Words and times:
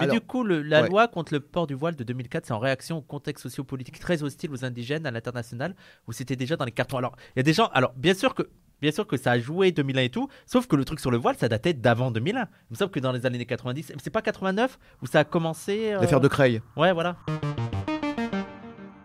Mais 0.00 0.04
Alors, 0.04 0.14
du 0.14 0.20
coup, 0.20 0.42
le- 0.44 0.62
la 0.62 0.82
ouais. 0.82 0.88
loi 0.88 1.08
contre 1.08 1.32
le 1.34 1.40
port 1.40 1.66
du 1.66 1.74
voile 1.74 1.94
de 1.96 2.04
2004, 2.04 2.46
c'est 2.46 2.52
en 2.52 2.58
réaction 2.58 2.98
au 2.98 3.02
contexte 3.02 3.42
sociopolitique 3.42 3.98
très 4.00 4.22
hostile 4.22 4.50
aux 4.52 4.64
indigènes 4.64 5.06
à 5.06 5.10
l'international, 5.10 5.74
où 6.08 6.12
c'était 6.12 6.36
déjà 6.36 6.56
dans 6.56 6.64
les 6.64 6.72
cartons. 6.72 6.96
Alors, 6.98 7.14
il 7.34 7.38
y 7.38 7.40
a 7.40 7.42
des 7.44 7.52
gens. 7.52 7.66
Alors, 7.72 7.92
bien 7.96 8.14
sûr 8.14 8.34
que. 8.34 8.48
Bien 8.82 8.92
sûr 8.92 9.06
que 9.06 9.18
ça 9.18 9.32
a 9.32 9.38
joué 9.38 9.72
2001 9.72 10.00
et 10.04 10.08
tout, 10.08 10.28
sauf 10.46 10.66
que 10.66 10.74
le 10.74 10.86
truc 10.86 11.00
sur 11.00 11.10
le 11.10 11.18
voile, 11.18 11.36
ça 11.36 11.50
datait 11.50 11.74
d'avant 11.74 12.10
2001. 12.10 12.40
Il 12.44 12.46
me 12.70 12.76
semble 12.76 12.90
que 12.90 12.98
dans 12.98 13.12
les 13.12 13.26
années 13.26 13.44
90, 13.44 13.92
c'est 14.02 14.08
pas 14.08 14.22
89 14.22 14.78
où 15.02 15.06
ça 15.06 15.18
a 15.20 15.24
commencé. 15.24 15.92
euh, 15.92 16.00
L'affaire 16.00 16.18
de 16.18 16.28
Creil. 16.28 16.62
Ouais, 16.78 16.94
voilà. 16.94 17.16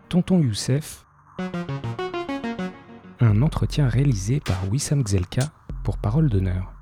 Tonton 0.08 0.40
Youssef. 0.40 1.04
Un 3.20 3.42
entretien 3.42 3.86
réalisé 3.86 4.40
par 4.40 4.56
Wissam 4.70 5.06
Gzelka 5.06 5.42
pour 5.84 5.98
Parole 5.98 6.30
d'honneur. 6.30 6.72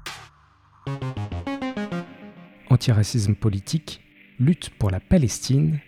Antiracisme 2.71 3.35
politique, 3.35 4.04
lutte 4.39 4.71
pour 4.79 4.91
la 4.91 5.01
Palestine, 5.01 5.81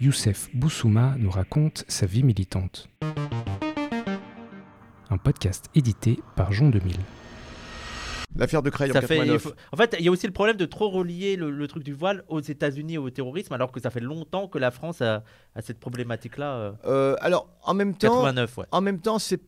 Youssef 0.00 0.48
Boussouma 0.54 1.14
nous 1.18 1.30
raconte 1.30 1.84
sa 1.88 2.06
vie 2.06 2.22
militante. 2.22 2.88
Un 5.10 5.18
podcast 5.18 5.66
édité 5.74 6.18
par 6.36 6.52
Jean 6.52 6.70
2000. 6.70 6.96
L'affaire 8.36 8.62
de 8.62 8.70
Creil 8.70 8.90
en 8.90 8.94
fait, 8.94 9.00
89. 9.02 9.34
il 9.34 9.38
faut- 9.38 9.54
En 9.72 9.76
fait, 9.76 9.94
il 10.00 10.04
y 10.04 10.08
a 10.08 10.10
aussi 10.10 10.26
le 10.26 10.32
problème 10.32 10.56
de 10.56 10.64
trop 10.66 10.88
relier 10.90 11.36
le, 11.36 11.50
le 11.50 11.68
truc 11.68 11.84
du 11.84 11.92
voile 11.92 12.24
aux 12.28 12.40
États-Unis 12.40 12.94
et 12.94 12.98
au 12.98 13.08
terrorisme, 13.10 13.52
alors 13.52 13.70
que 13.70 13.78
ça 13.80 13.90
fait 13.90 14.00
longtemps 14.00 14.48
que 14.48 14.58
la 14.58 14.72
France 14.72 15.00
a, 15.02 15.22
a 15.54 15.62
cette 15.62 15.78
problématique-là. 15.78 16.52
euh, 16.56 16.72
Euh, 16.84 17.16
alors, 17.20 17.48
en 17.62 17.74
même 17.74 17.94
temps, 17.94 18.08
89, 18.08 18.58
ouais. 18.58 18.64
en 18.72 18.80
même 18.80 19.00
temps, 19.00 19.20
c'est 19.20 19.40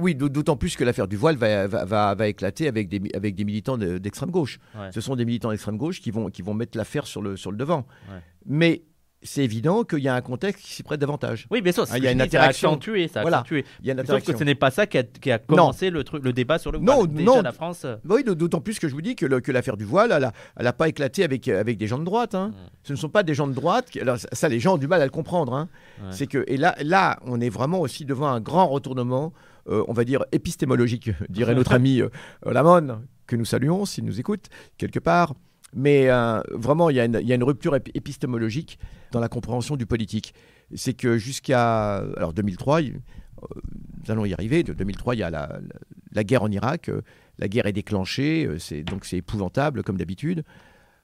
oui, 0.00 0.14
d'aut- 0.14 0.28
d'autant 0.28 0.56
plus 0.56 0.76
que 0.76 0.84
l'affaire 0.84 1.06
du 1.08 1.16
voile 1.16 1.36
va, 1.36 1.66
va, 1.66 1.84
va- 1.84 2.14
va 2.14 2.28
éclater 2.28 2.66
avec 2.68 2.88
des, 2.88 3.00
avec 3.14 3.34
des 3.34 3.44
militants 3.44 3.78
de- 3.78 3.98
d'extrême 3.98 4.30
gauche. 4.30 4.58
Ouais. 4.74 4.90
Ce 4.92 5.00
sont 5.00 5.14
des 5.16 5.24
militants 5.24 5.50
d'extrême 5.50 5.76
gauche 5.76 6.00
qui 6.00 6.10
vont, 6.10 6.30
qui 6.30 6.42
vont 6.42 6.54
mettre 6.54 6.76
l'affaire 6.76 7.06
sur 7.06 7.22
le, 7.22 7.36
sur 7.36 7.50
le 7.52 7.56
devant. 7.56 7.86
Ouais. 8.10 8.20
Mais 8.46 8.82
c'est 9.22 9.44
évident 9.44 9.84
qu'il 9.84 9.98
y 10.00 10.08
a 10.08 10.14
un 10.14 10.20
contexte 10.22 10.64
qui 10.64 10.72
s'y 10.72 10.82
prête 10.82 10.98
davantage. 11.00 11.46
Oui, 11.50 11.60
bien 11.60 11.72
sûr. 11.72 11.86
ce 11.86 11.96
il 11.96 12.02
y 12.04 12.06
a 12.06 12.12
une 12.12 12.22
interaction. 12.22 12.70
accentué, 12.70 13.06
ça 13.08 13.20
a 13.20 13.22
Voilà. 13.22 13.38
accentué. 13.38 13.64
Il 13.80 13.86
y 13.86 13.90
a 13.90 13.92
une 13.92 13.98
Sauf 13.98 14.06
que 14.06 14.12
interaction. 14.12 14.38
ce 14.38 14.44
n'est 14.44 14.54
pas 14.54 14.70
ça 14.70 14.86
qui 14.86 14.96
a, 14.98 15.02
qui 15.02 15.30
a 15.30 15.38
commencé 15.38 15.90
le, 15.90 16.04
truc, 16.04 16.24
le 16.24 16.32
débat 16.32 16.58
sur 16.58 16.72
le 16.72 16.78
voile. 16.78 16.96
Non, 16.96 17.04
Déjà, 17.04 17.24
non. 17.24 17.42
la 17.42 17.52
France. 17.52 17.82
euh, 17.84 17.96
Oui, 18.08 18.24
d'autant 18.24 18.60
plus 18.60 18.78
que 18.78 18.88
je 18.88 18.94
vous 18.94 19.02
dis 19.02 19.16
que, 19.16 19.26
l'affaire 19.52 19.76
du 19.76 19.84
voile, 19.84 20.32
elle 20.56 20.64
n'a 20.64 20.72
pas 20.72 20.88
éclaté 20.88 21.22
avec, 21.22 21.48
avec 21.48 21.76
des 21.76 21.86
gens 21.86 21.98
de 21.98 22.04
droite. 22.04 22.34
hein. 22.34 22.48
Mm. 22.48 22.54
Ce 22.84 22.92
ne 22.94 22.98
sont 22.98 23.08
pas 23.10 23.22
des 23.22 23.34
gens 23.34 23.46
de 23.46 23.52
droite. 23.52 23.90
Qui, 23.90 24.00
alors, 24.00 24.16
ça, 24.32 24.48
les 24.48 24.58
gens 24.60 24.74
ont 24.74 24.78
du 24.78 24.88
mal 24.88 25.02
à 25.02 25.04
le 25.04 25.10
comprendre. 25.10 25.52
hein. 25.54 25.68
Ouais. 26.00 26.06
C'est 26.12 26.26
que, 26.26 26.44
et 26.46 26.56
là, 26.56 26.74
là, 26.82 27.18
on 27.26 27.40
est 27.40 27.50
vraiment 27.50 27.80
aussi 27.80 28.04
devant 28.06 28.28
un 28.28 28.40
grand 28.40 28.68
retournement, 28.68 29.32
euh, 29.68 29.84
on 29.86 29.92
va 29.92 30.04
dire 30.04 30.24
épistémologique, 30.32 31.10
dirait 31.28 31.54
notre 31.54 31.72
ami 31.74 32.00
euh, 32.00 32.08
Lamon, 32.46 33.02
que 33.26 33.36
nous 33.36 33.44
saluons 33.44 33.84
s'il 33.84 34.04
nous 34.06 34.18
écoute 34.18 34.46
quelque 34.78 34.98
part. 34.98 35.34
Mais 35.74 36.08
euh, 36.10 36.40
vraiment, 36.50 36.90
il 36.90 36.96
y, 36.96 37.00
a 37.00 37.04
une- 37.04 37.44
rupture 37.44 37.74
ép- 37.74 37.90
épistémologique 37.94 38.78
dans 39.12 39.20
la 39.20 39.28
compréhension 39.28 39.76
du 39.76 39.86
politique. 39.86 40.34
C'est 40.74 40.94
que 40.94 41.16
jusqu'à 41.18 41.96
alors 42.16 42.32
2003, 42.32 42.82
il- 42.82 42.94
euh, 43.42 43.46
nous 44.04 44.10
allons 44.10 44.24
y 44.24 44.32
arriver. 44.32 44.62
De 44.62 44.72
2003, 44.72 45.14
il 45.14 45.18
y 45.18 45.22
a 45.22 45.30
la, 45.30 46.24
guerre 46.24 46.42
en 46.42 46.50
Irak. 46.50 46.88
euh, 46.88 47.02
La 47.38 47.48
guerre 47.48 47.66
est 47.66 47.72
déclenchée, 47.72 48.46
donc 48.84 49.04
c'est 49.06 49.16
épouvantable 49.18 49.82
comme 49.82 49.96
d'habitude. 49.96 50.42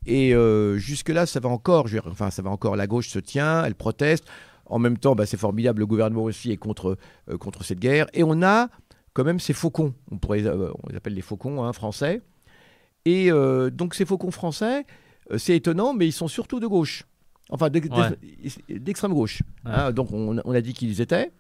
Et 0.05 0.35
jusque-là, 0.77 1.25
ça 1.27 1.41
va 1.41 1.49
encore. 1.49 1.87
enfin, 2.07 2.31
ça 2.31 2.43
va 2.43 2.51
encore. 2.51 2.77
La 2.77 2.87
gauche 2.87 3.09
se 3.09 3.19
tient, 3.19 3.65
elle 3.65 3.75
proteste. 3.75 4.25
En 4.67 4.79
même 4.79 4.99
temps, 4.99 5.15
bah, 5.15 5.27
c'est 5.27 5.37
formidable. 5.39 5.81
Le 5.81 5.87
gouvernement 5.87 6.25
aussi 6.25 6.53
est 6.53 6.57
contre 6.59 6.99
contre 7.41 7.65
cette 7.65 7.81
guerre. 7.81 8.07
Et 8.13 8.23
on 8.23 8.43
a 8.43 8.69
quand 9.15 9.25
même 9.25 9.41
ces 9.41 9.53
faucons. 9.55 9.95
On 10.11 10.19
les 10.33 10.47
appelle 10.97 11.15
les 11.15 11.23
faucons 11.23 11.65
hein, 11.65 11.73
français. 11.73 12.21
Et 13.07 13.31
euh, 13.33 13.71
donc 13.71 13.95
ces 13.95 14.05
faucons 14.05 14.31
français, 14.31 14.85
euh, 15.31 15.39
c'est 15.39 15.57
étonnant, 15.57 15.95
mais 15.95 16.07
ils 16.07 16.13
sont 16.13 16.29
surtout 16.29 16.61
de 16.61 16.67
gauche. 16.67 17.05
Enfin, 17.51 17.71
d'ex- 17.71 17.89
d'ex- 18.43 18.59
d'extrême 18.69 19.15
gauche. 19.15 19.43
Ouais. 19.65 19.71
hein. 19.73 19.93
donc 19.93 20.13
on, 20.13 20.39
on 20.45 20.53
a 20.53 20.61
dit 20.61 20.75
qu'ils 20.75 21.01
étaient. 21.01 21.31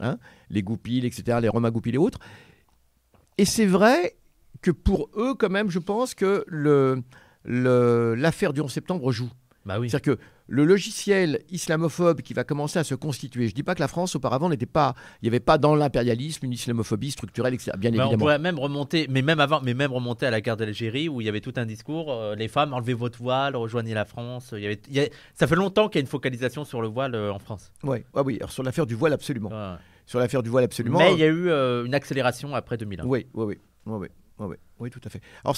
hein, 0.00 0.16
les 0.48 0.62
Goupil, 0.62 1.04
etc., 1.04 1.38
les 1.42 1.48
Romains 1.48 1.70
Goupil 1.72 1.94
et 1.94 1.98
autres. 1.98 2.20
Et 3.36 3.44
c'est 3.44 3.66
vrai 3.66 4.16
que 4.62 4.70
pour 4.70 5.10
eux, 5.16 5.34
quand 5.34 5.50
même, 5.50 5.70
je 5.70 5.78
pense 5.80 6.14
que 6.14 6.44
le- 6.46 7.02
le- 7.44 8.14
l'affaire 8.16 8.52
du 8.52 8.60
11 8.60 8.72
septembre 8.72 9.10
joue. 9.12 9.30
Bah 9.66 9.78
oui. 9.80 9.90
C'est-à-dire 9.90 10.14
que 10.16 10.20
le 10.50 10.64
logiciel 10.64 11.40
islamophobe 11.50 12.22
qui 12.22 12.32
va 12.32 12.42
commencer 12.42 12.78
à 12.78 12.84
se 12.84 12.94
constituer, 12.94 13.44
je 13.44 13.52
ne 13.52 13.54
dis 13.54 13.62
pas 13.62 13.74
que 13.74 13.80
la 13.80 13.88
France 13.88 14.16
auparavant 14.16 14.48
n'était 14.48 14.64
pas, 14.66 14.94
il 15.20 15.26
n'y 15.26 15.28
avait 15.28 15.40
pas 15.40 15.58
dans 15.58 15.74
l'impérialisme 15.74 16.46
une 16.46 16.52
islamophobie 16.52 17.10
structurelle, 17.10 17.52
etc. 17.54 17.72
Bien 17.76 17.90
Bah, 17.90 17.96
on 17.98 18.00
évidemment. 18.04 18.18
pourrait 18.18 18.38
même 18.38 18.58
remonter, 18.58 19.06
mais 19.10 19.20
même 19.20 19.40
avant, 19.40 19.60
mais 19.62 19.74
même 19.74 19.92
remonter 19.92 20.24
à 20.26 20.30
la 20.30 20.40
guerre 20.40 20.56
d'Algérie 20.56 21.08
où 21.10 21.20
il 21.20 21.24
y 21.26 21.28
avait 21.28 21.42
tout 21.42 21.52
un 21.56 21.66
discours, 21.66 22.10
euh, 22.12 22.34
les 22.34 22.48
femmes 22.48 22.72
enlevez 22.72 22.94
votre 22.94 23.18
voile, 23.18 23.56
rejoignez 23.56 23.92
la 23.92 24.06
France. 24.06 24.54
Il 24.56 24.60
y 24.62 24.66
avait, 24.66 24.80
il 24.88 24.94
y 24.96 25.00
a- 25.00 25.08
ça 25.34 25.46
fait 25.46 25.54
longtemps 25.56 25.88
qu'il 25.88 25.98
y 25.98 26.00
a 26.00 26.02
une 26.02 26.06
focalisation 26.06 26.64
sur 26.64 26.80
le 26.80 26.88
voile 26.88 27.14
euh, 27.14 27.30
en 27.32 27.38
France. 27.38 27.70
Ouais, 27.82 28.04
ouais, 28.14 28.22
oui, 28.24 28.36
alors 28.38 28.50
sur 28.50 28.62
l'affaire 28.62 28.86
du 28.86 28.94
voile, 28.94 29.12
absolument. 29.12 29.50
Ouais. 29.50 29.76
Sur 30.06 30.18
l'affaire 30.18 30.42
du 30.42 30.48
voile, 30.48 30.64
absolument. 30.64 30.98
Mais 30.98 31.12
il 31.12 31.18
y 31.18 31.24
a 31.24 31.26
eu 31.26 31.50
euh, 31.50 31.84
une 31.84 31.94
accélération 31.94 32.54
après 32.54 32.78
2001. 32.78 33.04
Oui, 33.04 33.26
oui, 33.34 33.44
oui. 33.44 33.58
Oui, 33.84 33.96
oui. 34.00 34.08
Oui, 34.40 34.46
oui, 34.50 34.56
oui, 34.78 34.90
tout 34.90 35.00
à 35.04 35.10
fait. 35.10 35.20
Alors, 35.44 35.56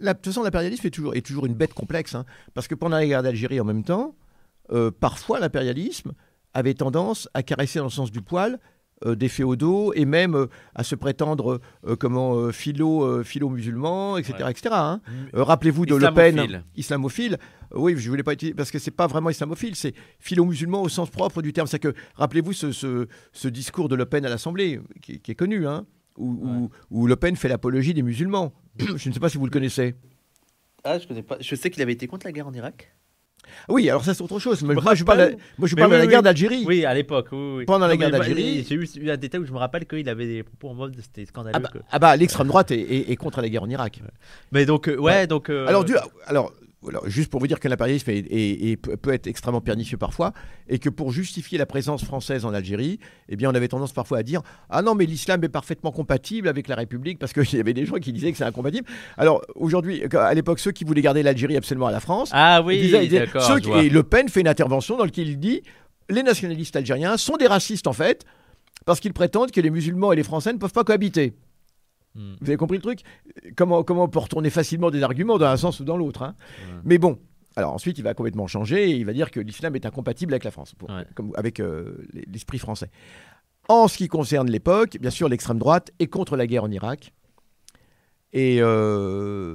la, 0.00 0.12
de 0.12 0.18
toute 0.18 0.26
façon, 0.26 0.42
l'impérialisme 0.42 0.86
est 0.86 0.90
toujours, 0.90 1.16
est 1.16 1.22
toujours 1.26 1.46
une 1.46 1.54
bête 1.54 1.72
complexe, 1.72 2.14
hein, 2.14 2.26
parce 2.52 2.68
que 2.68 2.74
pendant 2.74 2.98
la 2.98 3.06
guerre 3.06 3.22
d'Algérie, 3.22 3.58
en 3.58 3.64
même 3.64 3.82
temps, 3.84 4.14
euh, 4.72 4.90
parfois 4.90 5.38
l'impérialisme 5.40 6.12
avait 6.54 6.74
tendance 6.74 7.28
à 7.34 7.42
caresser 7.42 7.78
dans 7.78 7.86
le 7.86 7.90
sens 7.90 8.10
du 8.10 8.20
poil 8.22 8.58
euh, 9.06 9.14
des 9.14 9.28
féodaux 9.28 9.92
et 9.94 10.04
même 10.04 10.34
euh, 10.34 10.46
à 10.74 10.82
se 10.82 10.96
prétendre 10.96 11.60
euh, 11.86 11.94
comment 11.94 12.34
euh, 12.36 12.50
philo, 12.50 13.04
euh, 13.04 13.22
philo-musulman, 13.22 14.16
etc., 14.18 14.38
Ouais. 14.42 14.50
etc. 14.50 14.68
hein. 14.72 15.00
Mm. 15.06 15.36
Euh, 15.36 15.44
Rappelez-vous 15.44 15.86
de 15.86 15.94
Le 15.94 16.12
Pen, 16.12 16.62
Islamophile. 16.74 17.38
oui, 17.74 17.94
je 17.96 18.10
voulais 18.10 18.24
pas 18.24 18.32
utiliser 18.32 18.54
parce 18.54 18.72
que 18.72 18.78
c'est 18.80 18.90
pas 18.90 19.06
vraiment 19.06 19.30
islamophile, 19.30 19.76
c'est 19.76 19.94
philo-musulman 20.18 20.82
au 20.82 20.88
sens 20.88 21.10
propre 21.10 21.42
du 21.42 21.52
terme. 21.52 21.68
C'est 21.68 21.78
que 21.78 21.94
rappelez-vous 22.16 22.52
ce, 22.52 22.72
ce- 22.72 23.06
ce 23.32 23.46
discours 23.48 23.88
de 23.88 23.94
Le 23.94 24.04
Pen 24.06 24.24
à 24.24 24.28
l'Assemblée, 24.28 24.80
qui, 25.00 25.20
qui 25.20 25.30
est 25.30 25.36
connu, 25.36 25.64
hein, 25.68 25.86
où, 26.16 26.30
où- 26.30 26.70
où 26.90 27.06
Le 27.06 27.14
Pen 27.14 27.36
fait 27.36 27.48
l'apologie 27.48 27.94
des 27.94 28.02
musulmans. 28.02 28.52
je 28.96 29.08
ne 29.08 29.14
sais 29.14 29.20
pas 29.20 29.28
si 29.28 29.38
vous 29.38 29.44
le 29.44 29.52
connaissez. 29.52 29.94
Ah, 30.82 30.98
je 30.98 31.06
connais 31.06 31.22
pas. 31.22 31.36
Je 31.40 31.54
sais 31.54 31.70
qu'il 31.70 31.82
avait 31.82 31.92
été 31.92 32.08
contre 32.08 32.26
la 32.26 32.32
guerre 32.32 32.48
en 32.48 32.52
Irak. 32.52 32.92
Oui, 33.68 33.88
alors 33.90 34.04
ça 34.04 34.14
c'est 34.14 34.22
autre 34.22 34.38
chose. 34.38 34.62
Mais 34.62 34.74
moi 34.74 34.94
je 34.94 35.04
parle, 35.04 35.36
moi, 35.58 35.68
je 35.68 35.74
parle 35.74 35.90
oui, 35.90 35.96
de 35.96 36.02
la 36.02 36.06
guerre 36.06 36.18
oui. 36.20 36.24
d'Algérie. 36.24 36.64
Oui, 36.66 36.84
à 36.84 36.94
l'époque. 36.94 37.28
Oui. 37.32 37.64
Pendant 37.64 37.86
la 37.86 37.94
Non, 37.94 37.98
guerre 38.00 38.10
d'Algérie. 38.10 38.64
J'ai 38.68 38.74
eu, 38.74 38.88
eu 39.00 39.10
un 39.10 39.16
détail 39.16 39.40
où 39.40 39.44
je 39.46 39.52
me 39.52 39.58
rappelle 39.58 39.86
qu'il 39.86 40.08
avait 40.08 40.26
des 40.26 40.42
propos 40.42 40.68
en 40.70 40.74
mode 40.74 40.96
c'était 41.00 41.24
scandaleux. 41.26 41.54
Ah 41.56 41.60
bah, 41.60 41.70
ah 41.90 41.98
bah, 41.98 42.16
l'extrême 42.16 42.46
droite 42.48 42.70
est, 42.70 42.80
est- 42.80 43.10
est 43.10 43.16
contre 43.16 43.40
la 43.40 43.48
guerre 43.48 43.62
en 43.62 43.70
Irak. 43.70 44.00
Mais 44.52 44.64
donc, 44.66 44.88
euh, 44.88 44.96
ouais, 44.96 45.12
Ouais. 45.12 45.26
donc. 45.26 45.50
euh, 45.50 45.66
Alors, 45.66 45.84
du- 45.84 45.96
alors, 46.26 46.52
juste 47.06 47.30
pour 47.30 47.40
vous 47.40 47.46
dire 47.46 47.58
que 47.60 47.66
l'impérialisme 47.68 48.08
est- 48.10 48.18
est- 48.30 48.70
est- 48.70 48.76
peut 48.76 49.12
être 49.12 49.26
extrêmement 49.26 49.60
pernicieux 49.60 49.96
parfois, 49.96 50.32
et 50.68 50.78
que 50.78 50.88
pour 50.88 51.10
justifier 51.12 51.58
la 51.58 51.66
présence 51.66 52.04
française 52.04 52.44
en 52.44 52.54
Algérie, 52.54 53.00
eh 53.28 53.36
bien, 53.36 53.50
on 53.50 53.54
avait 53.54 53.68
tendance 53.68 53.92
parfois 53.92 54.18
à 54.18 54.22
dire 54.22 54.42
Ah 54.70 54.82
non, 54.82 54.94
mais 54.94 55.04
l'islam 55.04 55.42
est 55.42 55.48
parfaitement 55.48 55.90
compatible 55.90 56.48
avec 56.48 56.68
la 56.68 56.76
République, 56.76 57.18
parce 57.18 57.32
qu'il 57.32 57.52
y 57.56 57.60
avait 57.60 57.74
des 57.74 57.84
gens 57.84 57.96
qui 57.96 58.12
disaient 58.12 58.30
que 58.30 58.38
c'est 58.38 58.44
incompatible. 58.44 58.86
Alors, 59.16 59.42
aujourd'hui, 59.56 60.02
à 60.14 60.34
l'époque, 60.34 60.60
ceux 60.60 60.70
qui 60.72 60.84
voulaient 60.84 61.02
garder 61.02 61.22
l'Algérie 61.22 61.56
absolument 61.56 61.86
à 61.88 61.92
la 61.92 62.00
France, 62.00 62.30
Ah 62.32 62.60
ils 62.62 62.66
oui, 62.66 62.80
disaient- 62.80 63.04
ils 63.04 63.08
disaient- 63.08 63.20
d'accord. 63.26 63.42
ceux 63.42 63.56
je 63.56 63.60
qui- 63.60 63.68
vois. 63.68 63.82
et 63.82 63.88
Le 63.88 64.02
Pen 64.04 64.28
fait 64.28 64.40
une 64.40 64.48
intervention 64.48 64.96
dans 64.96 65.04
laquelle 65.04 65.28
il 65.28 65.38
dit 65.38 65.62
Les 66.10 66.22
nationalistes 66.22 66.74
algériens 66.76 67.16
sont 67.18 67.36
des 67.36 67.46
racistes, 67.48 67.86
en 67.86 67.92
fait, 67.92 68.24
parce 68.86 68.98
qu'ils 69.00 69.12
prétendent 69.12 69.50
que 69.50 69.60
les 69.60 69.68
musulmans 69.70 70.12
et 70.12 70.16
les 70.16 70.22
Français 70.22 70.52
ne 70.54 70.58
peuvent 70.58 70.72
pas 70.72 70.84
cohabiter. 70.84 71.34
Hmm. 72.18 72.34
Vous 72.40 72.48
avez 72.50 72.56
compris 72.56 72.76
le 72.78 72.82
truc? 72.82 73.00
Comment, 73.56 73.82
comment 73.84 74.04
on 74.04 74.08
peut 74.08 74.18
retourner 74.18 74.50
facilement 74.50 74.90
des 74.90 75.02
arguments 75.02 75.38
dans 75.38 75.46
un 75.46 75.56
sens 75.56 75.78
ou 75.80 75.84
dans 75.84 75.96
l'autre 75.96 76.22
hein? 76.22 76.34
Ouais. 76.66 76.80
Mais 76.84 76.98
bon, 76.98 77.18
alors 77.56 77.72
ensuite 77.72 77.96
il 77.98 78.02
va 78.02 78.12
complètement 78.12 78.46
changer 78.48 78.90
et 78.90 78.96
il 78.96 79.04
va 79.06 79.12
dire 79.12 79.30
que 79.30 79.38
l'islam 79.40 79.74
est 79.76 79.86
incompatible 79.86 80.32
avec 80.34 80.42
la 80.44 80.50
France, 80.50 80.74
pour- 80.74 80.90
Ouais. 80.90 81.04
comme, 81.14 81.32
avec 81.36 81.60
euh, 81.60 82.04
l'esprit 82.30 82.58
français. 82.58 82.90
En 83.68 83.86
ce 83.86 83.96
qui 83.98 84.08
concerne 84.08 84.50
l'époque, 84.50 84.96
bien 85.00 85.10
sûr, 85.10 85.28
l'extrême 85.28 85.58
droite 85.58 85.92
est 85.98 86.08
contre 86.08 86.36
la 86.36 86.46
guerre 86.46 86.64
en 86.64 86.70
Irak. 86.70 87.12
Et 88.32 88.58
euh, 88.60 89.54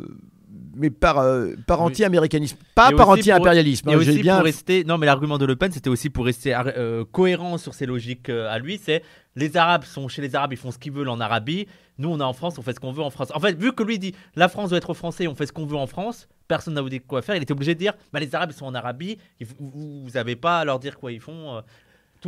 mais 0.75 0.89
par, 0.89 1.19
euh, 1.19 1.53
par 1.67 1.81
anti-américanisme, 1.81 2.57
pas 2.75 2.91
par 2.91 3.09
anti-impérialisme. 3.09 3.89
Hein, 3.89 3.97
bien 3.97 4.35
pour 4.35 4.45
rester. 4.45 4.83
Non, 4.83 4.97
mais 4.97 5.05
l'argument 5.05 5.37
de 5.37 5.45
Le 5.45 5.55
Pen, 5.55 5.71
c'était 5.71 5.89
aussi 5.89 6.09
pour 6.09 6.25
rester 6.25 6.55
euh, 6.55 7.05
cohérent 7.11 7.57
sur 7.57 7.73
ses 7.73 7.85
logiques 7.85 8.29
euh, 8.29 8.49
à 8.49 8.59
lui. 8.59 8.79
C'est 8.83 9.03
les 9.35 9.57
Arabes 9.57 9.83
sont 9.83 10.07
chez 10.07 10.21
les 10.21 10.35
Arabes, 10.35 10.53
ils 10.53 10.57
font 10.57 10.71
ce 10.71 10.77
qu'ils 10.77 10.91
veulent 10.91 11.09
en 11.09 11.19
Arabie. 11.19 11.67
Nous, 11.97 12.09
on 12.09 12.19
est 12.19 12.23
en 12.23 12.33
France, 12.33 12.57
on 12.57 12.61
fait 12.61 12.73
ce 12.73 12.79
qu'on 12.79 12.91
veut 12.91 13.03
en 13.03 13.09
France. 13.09 13.29
En 13.33 13.39
fait, 13.39 13.57
vu 13.57 13.73
que 13.73 13.83
lui 13.83 13.99
dit 13.99 14.13
la 14.35 14.47
France 14.47 14.69
doit 14.69 14.77
être 14.77 14.93
français, 14.93 15.27
on 15.27 15.35
fait 15.35 15.45
ce 15.45 15.53
qu'on 15.53 15.65
veut 15.65 15.77
en 15.77 15.87
France. 15.87 16.27
Personne 16.47 16.73
n'a 16.73 16.81
vous 16.81 16.89
dit 16.89 16.99
quoi 16.99 17.21
faire. 17.21 17.35
Il 17.35 17.43
était 17.43 17.53
obligé 17.53 17.73
de 17.73 17.79
dire 17.79 17.93
bah, 18.11 18.19
les 18.19 18.33
Arabes 18.35 18.51
ils 18.51 18.57
sont 18.57 18.65
en 18.65 18.75
Arabie. 18.75 19.17
vous 19.59 20.09
n'avez 20.13 20.35
pas 20.35 20.59
à 20.59 20.65
leur 20.65 20.79
dire 20.79 20.97
quoi 20.97 21.11
ils 21.11 21.21
font. 21.21 21.61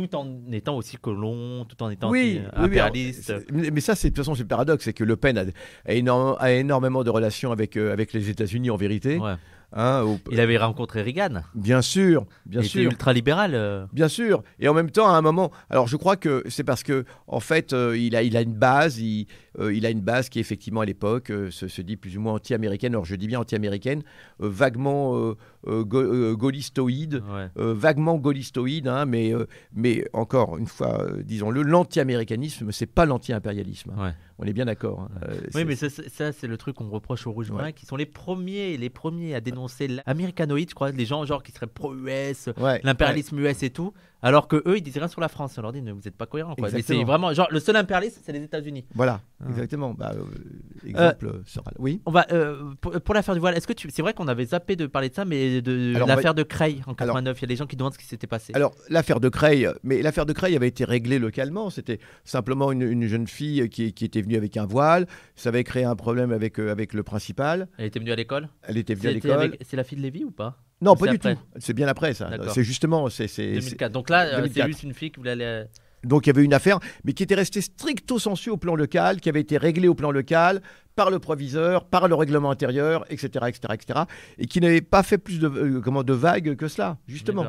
Euh, 0.02 0.06
tout 0.06 0.14
en 0.16 0.26
étant 0.52 0.76
aussi 0.76 0.96
colon, 0.96 1.64
tout 1.64 1.82
en 1.82 1.90
étant 1.90 2.10
Oui, 2.10 2.40
oui, 2.42 2.48
impérialiste. 2.54 3.22
c'est- 3.24 3.50
mais 3.52 3.70
mais 3.70 3.80
ça, 3.80 3.94
c'est 3.94 4.10
de 4.10 4.14
toute 4.14 4.24
façon, 4.24 4.34
c'est 4.34 4.42
le 4.42 4.48
paradoxe, 4.48 4.84
c'est 4.84 4.92
que 4.92 5.04
Le 5.04 5.16
Pen 5.16 5.38
a, 5.38 5.44
a 5.86 5.92
énorme- 5.92 6.36
a 6.38 6.52
énormément 6.52 7.02
de 7.04 7.10
relations 7.10 7.52
avec, 7.52 7.76
euh, 7.76 7.92
avec 7.92 8.12
les 8.12 8.28
États-Unis 8.30 8.70
en 8.70 8.76
vérité. 8.76 9.18
Ouais. 9.18 9.34
hein, 9.72 10.02
au- 10.04 10.18
Il 10.30 10.38
avait 10.40 10.56
rencontré 10.58 11.02
Reagan. 11.02 11.42
Bien 11.54 11.82
sûr, 11.82 12.24
bien 12.46 12.60
il 12.62 12.68
sûr. 12.68 12.80
était 12.82 12.90
ultra 12.90 13.12
libéral. 13.12 13.50
euh. 13.54 13.84
Bien 13.92 14.06
sûr. 14.08 14.42
Et 14.60 14.68
en 14.68 14.74
même 14.74 14.90
temps, 14.90 15.08
à 15.08 15.16
un 15.16 15.22
moment, 15.22 15.50
alors 15.70 15.88
je 15.88 15.96
crois 15.96 16.16
que 16.16 16.44
c'est 16.48 16.62
parce 16.64 16.82
que 16.84 17.04
en 17.26 17.40
fait, 17.40 17.72
euh, 17.72 17.98
il 17.98 18.14
a, 18.14 18.22
il 18.22 18.36
a 18.36 18.42
une 18.42 18.54
base, 18.54 19.00
il, 19.00 19.22
euh, 19.26 19.26
il 19.72 19.86
a 19.86 19.90
une 19.90 20.00
base 20.00 20.28
qui 20.28 20.38
effectivement 20.40 20.80
à 20.80 20.84
l'époque 20.84 21.30
euh, 21.30 21.50
se, 21.50 21.68
se 21.68 21.82
dit 21.82 21.96
plus 21.96 22.16
ou 22.16 22.20
moins 22.20 22.34
anti-américaine. 22.34 22.92
Alors 22.92 23.04
je 23.04 23.14
dis 23.16 23.26
bien 23.26 23.40
anti-américaine, 23.40 24.02
euh, 24.42 24.48
vaguement, 24.48 25.16
euh, 25.16 25.34
euh, 25.66 25.84
euh, 25.94 26.34
gaullistoïde, 26.36 27.22
Ouais. 27.32 27.48
euh, 27.58 27.74
vaguement 27.74 28.16
gaullistoïde, 28.16 28.88
hein, 28.88 29.04
mais, 29.06 29.34
euh, 29.34 29.46
mais 29.74 30.04
encore 30.12 30.58
une 30.58 30.66
fois, 30.66 31.02
euh, 31.02 31.22
disons-le, 31.22 31.62
l'anti-américanisme, 31.62 32.70
c'est 32.72 32.86
pas 32.86 33.06
l'anti-impérialisme. 33.06 33.92
hein. 33.96 34.04
Ouais. 34.06 34.12
On 34.38 34.44
est 34.44 34.52
bien 34.52 34.66
d'accord. 34.66 35.00
hein. 35.00 35.08
Euh, 35.30 35.40
Oui, 35.54 35.64
mais 35.64 35.76
ça, 35.76 35.88
c'est- 35.88 36.10
ça, 36.10 36.30
c'est 36.32 36.46
le 36.46 36.58
truc 36.58 36.76
qu'on 36.76 36.90
reproche 36.90 37.26
aux 37.26 37.32
Rouges 37.32 37.50
Ouais. 37.50 37.72
qui 37.72 37.86
sont 37.86 37.96
les 37.96 38.04
premiers, 38.04 38.76
les 38.76 38.90
premiers 38.90 39.34
à 39.34 39.40
dénoncer 39.40 39.88
l'américanoïde, 39.88 40.68
je 40.68 40.74
crois, 40.74 40.90
les 40.90 41.06
gens 41.06 41.24
genre 41.24 41.42
qui 41.42 41.52
seraient 41.52 41.66
pro-US, 41.66 42.50
ouais, 42.60 42.80
l'impérialisme 42.84 43.38
US 43.40 43.62
et 43.62 43.70
tout, 43.70 43.94
alors 44.26 44.48
que 44.48 44.56
eux 44.66 44.76
ils 44.78 44.82
disent 44.82 44.98
rien 44.98 45.08
sur 45.08 45.20
la 45.20 45.28
France. 45.28 45.56
On 45.58 45.62
leur 45.62 45.72
dit, 45.72 45.82
ne 45.82 45.92
vous 45.92 46.06
êtes 46.06 46.16
pas 46.16 46.26
cohérents. 46.26 46.54
Quoi. 46.56 46.68
C'est 46.70 47.04
vraiment 47.04 47.32
genre 47.32 47.48
le 47.50 47.60
seul 47.60 47.76
impérialiste, 47.76 48.20
c'est 48.24 48.32
les 48.32 48.42
États-Unis. 48.42 48.84
Voilà, 48.94 49.20
Ah. 49.40 49.48
exactement. 49.50 49.94
Bah, 49.94 50.12
euh, 50.16 50.88
exemple 50.88 51.26
euh, 51.26 51.42
sera 51.46 51.70
là. 51.70 51.76
Oui. 51.78 52.00
On 52.06 52.10
va 52.10 52.26
euh, 52.32 52.74
pour, 52.80 52.92
pour 53.00 53.14
l'affaire 53.14 53.34
du 53.34 53.40
voile. 53.40 53.56
Est-ce 53.56 53.66
que 53.66 53.72
tu, 53.72 53.88
c'est 53.90 54.02
vrai 54.02 54.14
qu'on 54.14 54.28
avait 54.28 54.46
zappé 54.46 54.76
de 54.76 54.86
parler 54.86 55.08
de 55.08 55.14
ça, 55.14 55.24
mais 55.24 55.60
de 55.62 55.92
va- 55.98 56.06
l'affaire 56.06 56.34
de 56.34 56.42
Creil 56.42 56.82
en 56.86 56.94
89, 56.94 57.38
il 57.38 57.42
y 57.42 57.44
a 57.44 57.48
des 57.48 57.56
gens 57.56 57.66
qui 57.66 57.76
demandent 57.76 57.92
ce 57.94 57.98
qui 57.98 58.04
s'était 58.06 58.26
passé. 58.26 58.52
Alors, 58.54 58.74
l'affaire 58.88 59.20
de 59.20 59.28
Creil, 59.28 59.68
mais 59.82 60.02
l'affaire 60.02 60.26
de 60.26 60.32
Creil 60.32 60.56
avait 60.56 60.68
été 60.68 60.84
réglée 60.84 61.18
localement. 61.18 61.70
C'était 61.70 61.98
simplement 62.24 62.72
une, 62.72 62.82
une 62.82 63.06
jeune 63.06 63.26
fille 63.26 63.68
qui, 63.68 63.92
qui 63.92 64.04
était 64.04 64.22
venue 64.22 64.36
avec 64.36 64.56
un 64.56 64.66
voile. 64.66 65.06
Ça 65.34 65.48
avait 65.50 65.64
créé 65.64 65.84
un 65.84 65.96
problème 65.96 66.32
avec, 66.32 66.58
euh, 66.58 66.70
avec 66.70 66.94
le 66.94 67.02
principal. 67.02 67.68
Elle 67.78 67.86
était 67.86 67.98
venue 67.98 68.12
à 68.12 68.16
l'école? 68.16 68.48
Elle 68.62 68.76
était 68.78 68.94
venue 68.94 69.08
à 69.08 69.12
l'école. 69.12 69.56
C'est 69.62 69.76
la 69.76 69.84
fille 69.84 69.98
de 69.98 70.02
Lévy 70.02 70.24
ou 70.24 70.30
pas? 70.30 70.58
Non, 70.80 70.94
pas 70.96 71.06
du 71.08 71.16
après. 71.16 71.34
tout. 71.36 71.40
C'est 71.58 71.72
bien 71.72 71.88
après 71.88 72.12
ça. 72.14 72.30
C'est 72.52 72.62
justement. 72.62 73.08
c'est 73.08 73.28
c'est- 73.28 73.54
2004. 73.54 73.92
Donc 73.92 74.10
là, 74.10 74.24
euh, 74.26 74.30
c'est 74.36 74.36
2004. 74.42 74.66
juste 74.68 74.82
une 74.82 74.94
fille 74.94 75.10
qui 75.10 75.16
voulait 75.18 75.30
aller. 75.32 75.44
euh, 75.44 75.64
Donc 76.04 76.26
il 76.26 76.28
y 76.28 76.30
avait 76.30 76.44
une 76.44 76.54
affaire, 76.54 76.78
mais 77.04 77.12
qui 77.14 77.22
était 77.22 77.34
restée 77.34 77.60
stricto 77.62 78.18
sensu 78.18 78.50
au 78.50 78.56
plan 78.58 78.76
local, 78.76 79.20
qui 79.20 79.28
avait 79.28 79.40
été 79.40 79.56
réglée 79.56 79.88
au 79.88 79.94
plan 79.94 80.10
local 80.10 80.60
par 80.94 81.10
le 81.10 81.18
proviseur, 81.18 81.84
par 81.86 82.06
le 82.08 82.14
règlement 82.14 82.50
intérieur, 82.50 83.04
etc., 83.10 83.46
etc., 83.48 83.74
etc., 83.74 84.00
et 84.38 84.46
qui 84.46 84.60
n'avait 84.60 84.82
pas 84.82 85.02
fait 85.02 85.18
plus 85.18 85.40
de, 85.40 85.48
euh, 85.48 85.80
comment, 85.80 86.02
de 86.04 86.12
vagues 86.12 86.54
que 86.56 86.68
cela, 86.68 86.98
justement. 87.08 87.42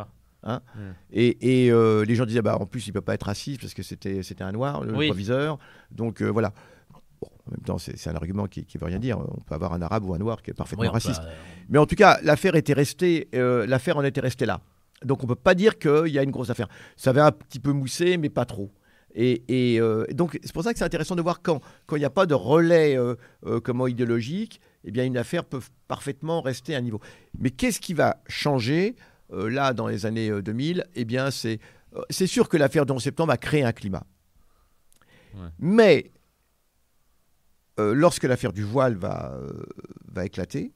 D'accord. 0.44 0.62
Et, 1.12 1.65
et, 1.65 1.71
euh, 1.71 2.06
les 2.06 2.15
gens 2.15 2.25
disaient, 2.25 2.41
bah, 2.41 2.57
en 2.59 2.65
plus, 2.65 2.88
il 2.88 2.91
ne 2.91 2.94
peut 2.94 3.01
pas 3.01 3.13
être 3.15 3.24
raciste 3.25 3.59
parce 3.62 3.74
que 3.74 3.83
c'était 3.83 4.24
c'était 4.24 4.44
un 4.44 4.51
noir, 4.53 4.83
le 4.83 4.95
Oui. 4.95 5.07
proviseur. 5.07 5.57
Donc 5.91 6.21
euh, 6.21 6.29
voilà. 6.29 6.53
En 7.47 7.51
même 7.51 7.61
temps, 7.65 7.77
c'est 7.77 8.07
un 8.09 8.15
argument 8.15 8.47
qui 8.47 8.65
ne 8.73 8.79
veut 8.79 8.85
rien 8.85 8.99
dire. 8.99 9.19
On 9.19 9.39
peut 9.41 9.55
avoir 9.55 9.73
un 9.73 9.81
arabe 9.81 10.03
ou 10.05 10.13
un 10.13 10.17
noir 10.17 10.41
qui 10.41 10.51
est 10.51 10.53
parfaitement 10.53 10.81
Oui, 10.83 10.88
on 10.89 10.91
peut, 10.91 10.95
raciste. 11.07 11.21
euh, 11.23 11.31
Mais 11.69 11.77
en 11.79 11.85
tout 11.85 11.95
cas, 11.95 12.19
l'affaire 12.23 12.55
était 12.55 12.73
restée, 12.73 13.29
euh, 13.35 13.65
l'affaire 13.65 13.97
en 13.97 14.03
était 14.03 14.21
restée 14.21 14.45
là. 14.45 14.59
Donc 15.03 15.23
on 15.23 15.27
peut 15.27 15.35
pas 15.35 15.53
dire 15.55 15.77
qu'il 15.77 16.07
y 16.07 16.17
a 16.19 16.23
une 16.23 16.31
grosse 16.31 16.49
affaire. 16.49 16.67
Ça 16.95 17.11
avait 17.11 17.21
un 17.21 17.31
petit 17.31 17.59
peu 17.59 17.71
moussé, 17.71 18.17
mais 18.17 18.29
pas 18.29 18.45
trop. 18.45 18.71
Et, 19.15 19.44
et, 19.47 19.79
euh, 19.79 20.05
donc 20.11 20.38
c'est 20.44 20.51
pour 20.53 20.63
ça 20.63 20.73
que 20.73 20.79
c'est 20.79 20.85
intéressant 20.85 21.15
de 21.15 21.21
voir 21.21 21.41
quand 21.41 21.61
quand 21.85 21.95
il 21.95 21.99
n'y 21.99 22.05
a 22.05 22.09
pas 22.09 22.25
de 22.25 22.33
relais 22.33 22.97
euh, 22.97 23.15
euh, 23.45 23.59
comment 23.59 23.88
idéologique, 23.88 24.59
eh 24.83 24.91
bien 24.91 25.05
une 25.05 25.17
affaire 25.17 25.43
peut 25.45 25.61
parfaitement 25.88 26.41
rester 26.41 26.75
à 26.75 26.79
un 26.79 26.81
niveau. 26.81 27.00
Mais 27.39 27.50
qu'est-ce 27.51 27.79
qui 27.79 27.93
va 27.93 28.17
changer 28.27 28.95
euh, 29.33 29.50
là 29.50 29.73
dans 29.73 29.88
les 29.88 30.05
années 30.05 30.29
euh, 30.29 30.41
2000 30.41 30.85
Eh 30.95 31.05
bien 31.05 31.31
c'est 31.31 31.59
euh, 31.95 32.01
c'est 32.09 32.27
sûr 32.27 32.50
que 32.50 32.57
l'affaire 32.57 32.85
du 32.85 32.91
11 32.93 33.01
septembre 33.01 33.31
a 33.31 33.38
créé 33.38 33.63
un 33.63 33.71
climat. 33.71 34.03
Ouais. 35.35 35.47
Mais 35.59 36.11
euh, 37.79 37.94
lorsque 37.94 38.24
l'affaire 38.24 38.53
du 38.53 38.63
voile 38.63 38.95
va, 38.95 39.33
euh, 39.33 39.63
va 40.12 40.25
éclater, 40.25 40.71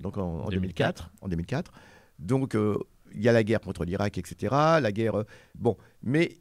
donc 0.00 0.16
en, 0.18 0.40
en 0.44 0.48
2004, 0.48 1.10
en 1.20 1.28
2004, 1.28 1.72
donc 2.18 2.54
euh, 2.54 2.76
il 3.14 3.22
y 3.22 3.28
a 3.28 3.32
la 3.32 3.42
guerre 3.44 3.60
contre 3.60 3.84
l'Irak, 3.84 4.18
etc. 4.18 4.54
La 4.80 4.92
guerre, 4.92 5.24
bon, 5.54 5.76
mais 6.02 6.38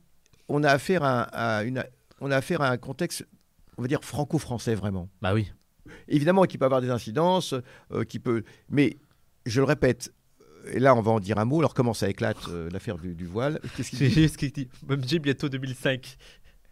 on 0.50 0.64
a 0.64 0.70
affaire 0.72 1.04
à, 1.04 1.22
à 1.24 1.64
une, 1.64 1.84
on 2.20 2.32
a 2.32 2.38
affaire 2.38 2.62
à 2.62 2.70
un 2.70 2.78
contexte, 2.78 3.26
on 3.78 3.82
va 3.82 3.88
dire 3.88 4.04
franco-français 4.04 4.76
vraiment. 4.76 5.10
Bah 5.22 5.34
oui. 5.34 5.52
Évidemment, 6.08 6.44
qui 6.44 6.58
peut 6.58 6.66
avoir 6.66 6.82
des 6.82 6.90
incidences, 6.90 7.54
qui 8.10 8.20
peut, 8.20 8.44
mais 8.70 8.98
je 9.46 9.62
le 9.62 9.66
répète. 9.66 10.14
Et 10.74 10.80
là, 10.80 10.94
on 10.96 11.02
va 11.02 11.12
en 11.12 11.20
dire 11.22 11.38
un 11.38 11.46
mot. 11.46 11.60
Alors, 11.60 11.74
comment 11.74 11.94
ça 11.94 12.10
éclate 12.10 12.38
euh, 12.50 12.70
l'affaire 12.72 12.98
du, 12.98 13.16
du 13.16 13.26
voile? 13.26 13.62
Qu'est-ce 13.78 13.90
qu'il 13.92 14.00
C'est 14.00 14.08
dit? 14.10 14.14
juste 14.14 14.34
ce 14.34 14.38
qu'il 14.38 14.52
dit. 14.52 14.68
Bientôt 15.20 15.48
2005. 15.48 16.18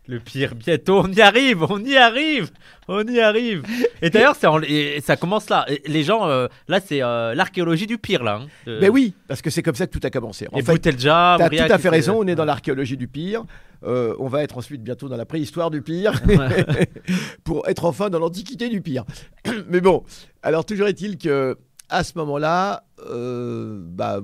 Le 0.08 0.20
pire, 0.20 0.54
bientôt, 0.54 1.00
on 1.04 1.12
y 1.12 1.20
arrive, 1.22 1.64
on 1.64 1.84
y 1.84 1.98
arrive, 1.98 2.52
on 2.88 3.04
y 3.08 3.20
arrive. 3.20 3.64
Et 4.04 4.12
d'ailleurs, 4.12 4.36
ça 4.36 5.16
commence 5.18 5.50
là. 5.50 5.66
Les 5.88 6.04
gens, 6.04 6.28
euh, 6.30 6.48
là, 6.68 6.80
c'est 6.80 7.02
euh, 7.02 7.34
l'archéologie 7.34 7.88
du 7.88 7.98
pire, 7.98 8.24
là. 8.24 8.42
hein, 8.44 8.48
de- 8.68 8.80
Ben 8.80 8.92
oui, 8.92 9.16
parce 9.28 9.42
que 9.42 9.50
c'est 9.50 9.64
comme 9.64 9.74
ça 9.74 9.88
que 9.88 9.98
tout 9.98 10.06
a 10.06 10.12
commencé. 10.12 10.48
En 10.52 10.58
Et 10.60 10.62
fait, 10.62 10.74
Boutelja, 10.74 11.34
as 11.36 11.50
tout 11.50 11.56
à 11.58 11.78
fait 11.80 11.90
raison. 11.90 12.20
On 12.20 12.28
est 12.28 12.36
dans 12.36 12.46
l'archéologie 12.46 12.98
du 12.98 13.08
pire. 13.08 13.44
Euh, 13.84 14.16
on 14.20 14.28
va 14.28 14.44
être 14.44 14.58
ensuite 14.60 14.84
bientôt 14.84 15.10
dans 15.10 15.18
la 15.18 15.26
préhistoire 15.26 15.72
du 15.72 15.82
pire. 15.82 16.14
Pour 17.44 17.68
être 17.68 17.86
enfin 17.86 18.10
dans 18.12 18.20
l'antiquité 18.20 18.70
du 18.70 18.82
pire. 18.82 19.06
Mais 19.70 19.82
bon, 19.82 20.04
alors 20.44 20.66
toujours 20.66 20.88
est-il 20.88 21.18
que 21.18 21.58
à 21.90 22.04
ce 22.04 22.14
moment-là, 22.18 22.84
bah, 22.98 24.20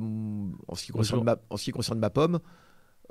en, 0.68 0.76
ce 0.76 0.84
qui 0.86 0.92
concerne 0.92 1.20
Bonjour. 1.22 1.36
ma, 1.38 1.54
en 1.54 1.58
ce 1.58 1.64
qui 1.64 1.72
concerne 1.72 2.00
ma 2.00 2.10
pomme, 2.10 2.40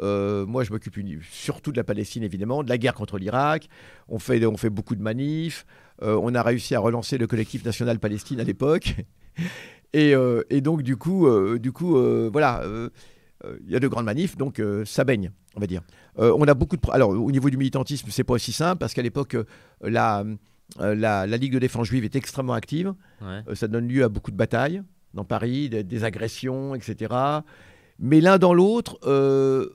euh, 0.00 0.46
moi 0.46 0.64
je 0.64 0.72
m'occupe 0.72 0.96
surtout 1.30 1.72
de 1.72 1.76
la 1.76 1.84
Palestine 1.84 2.22
évidemment, 2.22 2.62
de 2.62 2.68
la 2.68 2.78
guerre 2.78 2.94
contre 2.94 3.18
l'Irak. 3.18 3.68
On 4.08 4.18
fait, 4.18 4.44
on 4.46 4.56
fait 4.56 4.70
beaucoup 4.70 4.94
de 4.94 5.02
manifs. 5.02 5.66
Euh, 6.02 6.18
on 6.22 6.34
a 6.34 6.42
réussi 6.42 6.74
à 6.74 6.80
relancer 6.80 7.18
le 7.18 7.26
collectif 7.26 7.64
national 7.64 7.98
Palestine 7.98 8.40
à 8.40 8.44
l'époque. 8.44 8.96
Et, 9.92 10.14
euh, 10.14 10.44
et 10.50 10.60
donc 10.60 10.82
du 10.82 10.96
coup, 10.96 11.28
du 11.58 11.72
coup, 11.72 11.98
voilà. 12.30 12.62
il 13.44 13.68
y 13.68 13.74
a 13.74 13.80
de 13.80 13.88
grandes 13.88 14.04
manifs, 14.04 14.36
donc 14.36 14.62
ça 14.84 15.02
baigne, 15.02 15.32
on 15.56 15.60
va 15.60 15.66
dire. 15.66 15.82
On 16.16 16.46
a 16.46 16.54
beaucoup 16.54 16.76
de. 16.76 16.90
Alors, 16.92 17.10
au 17.10 17.32
niveau 17.32 17.50
du 17.50 17.56
militantisme, 17.56 18.06
c'est 18.08 18.22
pas 18.22 18.34
aussi 18.34 18.52
simple 18.52 18.78
parce 18.78 18.94
qu'à 18.94 19.02
l'époque, 19.02 19.36
la, 19.82 20.24
la, 20.78 21.26
la 21.26 21.36
Ligue 21.36 21.54
de 21.54 21.58
défense 21.58 21.88
juive 21.88 22.04
est 22.04 22.14
extrêmement 22.14 22.52
active. 22.52 22.94
Ouais. 23.20 23.42
Ça 23.56 23.66
donne 23.66 23.88
lieu 23.88 24.04
à 24.04 24.08
beaucoup 24.08 24.30
de 24.30 24.36
batailles 24.36 24.80
dans 25.12 25.24
Paris, 25.24 25.68
des, 25.68 25.82
des 25.82 26.04
agressions, 26.04 26.76
etc. 26.76 27.12
Mais 28.00 28.20
l'un 28.20 28.38
dans 28.38 28.54
l'autre, 28.54 28.98
euh, 29.04 29.68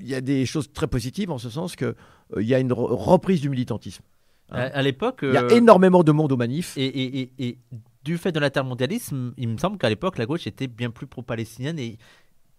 il 0.00 0.08
y 0.08 0.14
a 0.14 0.20
des 0.20 0.46
choses 0.46 0.72
très 0.72 0.86
positives 0.86 1.30
en 1.30 1.38
ce 1.38 1.50
sens 1.50 1.76
qu'il 1.76 1.94
il 2.38 2.46
y 2.46 2.54
a 2.54 2.58
une 2.58 2.72
re- 2.72 2.92
reprise 2.94 3.40
du 3.40 3.48
militantisme. 3.48 4.02
À, 4.50 4.62
à 4.64 4.82
l'époque. 4.82 5.20
Il 5.22 5.32
y 5.32 5.36
a 5.36 5.44
euh, 5.44 5.48
énormément 5.56 6.04
de 6.04 6.12
monde 6.12 6.30
aux 6.32 6.36
manifs. 6.36 6.76
Et, 6.76 6.84
et, 6.86 7.20
et, 7.20 7.30
et 7.48 7.58
du 8.04 8.18
fait 8.18 8.30
de 8.32 8.38
l'intermondialisme, 8.38 9.32
il 9.38 9.48
me 9.48 9.56
semble 9.56 9.78
qu'à 9.78 9.88
l'époque, 9.88 10.18
la 10.18 10.26
gauche 10.26 10.46
était 10.46 10.66
bien 10.66 10.90
plus 10.90 11.06
pro-palestinienne 11.06 11.78
et, 11.78 11.96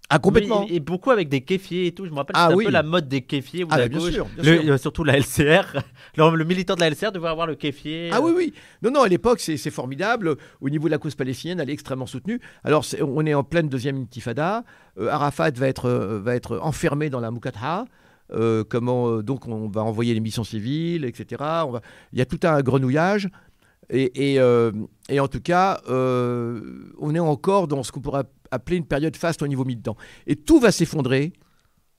Ah, 0.09 0.19
complètement. 0.19 0.67
et, 0.69 0.75
et 0.75 0.79
beaucoup 0.79 1.09
avec 1.11 1.29
des 1.29 1.41
kéfiers 1.41 1.87
et 1.87 1.91
tout. 1.93 2.05
Je 2.05 2.11
me 2.11 2.15
rappelle, 2.17 2.35
Ah 2.37 2.45
c'était 2.49 2.55
oui. 2.57 2.63
un 2.65 2.67
peu 2.67 2.73
la 2.73 2.83
mode 2.83 3.07
des 3.07 3.21
kéfiers. 3.21 3.65
Ah, 3.71 3.77
bah, 3.77 3.87
bien 3.87 3.97
gauche- 3.99 4.11
sûr. 4.11 4.25
bien 4.39 4.53
le- 4.55 4.61
sûr. 4.61 4.73
euh, 4.73 4.77
surtout 4.77 5.03
la 5.03 5.17
LCR. 5.17 5.77
le, 6.17 6.35
le 6.35 6.43
militant 6.45 6.75
de 6.75 6.79
la 6.81 6.89
LCR 6.89 7.11
devait 7.11 7.27
avoir 7.27 7.47
le 7.47 7.55
kéfier. 7.55 8.09
Ah 8.13 8.21
oui, 8.21 8.31
oui. 8.35 8.53
Non, 8.83 8.91
non, 8.91 9.01
à 9.01 9.07
l'époque, 9.07 9.39
c'est 9.39 9.57
c'est 9.57 9.71
formidable. 9.71 10.35
Au 10.61 10.69
niveau 10.69 10.85
de 10.87 10.91
la 10.91 10.97
cause 10.99 11.15
palestinienne, 11.15 11.59
elle 11.59 11.69
est 11.69 11.73
extrêmement 11.73 12.05
soutenue. 12.05 12.39
Alors, 12.63 12.85
c'est- 12.85 13.01
on 13.01 13.25
est 13.25 13.33
en 13.33 13.43
pleine 13.43 13.67
deuxième 13.67 13.97
intifada. 14.01 14.63
Euh, 14.99 15.07
Arafat 15.09 15.51
va 15.51 15.67
être, 15.67 15.85
euh, 15.85 16.19
va 16.19 16.35
être 16.35 16.59
enfermé 16.61 17.09
dans 17.09 17.19
la 17.19 17.31
Mukatha. 17.31 17.85
Euh, 18.33 18.63
comment, 18.67 19.09
euh, 19.09 19.23
donc, 19.23 19.47
on 19.47 19.67
va 19.69 19.83
envoyer 19.83 20.13
les 20.13 20.19
missions 20.19 20.43
civiles, 20.43 21.05
etc. 21.05 21.41
On 21.65 21.71
va... 21.71 21.81
Il 22.13 22.19
y 22.19 22.21
a 22.21 22.25
tout 22.25 22.39
un 22.43 22.61
grenouillage. 22.61 23.29
Et, 23.91 24.33
et, 24.33 24.39
euh, 24.39 24.71
et 25.09 25.19
en 25.19 25.27
tout 25.27 25.41
cas, 25.41 25.79
euh, 25.89 26.59
on 26.97 27.13
est 27.13 27.19
encore 27.19 27.67
dans 27.67 27.83
ce 27.83 27.91
qu'on 27.91 28.01
pourrait 28.01 28.23
appeler 28.51 28.77
une 28.77 28.85
période 28.85 29.15
faste 29.15 29.41
au 29.41 29.47
niveau 29.47 29.65
militant. 29.65 29.95
Et 30.27 30.35
tout 30.35 30.59
va 30.59 30.71
s'effondrer 30.71 31.33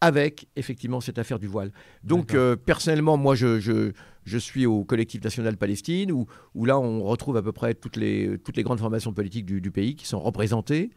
avec, 0.00 0.48
effectivement, 0.56 1.00
cette 1.00 1.18
affaire 1.18 1.38
du 1.38 1.46
voile. 1.46 1.72
Donc, 2.04 2.34
euh, 2.34 2.54
personnellement, 2.54 3.16
moi, 3.16 3.34
je, 3.34 3.60
je, 3.60 3.92
je 4.24 4.38
suis 4.38 4.66
au 4.66 4.84
collectif 4.84 5.24
national 5.24 5.56
Palestine, 5.56 6.12
où, 6.12 6.26
où 6.54 6.64
là, 6.66 6.78
on 6.78 7.02
retrouve 7.02 7.36
à 7.36 7.42
peu 7.42 7.52
près 7.52 7.74
toutes 7.74 7.96
les, 7.96 8.38
toutes 8.44 8.56
les 8.56 8.62
grandes 8.62 8.78
formations 8.78 9.12
politiques 9.12 9.46
du, 9.46 9.60
du 9.60 9.70
pays 9.70 9.96
qui 9.96 10.06
sont 10.06 10.20
représentées. 10.20 10.90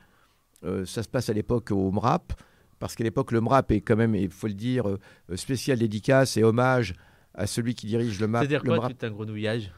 Euh, 0.66 0.86
ça 0.86 1.04
se 1.04 1.08
passe 1.08 1.30
à 1.30 1.34
l'époque 1.34 1.72
au 1.72 1.92
MRAP, 1.92 2.34
parce 2.80 2.96
qu'à 2.96 3.06
l'époque, 3.06 3.32
le 3.32 3.40
MRAP 3.40 3.72
est 3.72 3.82
quand 3.82 3.96
même, 3.96 4.16
il 4.16 4.30
faut 4.32 4.48
le 4.48 4.54
dire, 4.54 4.90
euh, 4.90 5.00
spécial 5.36 5.80
dédicace 5.80 6.36
et 6.36 6.44
hommage 6.44 6.94
à 7.34 7.48
celui 7.48 7.76
qui 7.76 7.88
dirige 7.88 8.20
le, 8.20 8.28
MAP, 8.28 8.42
C'est-à-dire 8.42 8.64
le 8.64 8.70
quoi, 8.70 8.78
MRAP. 8.80 8.98
tout 8.98 9.06
un 9.06 9.12
grenouillage? 9.12 9.72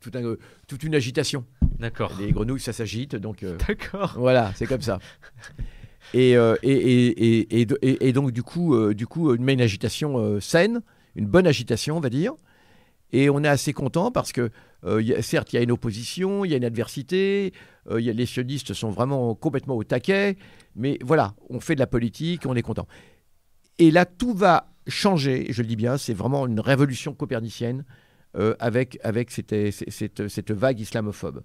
Tout 0.00 0.12
un, 0.14 0.36
toute 0.68 0.82
une 0.84 0.94
agitation. 0.94 1.44
D'accord. 1.78 2.12
Les 2.20 2.32
grenouilles, 2.32 2.60
ça 2.60 2.72
s'agite, 2.72 3.16
donc... 3.16 3.42
euh, 3.42 3.56
D'accord. 3.68 4.14
voilà, 4.16 4.52
c'est 4.54 4.66
comme 4.66 4.80
ça. 4.82 4.98
Et, 6.12 6.36
euh, 6.36 6.54
et, 6.62 6.72
et, 6.72 7.60
et, 7.60 8.08
et, 8.08 8.12
donc, 8.12 8.30
du 8.30 8.42
coup, 8.42 8.74
euh, 8.74 8.94
du 8.94 9.06
coup, 9.06 9.34
une, 9.34 9.60
agitation 9.60 10.18
euh, 10.18 10.40
saine, 10.40 10.82
une 11.16 11.26
bonne 11.26 11.46
agitation, 11.46 11.96
on 11.96 12.00
va 12.00 12.10
dire. 12.10 12.32
Et 13.12 13.30
on 13.30 13.42
est 13.42 13.48
assez 13.48 13.72
content 13.72 14.10
parce 14.10 14.32
que, 14.32 14.50
il 14.86 15.06
y 15.06 15.14
a- 15.14 15.22
certes, 15.22 15.52
il 15.52 15.56
y 15.56 15.58
a 15.58 15.62
une 15.62 15.70
opposition, 15.72 16.44
il 16.44 16.50
y 16.50 16.54
a 16.54 16.56
une 16.58 16.64
adversité, 16.64 17.52
il 17.90 18.00
y 18.00 18.10
a, 18.10 18.12
les 18.12 18.26
sionistes 18.26 18.74
sont 18.74 18.90
vraiment 18.90 19.34
complètement 19.34 19.76
au 19.76 19.84
taquet, 19.84 20.36
mais 20.76 20.98
voilà, 21.02 21.34
on 21.48 21.58
fait 21.60 21.74
de 21.74 21.80
la 21.80 21.86
politique, 21.86 22.44
on 22.44 22.54
est 22.54 22.62
content. 22.62 22.86
Et 23.78 23.90
là, 23.90 24.04
tout 24.04 24.34
va 24.34 24.68
changer, 24.86 25.46
je 25.50 25.62
le 25.62 25.68
dis 25.68 25.76
bien, 25.76 25.96
c'est 25.96 26.12
vraiment 26.12 26.46
une 26.46 26.60
révolution 26.60 27.14
copernicienne 27.14 27.84
euh, 28.36 28.54
avec, 28.58 28.98
avec 29.02 29.30
cette, 29.30 29.54
cette, 29.70 30.28
cette 30.28 30.50
vague 30.50 30.80
islamophobe. 30.80 31.42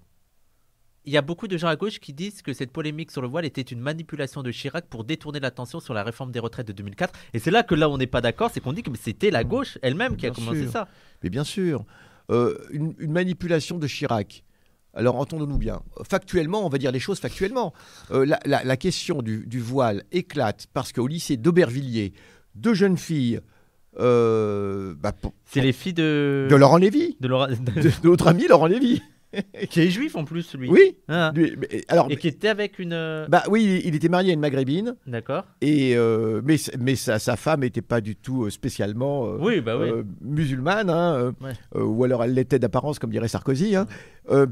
Il 1.06 1.12
y 1.12 1.16
a 1.16 1.22
beaucoup 1.22 1.48
de 1.48 1.56
gens 1.56 1.68
à 1.68 1.76
gauche 1.76 1.98
qui 1.98 2.12
disent 2.12 2.42
que 2.42 2.52
cette 2.52 2.70
polémique 2.72 3.10
sur 3.10 3.22
le 3.22 3.28
voile 3.28 3.46
était 3.46 3.62
une 3.62 3.80
manipulation 3.80 4.42
de 4.42 4.50
Chirac 4.50 4.84
pour 4.86 5.04
détourner 5.04 5.40
l'attention 5.40 5.80
sur 5.80 5.94
la 5.94 6.02
réforme 6.02 6.30
des 6.30 6.40
retraites 6.40 6.66
de 6.68 6.72
2004. 6.74 7.12
Et 7.32 7.38
c'est 7.38 7.50
là 7.50 7.62
que 7.62 7.74
là 7.74 7.88
on 7.88 7.96
n'est 7.96 8.06
pas 8.06 8.20
d'accord, 8.20 8.50
c'est 8.52 8.60
qu'on 8.60 8.74
dit 8.74 8.82
que 8.82 8.90
c'était 9.00 9.30
la 9.30 9.42
gauche 9.42 9.78
elle-même 9.82 10.16
qui 10.16 10.26
a 10.26 10.30
commencé 10.30 10.62
sûr. 10.64 10.70
ça. 10.72 10.88
Mais 11.22 11.30
bien 11.30 11.44
sûr, 11.44 11.84
euh, 12.30 12.58
une, 12.70 12.94
une 12.98 13.12
manipulation 13.12 13.78
de 13.78 13.86
Chirac. 13.86 14.44
Alors 14.92 15.16
entendons-nous 15.16 15.56
bien. 15.58 15.80
Factuellement, 16.08 16.66
on 16.66 16.68
va 16.68 16.76
dire 16.78 16.92
les 16.92 16.98
choses 17.00 17.18
factuellement. 17.20 17.72
Euh, 18.10 18.26
la, 18.26 18.38
la- 18.44 18.62
la 18.64 18.76
question 18.76 19.22
du, 19.22 19.46
du 19.46 19.58
voile 19.60 20.02
éclate 20.12 20.66
parce 20.74 20.92
qu'au 20.92 21.06
lycée 21.06 21.36
d'Aubervilliers, 21.38 22.12
deux 22.56 22.74
jeunes 22.74 22.98
filles, 22.98 23.40
euh, 24.00 24.94
bah, 24.98 25.12
C'est 25.44 25.60
les 25.60 25.72
filles 25.72 25.92
de. 25.94 26.46
de 26.50 26.56
Laurent 26.56 26.76
Lévy, 26.76 27.16
de 27.20 27.28
Laura- 27.28 27.48
de, 27.48 27.54
de 27.54 27.90
notre 28.04 28.26
ami 28.28 28.46
Laurent 28.48 28.66
Lévy. 28.66 29.02
qui 29.70 29.80
est 29.82 29.90
juif 29.90 30.16
en 30.16 30.24
plus, 30.24 30.54
lui. 30.54 30.68
Oui. 30.68 30.96
Ah. 31.08 31.32
Lui- 31.34 31.54
mais- 31.58 31.82
alors, 31.88 32.06
Et 32.10 32.16
qui 32.16 32.28
était 32.28 32.48
avec 32.48 32.78
une. 32.78 32.92
euh, 32.92 33.26
bah 33.28 33.42
oui, 33.48 33.80
il 33.84 33.94
était 33.94 34.08
marié 34.08 34.30
à 34.30 34.34
une 34.34 34.40
maghrébine, 34.40 34.96
D'accord. 35.06 35.44
et 35.60 35.96
euh, 35.96 36.40
mais, 36.44 36.56
mais 36.78 36.96
sa, 36.96 37.18
sa 37.18 37.36
femme 37.36 37.60
n'était 37.60 37.82
pas 37.82 38.00
du 38.00 38.16
tout 38.16 38.44
euh, 38.44 38.50
spécialement 38.50 39.26
euh, 39.26 39.36
Oui, 39.40 39.60
bah 39.60 39.76
oui. 39.78 39.88
euh, 39.88 40.02
musulmane, 40.20 40.90
hein, 40.90 41.32
Ouais. 41.40 41.52
ou 41.80 42.02
alors 42.04 42.24
elle 42.24 42.34
l'était 42.34 42.58
d'apparence, 42.58 42.98
comme 42.98 43.10
dirait 43.10 43.28
Sarkozy. 43.28 43.76
hein. 43.76 43.86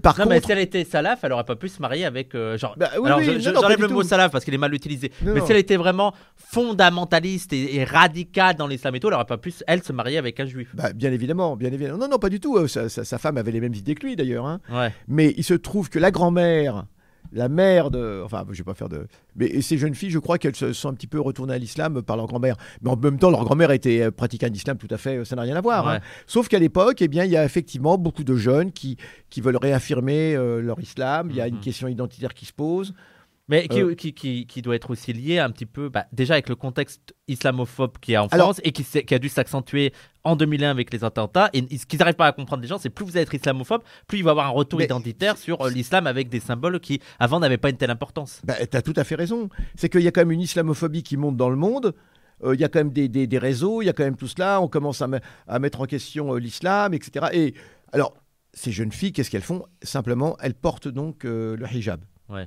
Par 0.03 0.19
non, 0.19 0.25
contre, 0.25 0.29
mais 0.31 0.41
si 0.41 0.51
elle 0.51 0.59
était 0.59 0.83
salaf, 0.85 1.21
elle 1.23 1.33
aurait 1.33 1.45
pas 1.45 1.55
pu 1.55 1.69
se 1.69 1.81
marier 1.81 2.05
avec. 2.05 2.33
genre. 2.57 2.75
Bah 2.77 2.91
oui, 2.99 3.07
Alors, 3.07 3.21
je- 3.21 3.33
je- 3.39 3.51
j'enlève 3.55 3.77
du 3.77 3.83
le 3.85 3.89
mot 3.91 4.03
salaf 4.03 4.33
parce 4.33 4.45
qu'il 4.45 4.53
est 4.55 4.59
mal 4.59 4.75
utilisé. 4.75 5.13
Non, 5.23 5.35
mais 5.35 5.41
non. 5.41 5.47
si 5.47 5.53
elle 5.53 5.59
était 5.59 5.77
vraiment 5.77 6.15
fondamentaliste 6.37 7.53
et, 7.53 7.77
et 7.77 7.85
radicale 7.85 8.57
dans 8.57 8.67
l'islam 8.67 8.95
et 8.97 9.01
tout, 9.01 9.09
elle 9.09 9.15
aurait 9.15 9.25
pas 9.25 9.39
pu, 9.39 9.53
elle, 9.67 9.83
se 9.83 9.93
marier 9.93 10.19
avec 10.19 10.41
un 10.41 10.47
juif. 10.47 10.71
Bah, 10.75 10.93
bien 10.93 11.13
évidemment, 11.13 11.55
bien 11.57 11.73
évidemment. 11.73 11.99
Non, 11.99 12.09
non, 12.09 12.19
pas 12.19 12.29
du 12.29 12.41
tout. 12.41 12.67
Sa, 12.67 12.89
sa- 12.89 13.05
sa 13.05 13.19
femme 13.19 13.37
avait 13.37 13.53
les 13.53 13.61
mêmes 13.61 13.75
idées 13.75 13.95
que 13.95 14.05
lui, 14.07 14.17
d'ailleurs. 14.17 14.47
hein. 14.47 14.61
Ouais. 14.71 14.93
Mais 15.09 15.35
il 15.37 15.45
se 15.45 15.55
trouve 15.55 15.89
que 15.91 15.99
la 15.99 16.11
grand-mère, 16.11 16.87
la 17.33 17.49
mère 17.49 17.91
de. 17.91 18.23
Enfin, 18.25 18.45
je 18.51 18.57
vais 18.59 18.65
pas 18.65 18.75
faire 18.75 18.89
de. 18.89 19.07
Mais 19.37 19.61
ces 19.61 19.77
jeunes 19.77 19.95
filles, 19.95 20.11
je 20.11 20.19
crois 20.19 20.39
qu'elles 20.39 20.57
se 20.57 20.73
sont 20.73 20.89
un 20.89 20.95
petit 20.95 21.07
peu 21.07 21.21
retournées 21.21 21.55
à 21.55 21.59
l'islam 21.59 22.01
par 22.03 22.17
leur 22.17 22.27
grand-mère. 22.27 22.57
Mais 22.83 22.91
en 22.91 22.97
même 22.97 23.19
temps, 23.19 23.31
leur 23.31 23.45
grand-mère 23.45 23.71
était 23.71 24.01
euh, 24.03 24.11
pratiquant 24.11 24.49
d'islam 24.49 24.79
tout 24.79 24.89
à 24.91 24.97
fait. 24.97 25.19
euh, 25.19 25.25
Ça 25.25 25.37
n'a 25.37 25.43
rien 25.43 25.57
à 25.57 25.61
voir. 25.61 25.87
hein. 25.89 26.01
Sauf 26.27 26.49
qu'à 26.49 26.59
l'époque, 26.59 27.03
eh 27.03 27.09
bien, 27.09 27.25
il 27.25 27.31
y 27.31 27.37
a 27.37 27.45
effectivement 27.45 27.99
beaucoup 27.99 28.25
de 28.25 28.35
jeunes 28.35 28.73
qui, 28.73 28.97
qui 29.31 29.41
veulent 29.41 29.59
réaffirmer 29.59 30.35
euh, 30.37 30.61
leur 30.63 30.81
islam. 30.81 31.29
Il 31.31 31.37
y 31.37 31.41
a 31.41 31.49
une 31.49 31.57
Mhm. 31.57 31.61
question 31.61 31.89
identitaire 31.89 32.33
qui 32.35 32.47
se 32.47 32.53
pose. 32.53 32.95
Mais 33.49 33.67
qui, 33.67 33.81
Euh. 33.81 33.95
qui, 33.95 34.13
qui, 34.13 34.47
qui 34.47 34.61
doit 34.63 34.77
être 34.77 34.91
aussi 34.91 35.13
lié 35.13 35.39
un 35.39 35.51
petit 35.51 35.65
peu, 35.67 35.89
bah, 35.89 36.05
déjà 36.13 36.35
avec 36.35 36.49
le 36.51 36.55
contexte 36.55 37.15
islamophobe 37.29 37.93
qui 38.01 38.13
est 38.13 38.17
en 38.19 38.27
Alors- 38.27 38.49
France 38.49 38.61
et 38.65 38.73
qui, 38.73 39.15
a 39.15 39.19
dû 39.19 39.29
s'accentuer 39.29 39.93
en 40.25 40.37
2001 40.37 40.71
avec 40.71 40.93
les 40.93 41.03
attentats. 41.05 41.49
Et 41.55 41.79
ce 41.79 41.87
qu'ils 41.87 41.99
n'arrivent 41.99 42.15
pas 42.17 42.27
à 42.27 42.33
comprendre 42.33 42.61
les 42.63 42.69
gens, 42.69 42.79
c'est 42.79 42.91
plus 42.91 43.05
vous 43.05 43.13
allez 43.13 43.23
être 43.23 43.35
islamophobe, 43.35 43.83
plus 44.07 44.19
il 44.19 44.23
va 44.25 44.31
y 44.31 44.33
avoir 44.33 44.47
un 44.47 44.51
retour 44.51 44.79
Mais- 44.81 44.85
identitaire 44.85 45.37
sur 45.39 45.61
euh, 45.63 45.71
l'islam 45.71 46.07
avec 46.07 46.29
des 46.29 46.41
symboles 46.41 46.79
qui 46.81 47.01
avant 47.19 47.41
n'avaient 47.41 47.57
pas 47.59 47.71
une 47.71 47.77
telle 47.79 47.91
importance. 47.91 48.41
Bah, 48.45 48.55
tu 48.71 48.77
as 48.77 48.83
tout 48.83 48.93
à 48.97 49.05
fait 49.05 49.15
raison. 49.15 49.49
C'est 49.77 49.89
qu'il 49.89 50.03
y 50.03 50.09
a 50.09 50.11
quand 50.11 50.21
même 50.21 50.33
une 50.33 50.41
islamophobie 50.43 51.03
qui 51.03 51.17
monte 51.17 51.37
dans 51.37 51.51
le 51.51 51.57
monde. 51.57 51.95
Euh, 52.45 52.55
Il 52.55 52.61
y 52.61 52.65
a 52.65 52.69
quand 52.69 52.81
même 52.81 52.93
des, 52.93 53.09
des- 53.09 53.27
des 53.27 53.39
réseaux, 53.39 53.81
il 53.83 53.87
y 53.87 53.89
a 53.89 53.93
quand 53.93 54.05
même 54.05 54.17
tout 54.17 54.29
cela. 54.29 54.61
On 54.61 54.69
commence 54.69 55.01
à, 55.03 55.09
à 55.47 55.59
mettre 55.59 55.81
en 55.81 55.87
question 55.87 56.35
euh, 56.35 56.39
l'islam, 56.39 56.93
etc. 56.95 57.27
Et 57.33 57.55
alors, 57.93 58.15
ces 58.53 58.73
jeunes 58.73 58.93
filles, 58.93 59.13
qu'est-ce 59.13 59.31
qu'elles 59.31 59.43
font? 59.43 59.65
Simplement, 59.83 60.37
elles 60.41 60.55
portent 60.55 60.89
donc 60.89 61.25
euh, 61.25 61.57
le 61.57 61.67
hijab. 61.67 62.01
Ouais. 62.29 62.47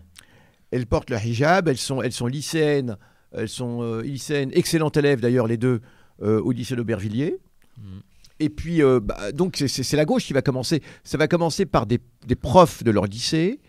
Elles 0.71 0.85
portent 0.87 1.09
le 1.09 1.17
hijab, 1.17 1.67
elles 1.67 1.77
sont, 1.77 2.01
elles 2.01 2.13
sont 2.13 2.27
lycéennes, 2.27 2.97
elles 3.33 3.49
sont 3.49 3.81
euh, 3.83 4.01
lycéennes, 4.01 4.51
excellentes 4.53 4.97
élèves 4.97 5.19
d'ailleurs, 5.21 5.47
les 5.47 5.57
deux, 5.57 5.81
euh, 6.21 6.39
au 6.41 6.51
lycée 6.51 6.75
d'Aubervilliers. 6.75 7.37
Mhm. 7.77 8.01
Et 8.39 8.49
puis, 8.49 8.81
euh, 8.81 8.99
bah, 8.99 9.31
donc, 9.31 9.57
c'est- 9.67 9.93
la 9.95 10.05
gauche 10.05 10.25
qui 10.25 10.33
va 10.33 10.41
commencer. 10.41 10.81
Ça 11.03 11.17
va 11.17 11.27
commencer 11.27 11.65
par 11.65 11.85
des, 11.85 11.99
des 12.25 12.35
profs 12.35 12.83
de 12.83 12.89
leur 12.91 13.05
lycée 13.05 13.59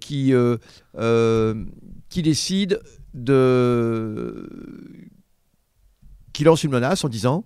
qui, 0.00 0.32
qui 2.08 2.22
décident 2.22 2.76
de. 3.14 4.48
qui 6.32 6.44
lancent 6.44 6.64
une 6.64 6.70
menace 6.70 7.04
en 7.04 7.08
disant 7.08 7.44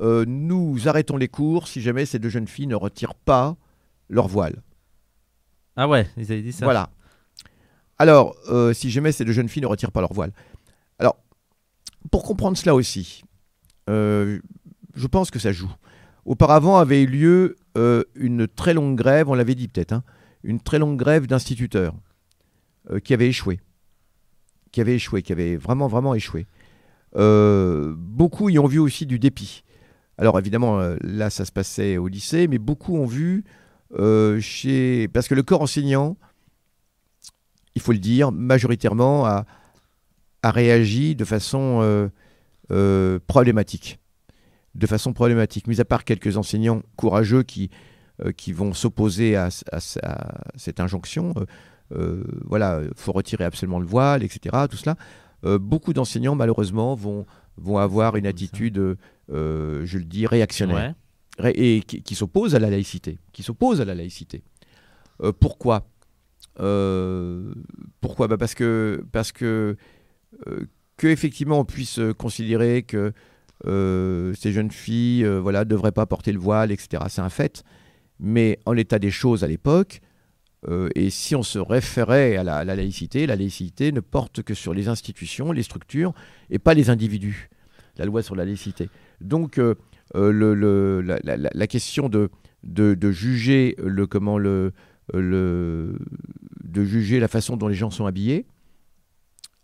Nous 0.00 0.88
arrêtons 0.88 1.16
les 1.16 1.28
cours 1.28 1.68
si 1.68 1.80
jamais 1.80 2.06
ces 2.06 2.18
deux 2.18 2.28
jeunes 2.30 2.48
filles 2.48 2.66
ne 2.66 2.74
retirent 2.74 3.14
pas 3.14 3.56
leur 4.08 4.28
voile. 4.28 4.62
Ah 5.76 5.88
ouais, 5.88 6.06
ils 6.16 6.30
avaient 6.32 6.42
dit 6.42 6.52
ça. 6.52 6.64
Voilà. 6.66 6.90
Alors, 7.98 8.36
euh, 8.50 8.72
si 8.72 8.90
jamais 8.90 9.12
ces 9.12 9.24
deux 9.24 9.32
jeunes 9.32 9.48
filles 9.48 9.62
ne 9.62 9.68
retirent 9.68 9.92
pas 9.92 10.00
leur 10.00 10.12
voile. 10.12 10.32
Alors, 10.98 11.16
pour 12.10 12.24
comprendre 12.24 12.56
cela 12.56 12.74
aussi, 12.74 13.22
euh, 13.88 14.40
je 14.94 15.06
pense 15.06 15.30
que 15.30 15.38
ça 15.38 15.52
joue. 15.52 15.72
Auparavant 16.24 16.78
avait 16.78 17.02
eu 17.02 17.06
lieu 17.06 17.56
euh, 17.76 18.02
une 18.14 18.48
très 18.48 18.74
longue 18.74 18.96
grève, 18.96 19.28
on 19.28 19.34
l'avait 19.34 19.54
dit 19.54 19.68
peut-être, 19.68 19.92
hein, 19.92 20.02
une 20.42 20.60
très 20.60 20.78
longue 20.78 20.98
grève 20.98 21.26
d'instituteurs 21.26 21.94
qui 23.02 23.14
avait 23.14 23.28
échoué. 23.28 23.60
Qui 24.70 24.82
avait 24.82 24.96
échoué, 24.96 25.22
qui 25.22 25.32
avait 25.32 25.56
vraiment, 25.56 25.88
vraiment 25.88 26.14
échoué. 26.14 26.46
Beaucoup 27.14 28.50
y 28.50 28.58
ont 28.58 28.66
vu 28.66 28.78
aussi 28.78 29.06
du 29.06 29.18
dépit. 29.18 29.64
Alors 30.18 30.38
évidemment, 30.38 30.94
là, 31.00 31.30
ça 31.30 31.46
se 31.46 31.52
passait 31.52 31.96
au 31.96 32.08
lycée, 32.08 32.46
mais 32.46 32.58
beaucoup 32.58 32.94
ont 32.98 33.06
vu 33.06 33.44
chez... 34.40 35.08
Parce 35.14 35.28
que 35.28 35.34
le 35.34 35.42
corps 35.42 35.62
enseignant, 35.62 36.18
il 37.74 37.82
faut 37.82 37.92
le 37.92 37.98
dire, 37.98 38.30
majoritairement 38.32 39.26
a, 39.26 39.44
a 40.42 40.50
réagi 40.50 41.14
de 41.16 41.24
façon 41.24 41.80
euh, 41.82 42.08
euh, 42.70 43.18
problématique. 43.26 43.98
De 44.74 44.86
façon 44.86 45.12
problématique. 45.12 45.66
Mis 45.66 45.80
à 45.80 45.84
part 45.84 46.04
quelques 46.04 46.36
enseignants 46.36 46.82
courageux 46.96 47.42
qui, 47.42 47.70
euh, 48.24 48.32
qui 48.32 48.52
vont 48.52 48.72
s'opposer 48.74 49.36
à, 49.36 49.48
à- 49.72 49.78
à 50.02 50.40
cette 50.56 50.80
injonction, 50.80 51.32
voilà, 52.44 52.80
il 52.82 52.90
faut 52.96 53.12
retirer 53.12 53.44
absolument 53.44 53.78
le 53.78 53.86
voile, 53.86 54.24
etc. 54.24 54.56
Tout 54.68 54.76
cela. 54.76 54.96
Beaucoup 55.60 55.92
d'enseignants, 55.92 56.34
malheureusement, 56.34 56.94
vont, 56.96 57.24
vont 57.56 57.78
avoir 57.78 58.16
une 58.16 58.26
attitude, 58.26 58.96
je 59.28 59.98
le 59.98 60.04
dis, 60.04 60.26
réactionnaire 60.26 60.94
Ouais. 61.38 61.44
ré- 61.52 61.52
et 61.76 61.82
qui, 61.82 62.02
qui 62.02 62.14
s'oppose 62.16 62.54
à 62.56 62.58
la 62.58 62.68
laïcité. 62.70 63.18
Qui 63.32 63.42
s'oppose 63.44 63.80
à 63.80 63.84
la 63.84 63.94
laïcité. 63.94 64.42
Pourquoi? 65.38 65.86
Pourquoi? 68.00 68.28
Bah 68.28 68.36
Parce 68.36 68.54
que, 68.54 69.04
parce 69.12 69.32
que, 69.32 69.76
euh, 70.46 70.64
que 70.96 71.06
effectivement 71.08 71.60
on 71.60 71.64
puisse 71.64 71.98
euh, 71.98 72.12
considérer 72.12 72.82
que 72.82 73.12
euh, 73.66 74.34
ces 74.34 74.52
jeunes 74.52 74.70
filles 74.70 75.24
euh, 75.24 75.40
voilà, 75.40 75.64
devraient 75.64 75.92
pas 75.92 76.06
porter 76.06 76.32
le 76.32 76.38
voile, 76.38 76.70
etc. 76.72 77.04
C'est 77.08 77.20
un 77.22 77.30
fait. 77.30 77.62
Mais 78.20 78.58
en 78.66 78.72
l'état 78.72 78.98
des 78.98 79.10
choses 79.10 79.42
à 79.44 79.46
l'époque, 79.48 80.00
euh, 80.68 80.88
et 80.94 81.10
si 81.10 81.34
on 81.36 81.42
se 81.42 81.58
référait 81.58 82.36
à 82.36 82.44
la, 82.44 82.64
la 82.64 82.76
laïcité, 82.76 83.26
la 83.26 83.36
laïcité 83.36 83.92
ne 83.92 84.00
porte 84.00 84.42
que 84.42 84.54
sur 84.54 84.72
les 84.74 84.88
institutions, 84.88 85.52
les 85.52 85.62
structures, 85.62 86.14
et 86.50 86.58
pas 86.58 86.74
les 86.74 86.90
individus. 86.90 87.50
La 87.96 88.06
loi 88.06 88.22
sur 88.22 88.34
la 88.34 88.44
laïcité. 88.44 88.88
Donc, 89.20 89.58
euh, 89.58 89.74
euh, 90.16 90.32
le, 90.32 90.54
le- 90.54 91.00
la- 91.02 91.36
la 91.36 91.66
question 91.66 92.08
de, 92.08 92.28
de, 92.64 92.94
de 92.94 93.10
juger 93.10 93.74
le 93.78 94.06
comment 94.06 94.38
le, 94.38 94.72
le 95.12 95.96
de 96.74 96.84
juger 96.84 97.20
la 97.20 97.28
façon 97.28 97.56
dont 97.56 97.68
les 97.68 97.74
gens 97.74 97.90
sont 97.90 98.04
habillés, 98.06 98.46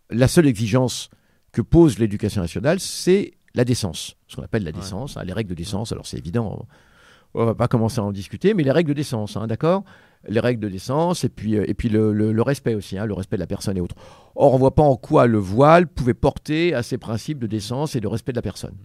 la 0.09 0.27
seule 0.27 0.47
exigence 0.47 1.09
que 1.51 1.61
pose 1.61 1.99
l'éducation 1.99 2.41
nationale, 2.41 2.79
c'est 2.79 3.33
la 3.53 3.65
décence, 3.65 4.15
ce 4.27 4.35
qu'on 4.37 4.43
appelle 4.43 4.63
la 4.63 4.71
Ouais. 4.71 4.77
décence, 4.79 5.17
hein, 5.17 5.23
les 5.23 5.33
règles 5.33 5.49
de 5.49 5.55
décence. 5.55 5.91
Alors 5.91 6.05
c'est 6.07 6.17
évident, 6.17 6.65
on 7.33 7.45
va 7.45 7.53
pas 7.55 7.67
commencer 7.67 7.99
à 7.99 8.03
en 8.03 8.11
discuter, 8.11 8.53
mais 8.53 8.63
les 8.63 8.71
règles 8.71 8.89
de 8.89 8.93
décence, 8.95 9.35
hein, 9.37 9.47
d'accord? 9.47 9.83
Les 10.27 10.39
règles 10.39 10.61
de 10.61 10.69
décence 10.69 11.23
et 11.23 11.29
puis, 11.29 11.57
euh, 11.57 11.65
et 11.67 11.73
puis 11.73 11.89
le, 11.89 12.13
le- 12.13 12.31
le 12.31 12.41
respect 12.41 12.75
aussi, 12.75 12.97
hein, 12.97 13.05
le 13.05 13.13
respect 13.13 13.37
de 13.37 13.41
la 13.41 13.47
personne 13.47 13.75
et 13.77 13.81
autres. 13.81 13.95
Or, 14.35 14.53
on 14.53 14.57
voit 14.57 14.75
pas 14.75 14.83
en 14.83 14.95
quoi 14.95 15.27
le 15.27 15.39
voile 15.39 15.87
pouvait 15.87 16.13
porter 16.13 16.73
à 16.73 16.83
ces 16.83 16.97
principes 16.97 17.39
de 17.39 17.47
décence 17.47 17.95
et 17.95 17.99
de 18.01 18.07
respect 18.07 18.31
de 18.31 18.37
la 18.37 18.41
personne. 18.43 18.75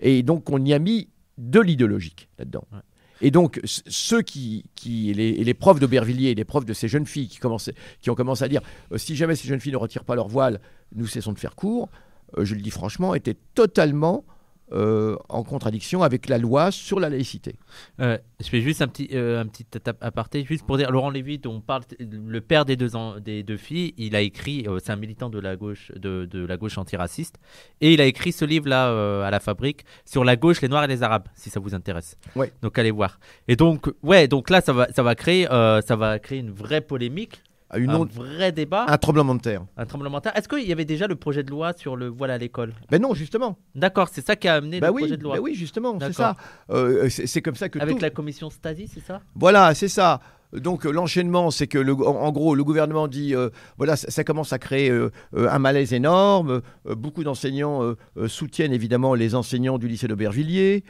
Et 0.00 0.22
donc, 0.22 0.48
on 0.50 0.64
y 0.64 0.72
a 0.72 0.78
mis 0.78 1.08
de 1.38 1.60
l'idéologique 1.60 2.28
là-dedans. 2.38 2.64
Ouais. 2.72 2.78
Et 3.22 3.30
donc, 3.30 3.60
ceux 3.64 4.20
qui, 4.20 4.64
qui 4.74 5.14
les, 5.14 5.54
profs 5.54 5.78
d'Aubervilliers, 5.78 6.30
et 6.30 6.34
les 6.34 6.44
profs 6.44 6.66
de 6.66 6.74
ces 6.74 6.88
jeunes 6.88 7.06
filles 7.06 7.28
qui 7.28 8.10
ont 8.10 8.14
commencé 8.14 8.44
à 8.44 8.48
dire 8.48 8.62
euh, 8.92 8.98
si 8.98 9.14
jamais 9.14 9.36
ces 9.36 9.46
jeunes 9.46 9.60
filles 9.60 9.72
ne 9.72 9.78
retirent 9.78 10.04
pas 10.04 10.16
leur 10.16 10.26
voile, 10.26 10.60
nous 10.94 11.06
cessons 11.06 11.32
de 11.32 11.38
faire 11.38 11.54
cours, 11.54 11.88
euh, 12.36 12.44
je 12.44 12.56
le 12.56 12.60
dis 12.60 12.70
franchement, 12.70 13.14
étaient 13.14 13.36
totalement 13.54 14.24
euh, 14.72 15.16
en 15.28 15.44
contradiction 15.44 16.02
avec 16.02 16.28
la 16.28 16.38
loi 16.38 16.70
sur 16.70 16.98
la 17.00 17.08
laïcité. 17.08 17.56
Euh, 18.00 18.18
je 18.40 18.48
fais 18.48 18.60
juste 18.60 18.82
un 18.82 18.88
petit, 18.88 19.08
euh, 19.12 19.40
un 19.40 19.46
petit 19.46 19.66
aparté, 20.00 20.44
juste 20.44 20.66
pour 20.66 20.76
dire, 20.76 20.90
Laurent 20.90 21.10
Lévy, 21.10 21.38
dont 21.38 21.54
on 21.56 21.60
parle, 21.60 21.82
le 21.98 22.40
père 22.40 22.64
des 22.64 22.76
deux, 22.76 22.90
des 23.24 23.42
deux 23.42 23.56
filles, 23.56 23.94
il 23.96 24.16
a 24.16 24.20
écrit, 24.20 24.66
euh, 24.66 24.78
c'est 24.82 24.92
un 24.92 24.96
militant 24.96 25.30
de 25.30 25.38
la 25.38 25.56
gauche, 25.56 25.92
de, 25.96 26.24
de 26.26 26.44
la 26.44 26.56
gauche 26.56 26.78
antiraciste, 26.78 27.36
et 27.80 27.92
il 27.92 28.00
a 28.00 28.06
écrit 28.06 28.32
ce 28.32 28.44
livre-là 28.44 29.26
à 29.26 29.30
la 29.30 29.40
fabrique 29.40 29.84
sur 30.04 30.24
la 30.24 30.36
gauche, 30.36 30.60
les 30.60 30.68
Noirs 30.68 30.84
et 30.84 30.88
les 30.88 31.02
Arabes, 31.02 31.28
si 31.34 31.50
ça 31.50 31.60
vous 31.60 31.74
intéresse. 31.74 32.16
Ouais. 32.34 32.52
Donc 32.62 32.78
allez 32.78 32.90
voir. 32.90 33.18
Et 33.48 33.56
donc, 33.56 33.90
ouais, 34.02 34.28
donc 34.28 34.50
là, 34.50 34.60
ça 34.60 34.72
va, 34.72 34.88
ça 34.92 35.02
va 35.02 35.14
créer, 35.14 35.46
ça 35.46 35.96
va 35.96 36.18
créer 36.18 36.38
une 36.38 36.50
vraie 36.50 36.80
polémique, 36.80 37.42
une 37.76 37.90
un 37.90 38.04
vrai 38.04 38.52
débat, 38.52 38.84
un 38.88 38.98
tremblement 38.98 39.34
de 39.34 39.40
terre. 39.40 39.62
un 39.76 39.86
tremblement 39.86 40.18
de 40.18 40.22
terre. 40.24 40.36
Est-ce 40.36 40.48
qu'il 40.48 40.66
y 40.68 40.72
avait 40.72 40.84
déjà 40.84 41.06
le 41.06 41.16
projet 41.16 41.42
de 41.42 41.50
loi 41.50 41.72
sur 41.72 41.96
le 41.96 42.08
voile 42.08 42.30
à 42.30 42.38
l'école? 42.38 42.74
Ben 42.90 43.00
non, 43.00 43.14
justement. 43.14 43.58
D'accord, 43.74 44.08
c'est 44.10 44.24
ça 44.26 44.36
qui 44.36 44.48
a 44.48 44.54
amené 44.54 44.80
Bah 44.80 44.88
le 44.88 44.92
oui, 44.92 45.02
projet 45.02 45.16
de 45.16 45.22
loi. 45.22 45.36
bah 45.36 45.40
oui, 45.42 45.54
justement, 45.54 45.98
c'est 46.00 46.12
ça. 46.12 46.36
Euh, 46.70 47.08
c'est 47.08 47.40
comme 47.42 47.54
ça 47.54 47.68
que 47.68 47.78
Avec 47.78 47.96
tout- 47.96 48.02
la 48.02 48.10
commission 48.10 48.50
Stasi, 48.50 48.88
c'est 48.88 49.00
ça? 49.04 49.20
Voilà, 49.34 49.74
c'est 49.74 49.88
ça. 49.88 50.20
Donc 50.52 50.84
euh, 50.84 50.90
l'enchaînement, 50.90 51.50
c'est 51.50 51.66
que 51.66 51.78
le, 51.78 51.94
en, 51.94 52.30
gros, 52.30 52.54
le 52.54 52.62
gouvernement 52.62 53.08
dit, 53.08 53.34
euh, 53.34 53.48
voilà, 53.78 53.96
ça, 53.96 54.10
ça 54.10 54.22
commence 54.22 54.52
à 54.52 54.58
créer 54.58 54.90
euh, 54.90 55.10
un 55.34 55.58
malaise 55.58 55.94
énorme. 55.94 56.60
Beaucoup 56.84 57.24
d'enseignants 57.24 57.94
soutiennent 58.26 58.74
évidemment 58.74 59.14
les 59.14 59.34
enseignants 59.34 59.78
du 59.78 59.88
lycée 59.88 60.08
d'Aubervilliers. 60.08 60.84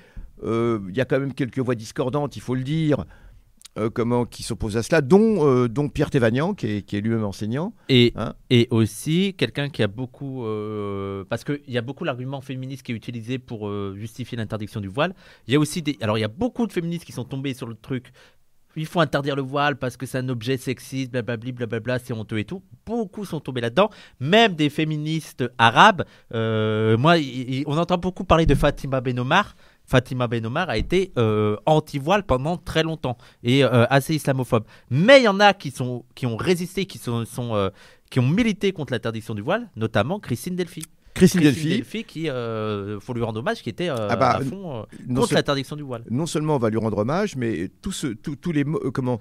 Il 0.44 0.92
y 0.96 1.00
a 1.00 1.04
quand 1.04 1.20
même 1.20 1.32
quelques 1.34 1.60
voix 1.60 1.76
discordantes, 1.76 2.34
il 2.34 2.42
faut 2.42 2.56
le 2.56 2.64
dire. 2.64 3.04
Euh, 3.78 3.88
comment, 3.88 4.26
qui 4.26 4.42
s'opposent 4.42 4.76
à 4.76 4.82
cela, 4.82 5.00
dont, 5.00 5.48
euh, 5.48 5.66
dont 5.66 5.88
Pierre 5.88 6.10
Thévagnan, 6.10 6.52
qui 6.52 6.66
est, 6.66 6.82
qui 6.82 6.96
est 6.96 7.00
lui-même 7.00 7.24
enseignant. 7.24 7.72
Et, 7.88 8.12
Hein 8.16 8.34
et 8.50 8.68
aussi 8.70 9.34
quelqu'un 9.38 9.70
qui 9.70 9.82
a 9.82 9.86
beaucoup. 9.86 10.44
euh, 10.44 11.24
parce 11.30 11.42
qu'il 11.42 11.60
y 11.68 11.78
a 11.78 11.82
beaucoup 11.82 12.04
l'argument 12.04 12.42
féministe 12.42 12.82
qui 12.82 12.92
est 12.92 12.94
utilisé 12.94 13.38
pour 13.38 13.70
justifier 13.94 14.36
l'interdiction 14.36 14.80
du 14.80 14.88
voile. 14.88 15.14
Il 15.46 15.54
y 15.54 15.56
a 15.56 15.58
aussi 15.60 15.80
des. 15.80 15.96
Alors 16.02 16.18
il 16.18 16.20
y 16.20 16.24
a 16.24 16.28
beaucoup 16.28 16.66
de 16.66 16.72
féministes 16.72 17.06
qui 17.06 17.12
sont 17.12 17.24
tombés 17.24 17.54
sur 17.54 17.66
le 17.66 17.74
truc. 17.74 18.12
Il 18.76 18.86
faut 18.86 19.00
interdire 19.00 19.36
le 19.36 19.42
voile 19.42 19.76
parce 19.76 19.96
que 19.96 20.06
c'est 20.06 20.18
un 20.18 20.28
objet 20.28 20.56
sexiste, 20.56 21.12
blablabla, 21.12 21.52
blablabla, 21.52 21.98
c'est 21.98 22.12
honteux 22.12 22.38
et 22.38 22.44
tout. 22.44 22.62
Beaucoup 22.86 23.24
sont 23.24 23.40
tombés 23.40 23.60
là-dedans. 23.60 23.90
Même 24.20 24.54
des 24.54 24.70
féministes 24.70 25.44
arabes. 25.58 26.04
Moi, 26.32 27.16
on 27.66 27.78
entend 27.78 27.98
beaucoup 27.98 28.24
parler 28.24 28.46
de 28.46 28.54
Fatima 28.54 29.00
Benomar. 29.00 29.56
Fatima 29.92 30.26
Benomar 30.26 30.70
a 30.70 30.78
été 30.78 31.12
euh, 31.18 31.56
anti-voile 31.66 32.22
pendant 32.24 32.56
très 32.56 32.82
longtemps 32.82 33.18
et 33.44 33.62
euh, 33.62 33.84
assez 33.90 34.14
islamophobe. 34.14 34.64
Mais 34.88 35.20
il 35.20 35.24
y 35.24 35.28
en 35.28 35.38
a 35.38 35.52
qui, 35.52 35.70
sont, 35.70 36.04
qui 36.14 36.24
ont 36.24 36.38
résisté, 36.38 36.86
qui, 36.86 36.96
sont, 36.96 37.26
sont, 37.26 37.54
euh, 37.54 37.68
qui 38.10 38.18
ont 38.20 38.26
milité 38.26 38.72
contre 38.72 38.94
l'interdiction 38.94 39.34
du 39.34 39.42
voile, 39.42 39.68
notamment 39.76 40.18
Christine 40.18 40.56
Delphi. 40.56 40.82
Christine, 41.14 41.42
Christine 41.42 41.42
Delphi, 41.42 41.68
Delphy, 41.76 42.04
qui, 42.04 42.30
euh, 42.30 42.98
faut 43.00 43.12
lui 43.12 43.22
rendre 43.22 43.40
hommage, 43.40 43.62
qui 43.62 43.68
était 43.68 43.90
euh, 43.90 44.08
Ah 44.08 44.16
bah, 44.16 44.30
à 44.36 44.40
fond 44.40 44.78
euh, 44.78 44.82
contre 45.14 45.28
seul- 45.28 45.36
l'interdiction 45.36 45.76
du 45.76 45.82
voile. 45.82 46.04
non 46.10 46.24
seulement 46.24 46.56
on 46.56 46.58
va 46.58 46.70
lui 46.70 46.78
rendre 46.78 46.96
hommage, 46.96 47.36
mais 47.36 47.68
tous 47.82 47.92
ce- 47.92 48.06
tous 48.06 48.52
les 48.52 48.64
comment 48.94 49.20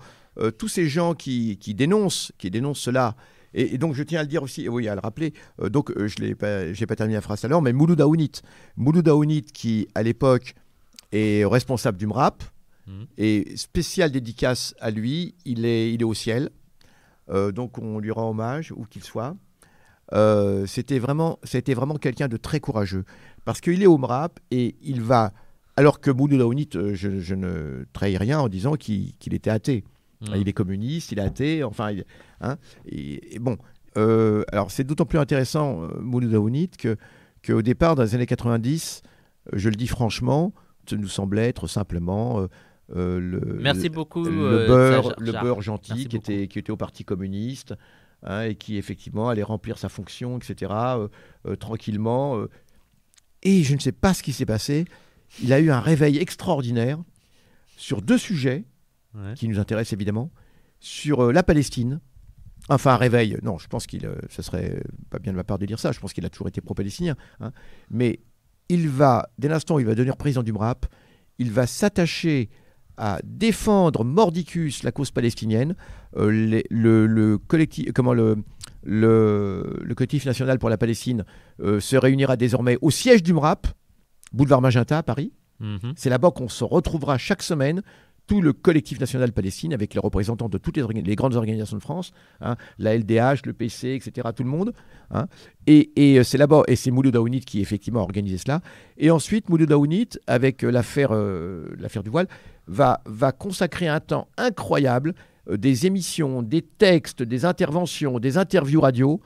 tous 0.57 0.69
ces 0.69 0.87
gens 0.87 1.13
qui, 1.15 1.57
qui 1.57 1.73
dénoncent 1.75 2.31
qui 2.37 2.49
dénoncent 2.49 2.79
cela. 2.79 3.17
Et, 3.53 3.73
et 3.75 3.77
donc 3.77 3.93
je 3.95 4.03
tiens 4.03 4.21
à 4.21 4.23
le 4.23 4.29
dire 4.29 4.41
aussi, 4.43 4.69
oui, 4.69 4.87
à 4.87 4.95
le 4.95 5.01
rappeler. 5.01 5.33
donc 5.69 5.91
je 5.97 6.23
n'ai 6.23 6.33
pas, 6.35 6.61
pas 6.87 6.95
terminé 6.95 7.15
la 7.15 7.21
phrase 7.21 7.41
tout 7.41 7.49
l'heure, 7.49 7.61
mais 7.61 7.73
Mouloud 7.73 7.99
Aounit, 7.99 8.31
Mouloud 8.77 9.09
Aounit 9.09 9.41
qui 9.41 9.89
à 9.93 10.01
l'époque 10.03 10.53
est 11.11 11.45
responsable 11.45 11.97
du 11.97 12.07
MRAP 12.07 12.43
Mhm. 12.87 13.05
et 13.17 13.55
spécial 13.57 14.11
dédicace 14.11 14.73
à 14.79 14.89
lui, 14.91 15.35
il 15.45 15.65
est 15.65 15.93
il 15.93 16.01
est 16.01 16.05
au 16.05 16.13
ciel. 16.15 16.49
Euh, 17.29 17.51
donc 17.51 17.77
on 17.77 17.99
lui 17.99 18.11
rend 18.11 18.29
hommage 18.31 18.71
où 18.71 18.85
qu'il 18.85 19.03
soit. 19.03 19.35
Euh, 20.13 20.65
c'était 20.65 20.99
vraiment, 20.99 21.39
c'était 21.43 21.73
vraiment 21.73 21.95
quelqu'un 21.95 22.27
de 22.27 22.37
très 22.37 22.59
courageux 22.59 23.05
parce 23.45 23.61
qu'il 23.61 23.81
est 23.81 23.87
au 23.87 23.97
MRAP 23.97 24.39
et 24.51 24.75
il 24.81 25.01
va, 25.01 25.31
alors 25.77 26.01
que 26.01 26.11
Mouloud 26.11 26.41
Aounit, 26.41 26.69
euh, 26.75 26.93
je, 26.95 27.19
je 27.19 27.35
ne 27.35 27.85
trahis 27.93 28.17
rien 28.17 28.39
en 28.39 28.49
disant 28.49 28.73
qu'il 28.75 29.13
qu'il 29.19 29.33
était 29.33 29.49
athée. 29.51 29.83
Mhm. 30.21 30.35
Il 30.37 30.49
est 30.49 30.53
communiste, 30.53 31.11
il 31.11 31.19
est 31.19 31.23
athée, 31.23 31.63
enfin, 31.63 31.91
il- 31.91 32.05
hein, 32.41 32.57
et, 32.85 33.35
et 33.35 33.39
bon. 33.39 33.57
euh, 33.97 34.43
alors 34.51 34.69
c'est 34.71 34.83
d'autant 34.83 35.05
plus 35.05 35.19
intéressant, 35.19 35.87
Mouloud 35.99 36.33
Aounit, 36.33 36.69
que 36.77 36.97
qu'au 37.45 37.61
départ, 37.61 37.95
dans 37.95 38.03
les 38.03 38.13
années 38.15 38.25
90, 38.27 39.01
euh, 39.53 39.57
je 39.57 39.69
le 39.69 39.75
dis 39.75 39.87
franchement, 39.87 40.53
nous 40.91 41.07
semblait 41.07 41.47
être 41.47 41.67
simplement 41.67 42.39
euh, 42.41 42.47
euh, 42.95 43.19
le, 43.19 43.39
Merci 43.61 43.89
beaucoup. 43.89 44.23
le 44.25 44.31
euh, 44.31 44.67
beurre, 44.67 45.13
le 45.19 45.31
beurre 45.31 45.61
gentil 45.61 45.91
Merci 45.93 46.07
qui 46.07 46.15
était, 46.17 46.47
qui 46.47 46.59
était 46.59 46.71
au 46.71 46.77
Parti 46.77 47.05
communiste 47.05 47.73
hein, 48.23 48.41
et 48.43 48.55
qui 48.55 48.77
effectivement 48.77 49.29
allait 49.29 49.43
remplir 49.43 49.77
sa 49.77 49.87
fonction, 49.89 50.37
etc. 50.37 50.71
euh, 50.73 51.07
euh, 51.47 51.55
tranquillement. 51.55 52.37
euh. 52.37 52.49
Et 53.43 53.63
je 53.63 53.73
ne 53.73 53.79
sais 53.79 53.91
pas 53.93 54.13
ce 54.13 54.21
qui 54.23 54.33
s'est 54.33 54.45
passé. 54.45 54.85
Il 55.41 55.53
a 55.53 55.59
eu 55.59 55.71
un 55.71 55.79
réveil 55.79 56.17
extraordinaire 56.17 56.99
sur 57.77 58.01
deux 58.01 58.17
sujets 58.17 58.63
Ouais. 59.13 59.33
qui 59.35 59.49
nous 59.49 59.59
intéressent 59.59 59.91
évidemment, 59.91 60.31
sur 60.79 61.25
euh, 61.25 61.31
la 61.33 61.43
Palestine. 61.43 61.99
Enfin, 62.69 62.93
un 62.93 62.97
réveil. 62.97 63.37
Non, 63.43 63.57
je 63.57 63.67
pense 63.67 63.85
qu'il, 63.85 64.05
euh, 64.05 64.15
ce 64.29 64.41
serait 64.41 64.81
pas 65.09 65.19
bien 65.19 65.33
de 65.33 65.37
ma 65.37 65.43
part 65.43 65.57
de 65.59 65.65
dire 65.65 65.79
ça. 65.79 65.91
Je 65.91 65.99
pense 65.99 66.13
qu'il 66.13 66.25
a 66.25 66.29
toujours 66.29 66.47
été 66.47 66.61
pro-palestinien. 66.61 67.17
hein. 67.41 67.51
Mais 67.89 68.21
il 68.71 68.87
va, 68.89 69.27
dès 69.37 69.47
l'instant 69.49 69.75
où 69.75 69.79
il 69.79 69.85
va 69.85 69.93
devenir 69.95 70.15
président 70.17 70.43
du 70.43 70.51
MRAP, 70.53 70.85
il 71.37 71.51
va 71.51 71.67
s'attacher 71.67 72.49
à 72.97 73.19
défendre 73.23 74.03
mordicus 74.03 74.83
la 74.83 74.91
cause 74.91 75.11
palestinienne, 75.11 75.75
euh, 76.17 76.29
les- 76.31 76.65
le, 76.69 77.05
le 77.07 77.37
collectif, 77.37 77.91
comment 77.93 78.13
le, 78.13 78.37
le, 78.83 79.79
le 79.81 79.95
collectif 79.95 80.25
national 80.25 80.59
pour 80.59 80.69
la 80.69 80.77
Palestine 80.77 81.25
euh, 81.61 81.79
se 81.79 81.95
réunira 81.95 82.35
désormais 82.35 82.77
au 82.81 82.91
siège 82.91 83.23
du 83.23 83.33
MRAP, 83.33 83.67
boulevard 84.33 84.61
Magenta 84.61 84.97
à 84.97 85.03
Paris. 85.03 85.31
Mhm. 85.59 85.93
C'est 85.95 86.09
là-bas 86.09 86.31
qu'on 86.31 86.49
se 86.49 86.63
retrouvera 86.63 87.17
chaque 87.17 87.43
semaine 87.43 87.81
tout 88.27 88.41
le 88.41 88.53
collectif 88.53 88.99
national 88.99 89.31
Palestine 89.31 89.73
avec 89.73 89.93
les 89.93 89.99
représentants 89.99 90.49
de 90.49 90.57
toutes 90.57 90.77
les, 90.77 91.15
grandes 91.15 91.35
organisations 91.35 91.77
de 91.77 91.81
France, 91.81 92.13
hein, 92.39 92.55
la 92.77 92.97
LDH, 92.97 93.45
le 93.45 93.53
PC, 93.53 93.89
etc., 93.93 94.29
tout 94.35 94.43
le 94.43 94.49
monde. 94.49 94.73
hein. 95.11 95.27
Et, 95.67 95.91
euh, 95.97 96.23
c'est 96.23 96.37
là-bas, 96.37 96.63
et 96.67 96.75
c'est 96.75 96.91
qui 97.45 97.61
effectivement 97.61 97.99
a 97.99 98.03
organisé 98.03 98.37
cela. 98.37 98.61
Et 98.97 99.11
ensuite, 99.11 99.49
Mouloud 99.49 99.71
Aounit, 99.71 100.09
avec 100.27 100.63
euh, 100.63 100.71
l'affaire 100.71 101.09
euh, 101.11 101.75
du 102.03 102.09
voile, 102.09 102.27
va, 102.67 103.01
consacrer 103.37 103.87
un 103.87 103.99
temps 103.99 104.27
incroyable, 104.37 105.13
des 105.49 105.85
émissions, 105.87 106.41
des 106.41 106.61
textes, 106.61 107.23
des 107.23 107.45
interventions, 107.45 108.19
des 108.19 108.37
interviews 108.37 108.79
radio, 108.79 109.19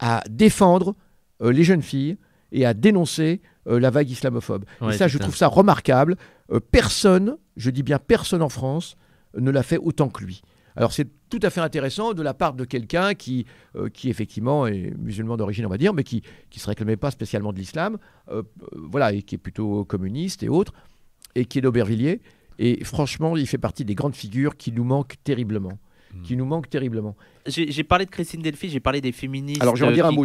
à 0.00 0.22
défendre 0.28 0.96
les 1.40 1.62
jeunes 1.62 1.80
filles 1.80 2.18
et 2.52 2.66
à 2.66 2.74
dénoncer 2.74 3.40
la 3.66 3.90
vague 3.90 4.10
islamophobe. 4.10 4.64
Ouais, 4.80 4.94
et 4.94 4.96
ça, 4.96 5.08
je 5.08 5.18
trouve 5.18 5.36
ça 5.36 5.46
remarquable. 5.48 6.16
Euh, 6.50 6.60
personne, 6.60 7.36
je 7.56 7.70
dis 7.70 7.82
bien 7.82 7.98
personne 7.98 8.42
en 8.42 8.48
France, 8.48 8.96
euh, 9.36 9.40
ne 9.40 9.50
l'a 9.50 9.62
fait 9.62 9.78
autant 9.78 10.08
que 10.08 10.24
lui. 10.24 10.42
Alors 10.76 10.92
c'est 10.92 11.08
tout 11.28 11.40
à 11.42 11.50
fait 11.50 11.60
intéressant 11.60 12.14
de 12.14 12.22
la 12.22 12.34
part 12.34 12.54
de 12.54 12.64
quelqu'un 12.64 13.14
qui, 13.14 13.46
euh, 13.76 13.88
qui 13.88 14.08
effectivement 14.08 14.66
est 14.66 14.92
musulman 14.98 15.36
d'origine, 15.36 15.66
on 15.66 15.68
va 15.68 15.78
dire, 15.78 15.94
mais 15.94 16.04
qui 16.04 16.22
ne 16.54 16.60
se 16.60 16.66
réclamait 16.66 16.96
pas 16.96 17.10
spécialement 17.10 17.52
de 17.52 17.58
l'islam, 17.58 17.98
euh, 18.30 18.42
euh, 18.62 18.66
voilà, 18.88 19.12
et 19.12 19.22
qui 19.22 19.34
est 19.34 19.38
plutôt 19.38 19.84
communiste 19.84 20.42
et 20.42 20.48
autres, 20.48 20.72
et 21.34 21.44
qui 21.44 21.58
est 21.58 21.62
d'Aubervilliers. 21.62 22.20
Et 22.58 22.84
franchement, 22.84 23.36
il 23.36 23.46
fait 23.46 23.58
partie 23.58 23.84
des 23.84 23.94
grandes 23.94 24.14
figures 24.14 24.56
qui 24.56 24.72
nous 24.72 24.84
manquent 24.84 25.16
terriblement. 25.24 25.78
Hmm. 26.12 26.22
Qui 26.22 26.36
nous 26.36 26.44
manquent 26.44 26.68
terriblement. 26.68 27.14
J'ai 27.46 27.84
parlé 27.84 28.04
de 28.04 28.10
Christine 28.10 28.42
Delphi, 28.42 28.68
j'ai 28.68 28.80
parlé 28.80 29.00
des 29.00 29.12
féministes 29.12 29.62
Alors, 29.62 29.76
je 29.76 29.84
vais 29.84 30.00
euh, 30.00 30.04
un 30.06 30.10
qui, 30.10 30.16
mot, 30.16 30.24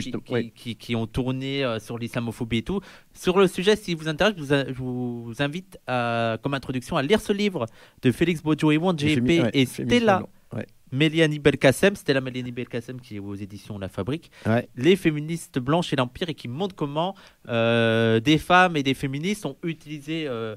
qui, 0.55 0.75
qui- 0.75 0.95
ont 0.95 1.05
tourné 1.05 1.63
euh, 1.63 1.77
sur 1.79 1.99
l'islamophobie 1.99 2.57
et 2.57 2.61
tout. 2.63 2.81
Sur 3.13 3.37
le 3.37 3.47
sujet, 3.47 3.75
si 3.75 3.93
vous 3.93 4.07
intéresse, 4.07 4.33
je 4.35 4.41
vous, 4.41 4.53
a- 4.53 4.65
je 4.65 4.73
vous 4.73 5.33
invite 5.39 5.77
à- 5.85 6.37
comme 6.41 6.55
introduction 6.55 6.97
à 6.97 7.03
lire 7.03 7.21
ce 7.21 7.31
livre 7.33 7.67
de 8.01 8.11
Félix 8.11 8.41
Bojo-Ewon, 8.41 8.97
JP 8.97 9.07
Fémi- 9.19 9.41
ouais, 9.43 9.51
et 9.53 9.65
Stella. 9.67 10.23
Ouais. 10.53 10.65
Méliani 10.91 11.37
Belkacem. 11.39 11.95
Stella 11.95 12.19
Méliani 12.21 12.51
Belkacem 12.51 12.99
qui 12.99 13.17
est 13.17 13.19
aux 13.19 13.35
éditions 13.35 13.77
La 13.77 13.87
Fabrique. 13.89 14.31
Ouais. 14.47 14.67
Les 14.75 14.95
féministes 14.95 15.59
blanches 15.59 15.93
et 15.93 15.95
l'Empire 15.95 16.29
et 16.29 16.33
qui 16.35 16.47
montrent 16.47 16.75
comment 16.75 17.13
euh, 17.47 18.19
des 18.19 18.37
femmes 18.39 18.75
et 18.75 18.81
des 18.83 18.93
féministes 18.95 19.45
ont 19.45 19.57
utilisé... 19.63 20.25
euh, 20.27 20.55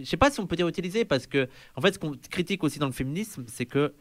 je 0.00 0.04
sais 0.04 0.16
pas 0.16 0.30
si 0.30 0.40
on 0.40 0.46
peut 0.46 0.56
dire 0.56 0.68
utiliser 0.68 1.04
parce 1.04 1.26
que 1.26 1.48
en 1.76 1.80
fait 1.80 1.94
ce 1.94 1.98
qu'on 1.98 2.12
critique 2.30 2.62
aussi 2.64 2.78
dans 2.78 2.86
le 2.86 2.92
féminisme 2.92 3.44
c'est 3.48 3.66
que 3.66 3.94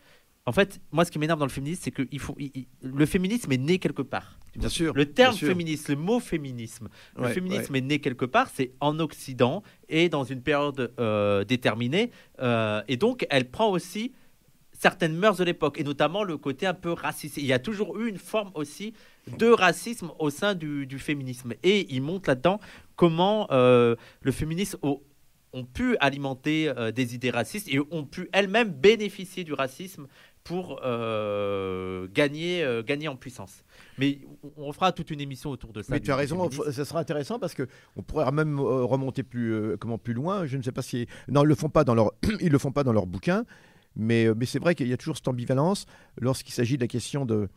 en 0.46 0.52
fait 0.52 0.80
moi 0.92 1.04
ce 1.06 1.12
qui 1.12 1.20
m'énerve 1.20 1.40
dans 1.40 1.46
le 1.46 1.52
féminisme 1.52 1.82
c'est 1.84 1.92
que 1.92 2.08
il 2.12 2.20
faut 2.20 2.36
il- 2.40 2.52
il- 2.56 2.68
le 2.82 3.06
féminisme 3.06 3.52
est 3.52 3.58
né 3.58 3.80
quelque 3.80 4.02
part 4.02 4.40
Bien 4.56 4.70
sûr. 4.70 4.94
le 4.96 5.06
terme 5.06 5.36
sûr. 5.36 5.48
féministe 5.50 5.90
le 5.90 5.96
mot 5.98 6.20
féminisme 6.20 6.88
le 7.18 7.24
Ouais, 7.24 7.34
féminisme 7.34 7.76
est 7.76 7.82
né 7.82 8.00
quelque 8.00 8.26
part 8.26 8.50
c'est 8.54 8.72
en 8.80 9.00
Occident 9.00 9.62
et 9.90 10.10
dans 10.10 10.24
une 10.24 10.42
période 10.42 10.94
euh, 11.00 11.44
déterminée 11.44 12.12
euh, 12.40 12.82
et 12.88 12.98
donc 12.98 13.26
elle 13.30 13.50
prend 13.52 13.70
aussi 13.70 14.14
certaines 14.74 15.16
mœurs 15.16 15.38
de 15.38 15.44
l'époque 15.44 15.80
et 15.80 15.84
notamment 15.84 16.24
le 16.24 16.38
côté 16.38 16.68
un 16.68 16.74
peu 16.76 16.92
raciste 16.94 17.38
il 17.38 17.46
y 17.46 17.54
a 17.54 17.60
toujours 17.60 18.00
eu 18.00 18.08
une 18.08 18.20
forme 18.20 18.52
aussi 18.54 18.94
de 19.38 19.48
racisme 19.48 20.12
au 20.20 20.30
sein 20.30 20.54
du, 20.54 20.86
du 20.86 21.00
féminisme 21.00 21.54
et 21.64 21.94
il 21.94 22.02
montre 22.02 22.30
là-dedans 22.30 22.60
comment 22.96 23.48
euh, 23.52 23.96
le 24.22 24.32
féminisme 24.32 24.78
au- 24.84 25.04
ont 25.58 25.66
pu 25.66 25.98
alimenter 26.00 26.70
euh, 26.70 26.92
des 26.92 27.16
idées 27.16 27.32
racistes 27.32 27.68
et 27.70 27.80
ont 27.92 28.06
pu 28.06 28.30
elles-mêmes 28.32 28.70
bénéficier 28.70 29.44
du 29.44 29.54
racisme 29.54 30.08
pour 30.44 30.80
euh, 30.86 32.08
gagner, 32.14 32.64
euh, 32.64 32.84
gagner 32.84 33.08
en 33.08 33.16
puissance. 33.18 33.66
Mais 33.98 34.20
on- 34.56 34.72
fera 34.72 34.92
toute 34.92 35.12
une 35.12 35.20
émission 35.20 35.50
autour 35.50 35.74
de 35.74 35.82
ça. 35.82 35.94
Mais 35.94 36.00
tu 36.00 36.12
as 36.12 36.16
raison, 36.16 36.50
ça 36.52 36.86
sera 36.86 37.00
intéressant 37.00 37.40
parce 37.40 37.54
que 37.54 37.68
on 37.96 38.04
pourrait 38.04 38.32
même 38.32 38.60
remonter 38.60 39.24
plus, 39.24 39.76
comment, 39.80 39.98
plus 39.98 40.14
loin. 40.14 40.46
Je 40.46 40.56
ne 40.58 40.62
sais 40.62 40.72
pas 40.72 40.84
si. 40.84 41.08
Non, 41.28 41.44
ils 41.44 41.48
le 41.48 41.56
font 41.56 41.70
pas 41.70 41.84
dans 41.84 41.96
leur, 41.96 42.14
ils 42.40 42.52
le 42.52 42.60
font 42.60 42.72
pas 42.72 42.84
dans 42.84 42.94
leur 42.94 43.08
bouquin, 43.08 43.44
mais, 43.96 44.28
mais 44.36 44.46
c'est 44.46 44.60
vrai 44.60 44.76
qu'il 44.76 44.88
y 44.88 44.94
a 44.94 44.98
toujours 44.98 45.18
cette 45.18 45.28
ambivalence 45.28 45.86
lorsqu'il 46.22 46.54
s'agit 46.54 46.78
de 46.78 46.82
la 46.82 46.88
question, 46.88 47.26
de, 47.26 47.50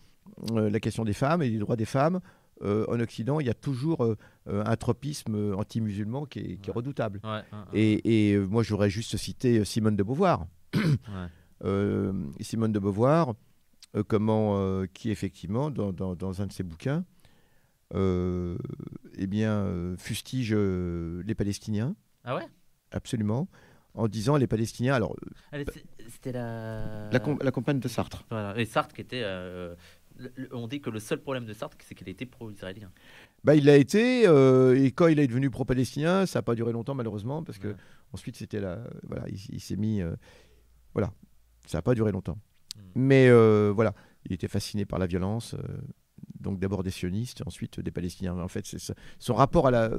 la 0.52 0.80
question 0.80 1.04
des 1.04 1.12
femmes 1.12 1.42
et 1.42 1.50
des 1.50 1.58
droits 1.58 1.76
des 1.76 1.84
femmes. 1.84 2.20
Euh, 2.62 2.84
en 2.88 3.00
Occident, 3.00 3.40
il 3.40 3.46
y 3.46 3.50
a 3.50 3.54
toujours 3.54 4.04
euh, 4.04 4.16
euh, 4.48 4.62
un 4.66 4.76
tropisme 4.76 5.54
anti-musulman 5.56 6.26
qui 6.26 6.38
est, 6.40 6.56
qui 6.58 6.70
est 6.70 6.72
redoutable. 6.72 7.20
Ouais, 7.24 7.30
ouais, 7.30 7.42
ouais. 7.72 7.80
Et, 7.80 8.30
et, 8.32 8.38
moi, 8.38 8.62
j'aurais 8.62 8.90
juste 8.90 9.16
cité 9.16 9.64
Simone 9.64 9.96
de 9.96 10.02
Beauvoir. 10.02 10.46
Euh, 11.62 12.12
Simone 12.40 12.72
de 12.72 12.78
Beauvoir, 12.78 13.34
euh, 13.94 14.02
comment, 14.02 14.54
euh, 14.56 14.86
qui 14.94 15.10
effectivement, 15.10 15.70
dans, 15.70 15.92
dans- 15.92 16.14
dans 16.16 16.40
un 16.40 16.46
de 16.46 16.52
ses 16.52 16.62
bouquins, 16.62 17.04
euh, 17.94 18.56
eh 19.18 19.26
bien, 19.26 19.94
fustige 19.98 20.52
euh, 20.54 21.22
les 21.26 21.34
Palestiniens, 21.34 21.94
Ah 22.24 22.36
ouais? 22.36 22.46
Absolument, 22.92 23.46
en 23.94 24.08
disant 24.08 24.36
les 24.38 24.46
Palestiniens. 24.46 24.94
Alors, 24.94 25.14
C'était 26.08 26.32
la... 26.32 27.10
la, 27.10 27.20
com- 27.20 27.38
la 27.42 27.50
compagne 27.50 27.78
de 27.78 27.88
Sartre. 27.88 28.24
Voilà. 28.30 28.58
Et 28.58 28.64
Sartre 28.64 28.94
qui 28.94 29.02
était... 29.02 29.22
euh, 29.22 29.74
on 30.52 30.66
dit 30.68 30.80
que 30.80 30.90
le 30.90 30.98
seul 31.00 31.20
problème 31.20 31.44
de 31.46 31.52
Sartre, 31.52 31.76
c'est 31.84 31.94
qu'il 31.94 32.08
était 32.08 32.26
pro-israélien. 32.26 32.90
Bah, 33.44 33.54
il 33.54 33.64
l'a 33.64 33.76
été, 33.76 34.26
euh, 34.26 34.82
et 34.82 34.92
quand 34.92 35.06
il 35.06 35.18
est 35.18 35.26
devenu 35.26 35.50
pro-palestinien, 35.50 36.26
ça 36.26 36.38
n'a 36.40 36.42
pas 36.42 36.54
duré 36.54 36.72
longtemps 36.72 36.94
malheureusement, 36.94 37.42
parce 37.42 37.58
que 37.58 37.68
Ouais. 37.68 37.76
ensuite 38.12 38.36
c'était 38.36 38.60
la, 38.60 38.80
voilà, 39.04 39.24
il, 39.28 39.38
il 39.54 39.60
s'est 39.60 39.76
mis, 39.76 40.00
euh, 40.02 40.14
Voilà. 40.94 41.12
Ça 41.66 41.78
n'a 41.78 41.82
pas 41.82 41.94
duré 41.94 42.10
longtemps. 42.12 42.38
Mm. 42.76 42.80
Mais 42.96 43.28
euh, 43.28 43.72
voilà, 43.74 43.94
il 44.26 44.32
était 44.32 44.48
fasciné 44.48 44.84
par 44.84 44.98
la 44.98 45.06
violence. 45.06 45.54
donc 46.40 46.58
d'abord 46.58 46.82
des 46.82 46.90
sionistes, 46.90 47.42
ensuite 47.46 47.80
des 47.80 47.90
Palestiniens. 47.90 48.36
En 48.38 48.48
fait, 48.48 48.66
ça. 48.66 48.94
son 49.18 49.34
rapport 49.34 49.66
à 49.66 49.70
la, 49.70 49.90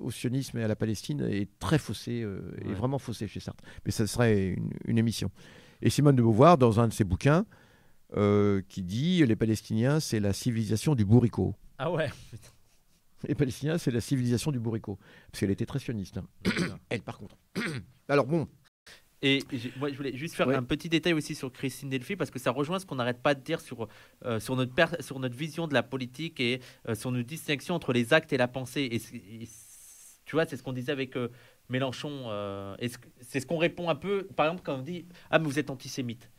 au 0.00 0.10
sionisme 0.10 0.58
et 0.58 0.64
à 0.64 0.68
la 0.68 0.76
Palestine 0.76 1.20
est 1.22 1.48
très 1.58 1.78
faussé, 1.78 2.22
euh, 2.22 2.40
est 2.60 2.68
Ouais. 2.68 2.74
vraiment 2.74 2.98
faussé 2.98 3.26
chez 3.28 3.40
Sartre. 3.40 3.62
Mais 3.84 3.90
ça 3.92 4.06
serait 4.06 4.48
une, 4.48 4.70
une 4.86 4.98
émission. 4.98 5.30
Et 5.82 5.90
Simone 5.90 6.16
de 6.16 6.22
Beauvoir, 6.22 6.56
dans 6.58 6.80
un 6.80 6.88
de 6.88 6.92
ses 6.92 7.04
bouquins, 7.04 7.44
euh, 8.16 8.62
qui 8.68 8.82
dit 8.82 9.24
les 9.26 9.36
Palestiniens, 9.36 10.00
c'est 10.00 10.20
la 10.20 10.32
civilisation 10.32 10.94
du 10.94 11.04
bourricot. 11.04 11.54
Ah 11.78 11.90
ouais. 11.90 12.10
Les 13.28 13.34
Palestiniens, 13.34 13.78
c'est 13.78 13.90
la 13.90 14.02
civilisation 14.02 14.52
du 14.52 14.58
bourricot. 14.60 14.98
Parce 15.32 15.40
qu'elle 15.40 15.50
était 15.50 15.64
très 15.64 15.78
sioniste. 15.78 16.18
hein. 16.18 16.26
Elle, 16.90 17.00
par 17.00 17.16
contre. 17.18 17.36
Alors 18.08 18.26
bon, 18.26 18.46
Et 19.22 19.42
moi, 19.78 19.88
je 19.90 19.96
voulais 19.96 20.14
juste 20.14 20.34
faire 20.34 20.46
Ouais. 20.46 20.54
un 20.54 20.62
petit 20.62 20.90
détail 20.90 21.14
aussi 21.14 21.34
sur 21.34 21.50
Christine 21.50 21.88
Delphi 21.88 22.16
parce 22.16 22.30
que 22.30 22.38
ça 22.38 22.50
rejoint 22.50 22.78
ce 22.78 22.84
qu'on 22.84 22.96
n'arrête 22.96 23.22
pas 23.22 23.34
de 23.34 23.40
dire 23.42 23.62
sur, 23.62 23.88
euh, 24.26 24.38
sur, 24.40 24.56
notre 24.56 24.74
per- 24.74 25.00
sur 25.00 25.18
notre 25.20 25.34
vision 25.36 25.66
de 25.66 25.72
la 25.72 25.82
politique 25.82 26.38
et 26.38 26.60
euh, 26.88 26.94
sur 26.94 27.10
notre 27.12 27.26
distinction 27.26 27.74
entre 27.74 27.94
les 27.94 28.12
actes 28.12 28.34
et 28.34 28.36
la 28.36 28.46
pensée. 28.48 28.88
Et, 28.92 29.48
tu 30.26 30.36
vois, 30.36 30.44
c'est 30.46 30.58
ce 30.58 30.62
qu'on 30.62 30.74
disait 30.74 30.92
avec 30.92 31.16
euh, 31.16 31.28
Mélenchon. 31.70 32.24
euh, 32.26 32.76
c'est 33.22 33.40
ce 33.40 33.46
qu'on 33.46 33.56
répond 33.58 33.88
un 33.88 33.94
peu, 33.94 34.24
par 34.36 34.46
exemple, 34.46 34.62
quand 34.64 34.76
on 34.78 34.82
dit 34.82 35.06
Ah, 35.30 35.38
mais 35.38 35.46
vous 35.46 35.58
êtes 35.58 35.70
antisémite. 35.70 36.30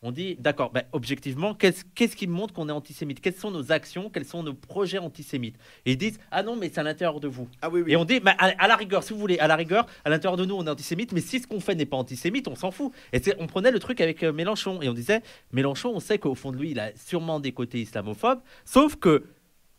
On 0.00 0.12
dit, 0.12 0.36
d'accord, 0.38 0.70
ben, 0.70 0.84
objectivement, 0.92 1.54
qu'est-ce 1.54 1.84
qu'est-ce 1.96 2.14
qui 2.14 2.28
montre 2.28 2.54
qu'on 2.54 2.68
est 2.68 2.72
antisémite? 2.72 3.20
Quelles 3.20 3.34
sont 3.34 3.50
nos 3.50 3.72
actions? 3.72 4.10
Quels 4.10 4.24
sont 4.24 4.44
nos 4.44 4.54
projets 4.54 4.98
antisémites? 4.98 5.56
Et 5.84 5.92
ils 5.92 5.98
disent, 5.98 6.20
ah 6.30 6.44
non, 6.44 6.54
mais 6.54 6.70
c'est 6.72 6.78
à 6.78 6.84
l'intérieur 6.84 7.18
de 7.18 7.26
vous. 7.26 7.48
ah 7.62 7.68
oui, 7.68 7.82
Et 7.88 7.96
on 7.96 8.04
dit, 8.04 8.20
bah, 8.20 8.36
à, 8.38 8.46
à 8.62 8.68
la 8.68 8.76
rigueur, 8.76 9.02
si 9.02 9.12
vous 9.12 9.18
voulez, 9.18 9.40
à 9.40 9.48
la 9.48 9.56
rigueur, 9.56 9.86
à 10.04 10.10
l'intérieur 10.10 10.36
de 10.36 10.44
nous, 10.44 10.54
on 10.54 10.64
est 10.64 10.70
antisémite, 10.70 11.10
mais 11.12 11.20
si 11.20 11.40
ce 11.40 11.48
qu'on 11.48 11.58
fait 11.58 11.74
n'est 11.74 11.84
pas 11.84 11.96
antisémite, 11.96 12.46
on 12.46 12.54
s'en 12.54 12.70
fout. 12.70 12.92
Et 13.12 13.20
on 13.40 13.48
prenait 13.48 13.72
le 13.72 13.80
truc 13.80 14.00
avec 14.00 14.22
euh, 14.22 14.32
Mélenchon 14.32 14.80
et 14.82 14.88
on 14.88 14.94
disait, 14.94 15.20
Mélenchon, 15.52 15.90
on 15.92 16.00
sait 16.00 16.18
qu'au 16.18 16.36
fond 16.36 16.52
de 16.52 16.58
lui, 16.58 16.70
il 16.70 16.78
a 16.78 16.94
sûrement 16.94 17.40
des 17.40 17.50
côtés 17.50 17.80
islamophobes, 17.80 18.40
sauf 18.64 18.94
que 18.94 19.24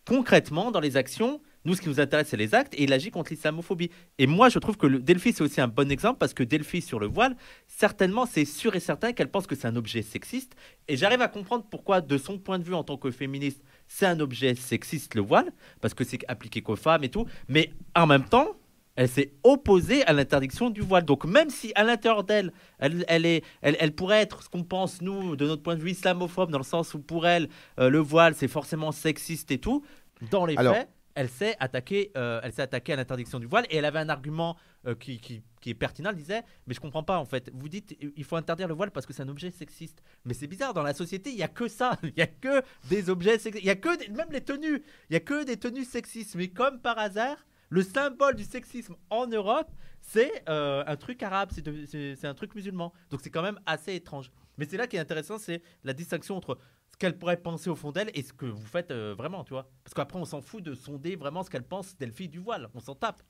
concrètement, 0.05 0.71
dans 0.71 0.81
les 0.81 0.97
actions, 0.97 1.39
nous, 1.69 1.75
ce 1.75 1.81
qui 1.81 1.87
nous 1.87 1.99
intéresse, 1.99 2.27
c'est 2.29 2.37
les 2.37 2.55
actes, 2.55 2.73
et 2.73 2.83
il 2.83 2.91
agit 2.91 3.11
contre 3.11 3.31
l'islamophobie. 3.31 3.91
Et 4.17 4.27
moi, 4.27 4.49
je 4.49 4.57
trouve 4.59 4.75
que 4.75 4.87
le 4.87 4.99
Delphi, 4.99 5.31
c'est 5.33 5.43
aussi 5.43 5.61
un 5.61 5.67
bon 5.67 5.89
exemple, 5.91 6.17
parce 6.19 6.33
que 6.33 6.43
Delphi, 6.43 6.81
sur 6.81 6.99
le 6.99 7.05
voile, 7.07 7.35
certainement, 7.67 8.25
c'est 8.25 8.45
sûr 8.45 8.75
et 8.75 8.79
certain 8.79 9.13
qu'elle 9.13 9.29
pense 9.29 9.47
que 9.47 9.55
c'est 9.55 9.67
un 9.67 9.75
objet 9.75 10.01
sexiste. 10.01 10.53
Et 10.87 10.97
j'arrive 10.97 11.21
à 11.21 11.27
comprendre 11.27 11.65
pourquoi, 11.69 12.01
de 12.01 12.17
son 12.17 12.37
point 12.39 12.59
de 12.59 12.63
vue 12.63 12.73
en 12.73 12.83
tant 12.83 12.97
que 12.97 13.11
féministe, 13.11 13.61
c'est 13.87 14.05
un 14.07 14.19
objet 14.19 14.55
sexiste, 14.55 15.15
le 15.15 15.21
voile, 15.21 15.51
parce 15.81 15.93
que 15.93 16.03
c'est 16.03 16.19
appliqué 16.27 16.61
qu'aux 16.61 16.75
femmes 16.75 17.03
et 17.03 17.09
tout. 17.09 17.25
Mais 17.47 17.71
en 17.95 18.07
même 18.07 18.25
temps, 18.25 18.55
elle 18.95 19.07
s'est 19.07 19.31
opposée 19.43 20.03
à 20.07 20.13
l'interdiction 20.13 20.69
du 20.69 20.81
voile. 20.81 21.05
Donc 21.05 21.23
même 21.23 21.49
si 21.49 21.71
à 21.75 21.83
l'intérieur 21.85 22.23
d'elle, 22.25 22.51
elle, 22.79 23.05
elle, 23.07 23.25
est, 23.25 23.43
elle, 23.61 23.77
elle 23.79 23.93
pourrait 23.93 24.19
être 24.21 24.43
ce 24.43 24.49
qu'on 24.49 24.63
pense, 24.63 25.01
nous, 25.01 25.37
de 25.37 25.45
notre 25.47 25.63
point 25.63 25.75
de 25.77 25.81
vue 25.81 25.91
islamophobe, 25.91 26.51
dans 26.51 26.57
le 26.57 26.65
sens 26.65 26.93
où 26.93 26.99
pour 26.99 27.25
elle, 27.25 27.47
euh, 27.79 27.89
le 27.89 27.99
voile, 27.99 28.35
c'est 28.35 28.49
forcément 28.49 28.91
sexiste 28.91 29.51
et 29.51 29.57
tout, 29.57 29.85
dans 30.31 30.45
les 30.45 30.57
Alors- 30.57 30.75
faits, 30.75 30.89
elle 31.19 31.27
s'est 31.27 31.57
attaquée, 31.59 32.13
euh, 32.15 32.39
elle 32.41 32.53
à 32.61 32.95
l'interdiction 32.95 33.39
du 33.39 33.45
voile 33.45 33.65
et 33.69 33.75
elle 33.75 33.83
avait 33.83 33.99
un 33.99 34.07
argument 34.07 34.55
euh, 34.87 34.95
qui, 34.95 35.43
est 35.65 35.73
pertinent. 35.73 36.11
Elle 36.11 36.15
disait, 36.15 36.43
mais 36.65 36.73
je 36.73 36.79
comprends 36.79 37.03
pas 37.03 37.17
en 37.19 37.25
fait. 37.25 37.51
Vous 37.53 37.67
dites, 37.67 37.97
il 37.99 38.23
faut 38.23 38.37
interdire 38.37 38.69
le 38.69 38.73
voile 38.73 38.91
parce 38.91 39.05
que 39.05 39.11
c'est 39.11 39.23
un 39.23 39.27
objet 39.27 39.51
sexiste. 39.51 40.01
Mais 40.23 40.33
c'est 40.33 40.47
bizarre, 40.47 40.73
dans 40.73 40.81
la 40.81 40.93
société, 40.93 41.29
il 41.31 41.35
y 41.35 41.43
a 41.43 41.49
que 41.49 41.67
ça. 41.67 41.97
Il 42.03 42.13
y 42.15 42.21
a 42.21 42.27
que 42.27 42.61
des 42.89 43.09
objets 43.09 43.37
sexistes. 43.37 43.65
Il 43.65 43.67
y 43.67 43.69
a 43.69 43.75
que 43.75 43.97
des- 43.97 44.07
même 44.13 44.31
les 44.31 44.39
tenues. 44.39 44.81
Il 45.09 45.13
y 45.13 45.17
a 45.17 45.19
que 45.19 45.43
des 45.43 45.57
tenues 45.57 45.83
sexistes. 45.83 46.35
Mais 46.35 46.47
comme 46.47 46.79
par 46.79 46.97
hasard, 46.97 47.45
le 47.67 47.83
symbole 47.83 48.35
du 48.35 48.45
sexisme 48.45 48.95
en 49.09 49.27
Europe, 49.27 49.69
c'est 49.99 50.43
euh, 50.47 50.85
un 50.87 50.95
truc 50.95 51.21
arabe, 51.21 51.51
c'est 51.51 52.25
un 52.25 52.33
truc 52.33 52.55
musulman. 52.55 52.93
Donc 53.09 53.19
c'est 53.21 53.29
quand 53.29 53.43
même 53.43 53.59
assez 53.65 53.93
étrange. 53.93 54.31
Mais 54.57 54.65
c'est 54.69 54.77
là 54.77 54.87
qui 54.87 54.95
est 54.95 54.99
intéressant, 54.99 55.37
c'est 55.37 55.61
la 55.83 55.91
distinction 55.91 56.37
entre 56.37 56.57
qu'elle 56.99 57.17
pourrait 57.17 57.41
penser 57.41 57.69
au 57.69 57.75
fond 57.75 57.91
d'elle 57.91 58.11
et 58.13 58.21
ce 58.21 58.33
que 58.33 58.45
vous 58.45 58.65
faites 58.65 58.91
euh, 58.91 59.15
vraiment, 59.17 59.43
tu 59.43 59.53
vois. 59.53 59.69
Parce 59.83 59.93
qu'après, 59.93 60.19
on 60.19 60.25
s'en 60.25 60.41
fout 60.41 60.61
de 60.61 60.73
sonder 60.75 61.15
vraiment 61.15 61.43
ce 61.43 61.49
qu'elle 61.49 61.63
pense 61.63 61.97
Delphi 61.97 62.27
du 62.27 62.39
voile. 62.39 62.69
On 62.75 62.79
s'en 62.79 62.93
tape. 62.93 63.23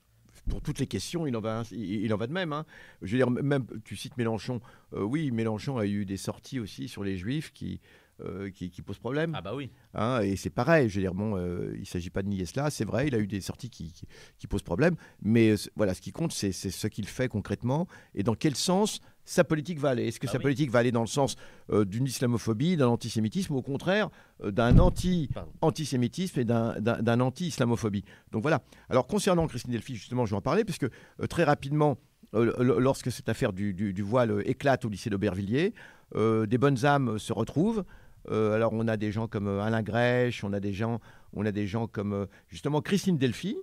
pour 0.48 0.60
toutes 0.60 0.78
les 0.80 0.86
questions, 0.86 1.26
il 1.26 1.36
en 1.36 1.40
va, 1.40 1.62
il 1.70 2.12
en 2.12 2.16
va 2.16 2.26
de 2.26 2.32
même. 2.32 2.52
hein. 2.52 2.66
Je 3.02 3.12
veux 3.12 3.18
dire, 3.18 3.30
même, 3.30 3.66
tu 3.84 3.96
cites 3.96 4.16
Mélenchon. 4.16 4.60
Euh, 4.94 5.02
oui, 5.02 5.30
Mélenchon 5.30 5.78
a 5.78 5.86
eu 5.86 6.04
des 6.04 6.16
sorties 6.16 6.58
aussi 6.58 6.88
sur 6.88 7.04
les 7.04 7.16
Juifs 7.16 7.52
qui, 7.52 7.80
euh, 8.24 8.50
qui, 8.50 8.70
qui 8.70 8.82
posent 8.82 8.98
problème. 8.98 9.32
Ah 9.36 9.40
bah 9.42 9.54
oui. 9.54 9.70
hein, 9.94 10.20
et 10.20 10.36
c'est 10.36 10.50
pareil. 10.50 10.88
Je 10.88 10.96
veux 10.96 11.00
dire, 11.02 11.14
bon, 11.14 11.36
euh, 11.36 11.72
il 11.74 11.80
ne 11.80 11.84
s'agit 11.86 12.10
pas 12.10 12.22
de 12.22 12.28
nier 12.28 12.44
cela. 12.46 12.70
C'est 12.70 12.84
vrai, 12.84 13.06
il 13.08 13.14
a 13.14 13.18
eu 13.18 13.26
des 13.26 13.40
sorties 13.40 13.70
qui, 13.70 13.92
qui, 13.92 14.06
qui 14.38 14.46
posent 14.46 14.62
problème. 14.62 14.96
Mais 15.22 15.54
voilà, 15.76 15.94
ce 15.94 16.00
qui 16.00 16.12
compte, 16.12 16.32
c'est 16.32 16.52
ce 16.52 16.86
qu'il 16.86 17.06
fait 17.06 17.28
concrètement 17.28 17.86
et 18.14 18.22
dans 18.22 18.34
quel 18.34 18.54
sens 18.56 19.00
sa 19.24 19.44
politique 19.44 19.78
va 19.78 19.90
aller? 19.90 20.08
Est-ce 20.08 20.18
que 20.18 20.26
Ah 20.26 20.32
sa 20.32 20.38
oui. 20.38 20.42
politique 20.42 20.70
va 20.70 20.80
aller 20.80 20.90
dans 20.90 21.02
le 21.02 21.06
sens 21.06 21.36
euh, 21.70 21.84
d'une 21.84 22.06
islamophobie, 22.06 22.76
d'un 22.76 22.88
antisémitisme, 22.88 23.54
ou 23.54 23.58
au 23.58 23.62
contraire 23.62 24.08
euh, 24.42 24.50
d'un 24.50 24.78
anti 24.78 25.28
Pardon. 25.32 25.52
antisémitisme 25.60 26.40
et 26.40 26.44
d'un- 26.44 27.20
anti-islamophobie? 27.20 28.04
Donc 28.32 28.42
voilà. 28.42 28.62
Alors 28.88 29.06
concernant 29.06 29.46
Christine 29.46 29.72
Delphi, 29.72 29.94
justement, 29.94 30.26
je 30.26 30.30
vais 30.32 30.36
en 30.38 30.40
parler, 30.40 30.64
puisque 30.64 30.84
euh, 30.84 31.26
très 31.28 31.44
rapidement, 31.44 31.96
lorsque 32.32 33.10
cette 33.12 33.28
affaire 33.28 33.52
du, 33.52 33.74
du- 33.74 33.92
du 33.92 34.02
voile 34.02 34.42
éclate 34.46 34.84
au 34.84 34.88
lycée 34.88 35.10
d'Aubervilliers, 35.10 35.74
des 36.14 36.58
bonnes 36.58 36.84
âmes 36.84 37.18
se 37.18 37.32
retrouvent. 37.32 37.84
Euh, 38.28 38.52
alors 38.54 38.72
on 38.74 38.86
a 38.88 38.96
des 38.96 39.12
gens 39.12 39.28
comme 39.28 39.48
euh, 39.48 39.60
Alain 39.62 39.82
Grèche, 39.82 40.44
on 40.44 40.52
a 40.52 40.60
des 40.60 40.72
gens, 40.72 41.00
on 41.32 41.44
a 41.46 41.52
des 41.52 41.66
gens 41.66 41.86
comme 41.86 42.12
euh, 42.12 42.26
justement 42.48 42.82
Christine 42.82 43.16
Delphi, 43.16 43.56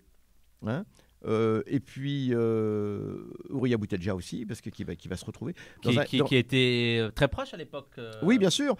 hein, 0.65 0.83
euh, 1.25 1.61
et 1.67 1.79
puis 1.79 2.29
euh, 2.33 3.23
Ouria 3.49 3.77
aussi, 4.15 4.45
parce 4.45 4.61
que 4.61 4.69
qui 4.69 4.83
va, 4.83 4.95
qui 4.95 5.07
va 5.07 5.15
se 5.15 5.25
retrouver. 5.25 5.53
dans 5.83 5.91
Qui, 5.91 5.99
un- 5.99 6.03
qui- 6.03 6.17
dans- 6.17 6.25
qui 6.25 6.35
était 6.35 7.07
très 7.15 7.27
proche 7.27 7.53
à 7.53 7.57
l'époque. 7.57 7.89
euh, 7.97 8.11
oui, 8.23 8.37
bien 8.39 8.49
sûr, 8.49 8.75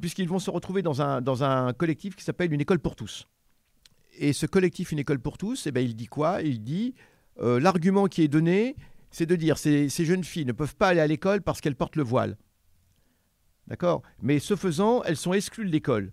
puisqu'ils 0.00 0.28
vont 0.28 0.38
se 0.38 0.50
retrouver 0.50 0.82
dans 0.82 1.00
un, 1.02 1.20
dans 1.20 1.44
un 1.44 1.72
collectif 1.72 2.14
qui 2.16 2.24
s'appelle 2.24 2.52
Une 2.52 2.60
école 2.60 2.78
pour 2.78 2.94
tous. 2.96 3.26
Et 4.18 4.32
ce 4.34 4.44
collectif 4.46 4.92
Une 4.92 4.98
école 4.98 5.18
pour 5.18 5.38
tous, 5.38 5.66
eh 5.66 5.70
ben, 5.72 5.80
il 5.84 5.96
dit 5.96 6.06
quoi? 6.06 6.42
Il 6.42 6.62
dit 6.62 6.94
l'argument 7.40 8.06
qui 8.06 8.22
est 8.22 8.28
donné, 8.28 8.76
c'est 9.10 9.26
de 9.26 9.36
dire 9.36 9.56
ces, 9.58 9.88
ces 9.88 10.04
jeunes 10.04 10.24
filles 10.24 10.44
ne 10.44 10.52
peuvent 10.52 10.76
pas 10.76 10.88
aller 10.88 11.00
à 11.00 11.06
l'école 11.06 11.40
parce 11.42 11.60
qu'elles 11.62 11.76
portent 11.76 11.96
le 11.96 12.02
voile. 12.02 12.36
D'accord? 13.68 14.02
Mais 14.20 14.38
ce 14.38 14.56
faisant, 14.56 15.02
elles 15.04 15.16
sont 15.16 15.32
exclues 15.32 15.64
de 15.66 15.70
l'école. 15.70 16.12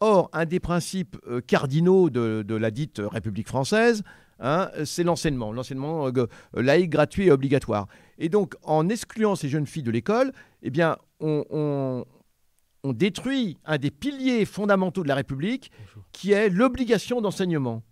Or, 0.00 0.30
un 0.32 0.44
des 0.44 0.60
principes 0.60 1.16
euh, 1.28 1.40
cardinaux 1.40 2.08
de, 2.10 2.42
de 2.46 2.54
la 2.54 2.70
dite 2.70 3.00
République 3.04 3.48
française, 3.48 4.02
hein, 4.38 4.70
c'est 4.84 5.02
l'enseignement. 5.04 5.52
L'enseignement 5.52 6.06
euh, 6.08 6.10
euh, 6.16 6.26
laïque, 6.62 6.90
gratuit 6.90 7.26
et 7.26 7.30
obligatoire. 7.30 7.86
Et 8.18 8.28
donc, 8.28 8.54
en 8.62 8.88
excluant 8.88 9.34
ces 9.34 9.48
jeunes 9.48 9.66
filles 9.66 9.82
de 9.82 9.90
l'école, 9.90 10.32
eh 10.62 10.70
bien, 10.70 10.96
on, 11.20 11.44
on- 11.50 12.04
on 12.82 12.94
détruit 12.94 13.58
un 13.66 13.76
des 13.76 13.90
piliers 13.90 14.46
fondamentaux 14.46 15.02
de 15.02 15.08
la 15.08 15.14
République, 15.14 15.70
Bonjour. 15.80 16.02
qui 16.12 16.32
est 16.32 16.48
l'obligation 16.48 17.20
d'enseignement. 17.20 17.82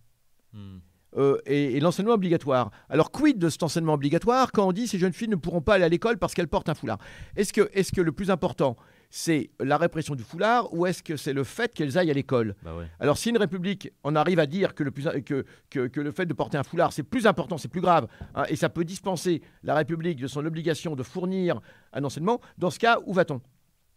Hmm. 0.54 0.78
Euh, 1.16 1.36
et, 1.46 1.76
et 1.76 1.80
l'enseignement 1.80 2.14
obligatoire. 2.14 2.70
Alors, 2.88 3.10
quid 3.10 3.38
de 3.38 3.48
cet 3.50 3.62
enseignement 3.62 3.94
obligatoire 3.94 4.50
quand 4.52 4.66
on 4.66 4.72
dit 4.72 4.86
ces 4.86 4.98
jeunes 4.98 5.12
filles 5.12 5.28
ne 5.28 5.36
pourront 5.36 5.60
pas 5.60 5.74
aller 5.74 5.84
à 5.84 5.88
l'école 5.90 6.16
parce 6.18 6.32
qu'elles 6.32 6.48
portent 6.48 6.70
un 6.70 6.74
foulard? 6.74 6.98
Est-ce 7.36 7.52
que, 7.52 7.68
est 7.74 7.94
que 7.94 8.00
le 8.00 8.12
plus 8.12 8.30
important, 8.30 8.76
c'est 9.10 9.50
la 9.60 9.78
répression 9.78 10.14
du 10.14 10.22
foulard 10.22 10.72
ou 10.74 10.86
est-ce 10.86 11.02
que 11.02 11.16
c'est 11.16 11.32
le 11.32 11.44
fait 11.44 11.72
qu'elles 11.74 11.96
aillent 11.96 12.10
à 12.10 12.14
l'école 12.14 12.54
Bah 12.62 12.76
ouais. 12.76 12.86
alors, 13.00 13.16
si 13.16 13.30
une 13.30 13.38
république, 13.38 13.90
on 14.04 14.14
arrive 14.16 14.38
à 14.38 14.46
dire 14.46 14.74
que 14.74 14.82
le, 14.84 14.90
plus, 14.90 15.08
que, 15.24 15.44
que, 15.70 15.86
que 15.86 16.00
le 16.00 16.12
fait 16.12 16.26
de 16.26 16.34
porter 16.34 16.58
un 16.58 16.62
foulard, 16.62 16.92
c'est 16.92 17.02
plus 17.02 17.26
important, 17.26 17.58
c'est 17.58 17.68
plus 17.68 17.80
grave, 17.80 18.08
hein, 18.34 18.44
et 18.48 18.56
ça 18.56 18.68
peut 18.68 18.84
dispenser 18.84 19.42
la 19.62 19.74
république 19.74 20.20
de 20.20 20.26
son 20.26 20.44
obligation 20.44 20.94
de 20.96 21.02
fournir 21.02 21.60
un 21.92 22.04
enseignement, 22.04 22.40
dans 22.58 22.70
ce 22.70 22.78
cas, 22.78 22.98
où 23.06 23.14
va-t-on? 23.14 23.40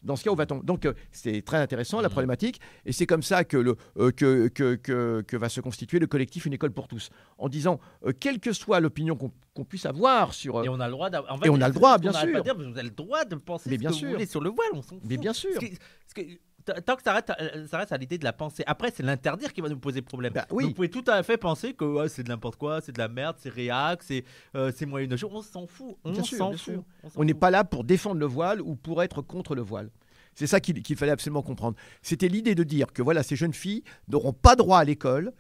Dans 0.04 0.16
ce 0.16 0.24
cas, 0.24 0.32
où 0.32 0.36
va-t-on? 0.36 0.60
Donc, 0.60 0.86
euh, 0.86 0.94
c'est 1.12 1.42
très 1.44 1.58
intéressant, 1.58 2.02
la 2.02 2.08
Mhm. 2.08 2.12
problématique, 2.12 2.60
et 2.86 2.92
c'est 2.92 3.06
comme 3.06 3.24
ça 3.24 3.44
que, 3.44 3.58
le, 3.58 3.76
euh, 3.98 4.12
que, 4.12 4.48
que, 4.48 4.76
que, 4.76 5.24
que 5.28 5.38
va 5.38 5.50
se 5.50 5.62
constituer 5.62 6.00
le 6.00 6.08
collectif 6.08 6.46
Une 6.46 6.54
école 6.54 6.72
pour 6.72 6.88
tous, 6.88 7.10
en 7.38 7.50
disant, 7.50 7.80
euh, 8.06 8.12
quelle 8.20 8.40
que 8.40 8.54
soit 8.54 8.80
l'opinion 8.80 9.16
qu'on 9.16 9.64
puisse 9.66 9.86
avoir 9.86 10.34
sur... 10.34 10.64
Et 10.64 10.70
on 10.70 10.80
a 10.80 10.88
le 10.88 10.92
droit 10.92 11.10
en 11.30 11.42
Et 11.42 11.50
on 11.50 11.62
a 11.62 11.68
le 11.68 11.74
droit, 11.74 11.98
bien 11.98 12.14
sûr. 12.14 12.32
pas 12.32 12.42
dire, 12.42 12.56
vous 12.56 12.64
avez 12.64 12.84
le 12.84 12.90
droit 12.90 13.26
de 13.26 13.36
penser 13.36 13.70
Mais 13.70 13.76
ce 13.76 13.80
bien 13.80 13.90
que 13.90 13.96
sûr. 13.96 14.08
vous 14.08 14.14
voulez 14.14 14.26
sur 14.26 14.42
le 14.42 14.50
voile, 14.50 14.70
on 14.74 14.82
s'en 14.82 14.96
fout. 14.96 15.02
mais 15.08 15.18
bien 15.18 15.34
sûr 15.34 15.52
Parce 15.54 15.66
que- 15.66 15.76
parce 15.78 16.14
que 16.16 16.22
t- 16.22 16.42
tant 16.66 16.96
que 16.96 17.04
ça 17.04 17.14
reste, 17.14 17.30
à- 17.32 17.68
ça 17.68 17.78
reste 17.80 17.92
à 17.92 17.98
l'idée 17.98 18.18
de 18.18 18.24
la 18.24 18.34
pensée. 18.34 18.64
Après, 18.68 18.92
c'est 18.96 19.04
l'interdire 19.04 19.54
qui 19.54 19.62
va 19.62 19.70
nous 19.70 19.78
poser 19.80 20.02
problème. 20.02 20.34
Bah 20.34 20.46
oui. 20.52 20.66
Vous 20.66 20.74
pouvez 20.74 20.90
tout 20.90 21.04
à 21.08 21.22
fait 21.24 21.38
penser 21.38 21.74
que 21.74 22.08
c'est 22.08 22.24
de 22.24 22.30
n'importe 22.30 22.56
quoi, 22.58 22.82
c'est 22.82 22.92
de 22.92 23.00
la 23.00 23.08
merde, 23.08 23.36
c'est 23.40 23.50
réac, 23.50 24.04
c'est 24.04 24.24
euh, 24.56 24.72
c'est 24.76 24.86
moyen 24.86 25.08
de 25.08 25.16
jeu. 25.18 25.28
On 25.32 25.42
s'en 25.42 25.68
fout. 25.68 25.96
On 26.04 26.14
s'en 26.24 26.54
fout. 26.54 26.84
On 27.16 27.24
n'est 27.24 27.34
pas 27.34 27.52
là 27.52 27.64
pour 27.64 27.84
défendre 27.84 28.20
le 28.20 28.26
voile 28.26 28.62
ou 28.62 28.76
pour 28.76 29.02
être 29.04 29.22
contre 29.22 29.56
le 29.56 29.62
voile. 29.62 29.90
C'est 30.34 30.48
ça 30.48 30.60
qu'il 30.62 30.96
fallait 30.96 31.12
absolument 31.12 31.42
comprendre. 31.42 31.76
C'était 32.02 32.30
l'idée 32.30 32.56
de 32.56 32.64
dire 32.64 32.94
que 32.94 33.02
voilà, 33.02 33.22
ces 33.22 33.36
jeunes 33.36 33.54
filles 33.54 33.84
n'auront 34.08 34.34
pas 34.34 34.56
droit 34.56 34.80
à 34.80 34.84
l'école. 34.84 35.34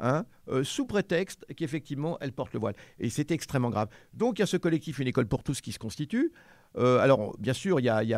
hein, 0.00 0.24
euh, 0.48 0.62
sous 0.62 0.86
prétexte 0.86 1.44
qu'effectivement 1.56 2.16
elles 2.20 2.30
portent 2.32 2.52
le 2.52 2.60
voile. 2.60 2.74
Et 3.00 3.10
c'était 3.10 3.34
extrêmement 3.34 3.68
grave. 3.68 3.88
Donc 4.14 4.38
il 4.38 4.42
y 4.42 4.44
a 4.44 4.46
ce 4.46 4.56
collectif 4.56 5.00
Une 5.00 5.08
école 5.08 5.26
pour 5.26 5.42
tous 5.42 5.60
qui 5.60 5.72
se 5.72 5.78
constitue. 5.80 6.32
Euh, 6.76 6.98
alors 7.00 7.36
bien 7.38 7.52
sûr, 7.54 7.80
il 7.80 7.84
y 7.84 7.88
a, 7.88 8.02
il 8.02 8.08
il 8.08 8.12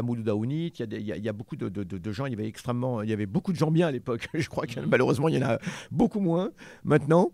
y 1.25 1.29
a, 1.29 1.33
beaucoup 1.33 1.57
de- 1.57 1.69
de 1.99 2.13
gens, 2.13 2.27
il 2.27 2.31
y 2.33 2.35
avait 2.35 2.47
extrêmement, 2.49 3.03
il 3.03 3.09
y 3.09 3.13
avait 3.13 3.27
beaucoup 3.27 3.53
de 3.53 3.57
gens 3.57 3.71
bien 3.71 3.87
à 3.87 3.91
l'époque. 3.93 4.29
Je 4.35 4.49
crois 4.49 4.67
que 4.67 4.81
malheureusement 4.81 5.29
il 5.29 5.37
y 5.37 5.45
en 5.45 5.49
a 5.49 5.59
beaucoup 5.91 6.21
moins 6.21 6.51
maintenant. 6.85 7.33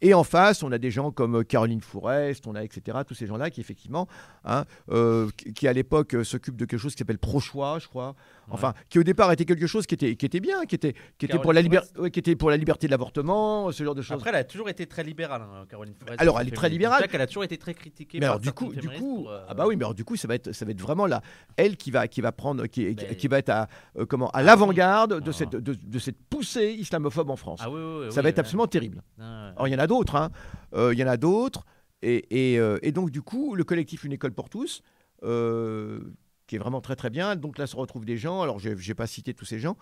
Et 0.00 0.14
en 0.14 0.22
face, 0.24 0.62
on 0.62 0.70
a 0.70 0.78
des 0.78 0.90
gens 0.92 1.10
comme 1.10 1.38
euh, 1.40 1.42
Caroline 1.42 1.80
Fourest, 1.80 2.46
on 2.46 2.54
a 2.54 2.62
etc. 2.62 2.98
Tous 3.06 3.14
ces 3.14 3.26
gens-là 3.26 3.50
qui 3.50 3.60
effectivement, 3.60 4.06
hein, 4.44 4.64
euh, 4.90 5.28
qui 5.56 5.66
à 5.66 5.72
l'époque 5.72 6.14
euh, 6.14 6.22
s'occupent 6.24 6.56
de 6.56 6.64
quelque 6.66 6.78
chose 6.80 6.92
qui 6.94 6.98
s'appelle 6.98 7.18
Pro-choix, 7.18 7.78
je 7.80 7.88
crois. 7.88 8.14
Enfin, 8.50 8.72
qui 8.88 8.98
au 8.98 9.02
départ 9.02 9.30
était 9.32 9.44
quelque 9.44 9.66
chose 9.66 9.86
qui 9.86 9.94
était, 9.94 10.16
qui 10.16 10.24
était 10.24 10.40
bien, 10.40 10.64
qui 10.64 10.74
était, 10.74 10.94
qui 11.18 11.26
était, 11.26 11.38
pour, 11.38 11.52
la 11.52 11.60
Caroline 11.60 11.64
liber- 11.72 11.76
Fourest. 11.84 11.98
ouais, 11.98 12.10
qui 12.10 12.18
était 12.20 12.34
pour 12.34 12.48
la 12.48 12.56
liberté 12.56 12.86
de 12.86 12.92
l'avortement, 12.92 13.70
ce 13.72 13.84
genre 13.84 13.94
de 13.94 14.00
choses. 14.00 14.16
Après, 14.16 14.30
elle 14.30 14.36
a 14.36 14.44
toujours 14.44 14.70
été 14.70 14.86
très 14.86 15.04
libérale, 15.04 15.42
hein, 15.42 15.66
Caroline 15.68 15.92
Forest. 15.94 16.18
Alors, 16.22 16.40
elle 16.40 16.48
est 16.48 16.52
très 16.52 16.70
libérale. 16.70 17.06
Qu'elle 17.08 17.20
a 17.20 17.26
toujours 17.26 17.44
été 17.44 17.58
très 17.58 17.74
critiquée. 17.74 18.18
mais 18.20 18.26
par 18.26 18.36
alors 18.36 18.40
du 18.40 18.52
coup, 18.52 18.72
du 18.72 18.88
coup, 18.88 19.24
pour, 19.24 19.30
euh, 19.30 19.44
ah 19.48 19.52
bah 19.52 19.66
oui, 19.66 19.76
mais 19.76 19.84
alors 19.84 19.94
du 19.94 20.04
coup, 20.04 20.16
ça 20.16 20.26
va 20.28 20.34
être, 20.36 20.52
ça 20.52 20.64
va 20.64 20.70
être 20.70 20.80
vraiment 20.80 21.04
là, 21.06 21.20
elle 21.58 21.76
qui 21.76 21.90
va, 21.90 22.08
qui 22.08 22.22
va 22.22 22.32
prendre, 22.32 22.64
qui, 22.66 22.94
qui- 22.96 23.04
Mais- 23.10 23.16
qui 23.16 23.28
va 23.28 23.38
être 23.38 23.50
à, 23.50 23.68
comment, 24.08 24.30
à 24.30 24.42
l'avant-garde 24.42 25.20
de 25.22 25.30
Ah. 25.30 25.32
cette, 25.34 25.50
de, 25.50 25.74
de 25.74 25.98
cette 25.98 26.16
poussée 26.30 26.72
islamophobe 26.78 27.28
en 27.28 27.36
France. 27.36 27.60
Ah 27.62 27.68
oui, 27.70 27.78
oui, 27.82 28.04
oui, 28.06 28.12
ça 28.12 28.22
va 28.22 28.28
être 28.30 28.38
absolument 28.38 28.66
terrible. 28.66 29.02
Ah. 29.20 29.50
Alors 29.56 29.68
il 29.68 29.72
y 29.72 29.74
en 29.74 29.78
a 29.80 29.86
d'autres, 29.88 30.14
hein. 30.14 30.30
Euh, 30.74 30.92
il 30.92 30.98
y 31.00 31.02
en 31.02 31.08
a 31.08 31.16
d'autres, 31.16 31.64
et, 32.02 32.58
euh, 32.58 32.78
et 32.82 32.92
donc 32.92 33.10
du 33.10 33.22
coup, 33.22 33.54
le 33.54 33.64
collectif 33.64 34.04
Une 34.04 34.12
école 34.12 34.32
pour 34.32 34.48
tous, 34.48 34.82
euh, 35.24 36.00
qui 36.46 36.56
est 36.56 36.58
vraiment 36.58 36.80
très 36.80 36.96
très 36.96 37.10
bien. 37.10 37.36
Donc 37.36 37.58
là 37.58 37.66
se 37.66 37.76
retrouvent 37.76 38.04
des 38.04 38.16
gens. 38.16 38.42
Alors 38.42 38.58
je 38.58 38.70
n'ai 38.70 38.94
pas 38.94 39.06
cité 39.06 39.34
tous 39.34 39.44
ces 39.44 39.58
gens. 39.58 39.76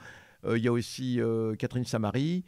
Il 0.48 0.62
y 0.62 0.68
a 0.68 0.72
aussi 0.72 1.20
euh, 1.20 1.54
Catherine 1.56 1.84
Samary 1.84 2.44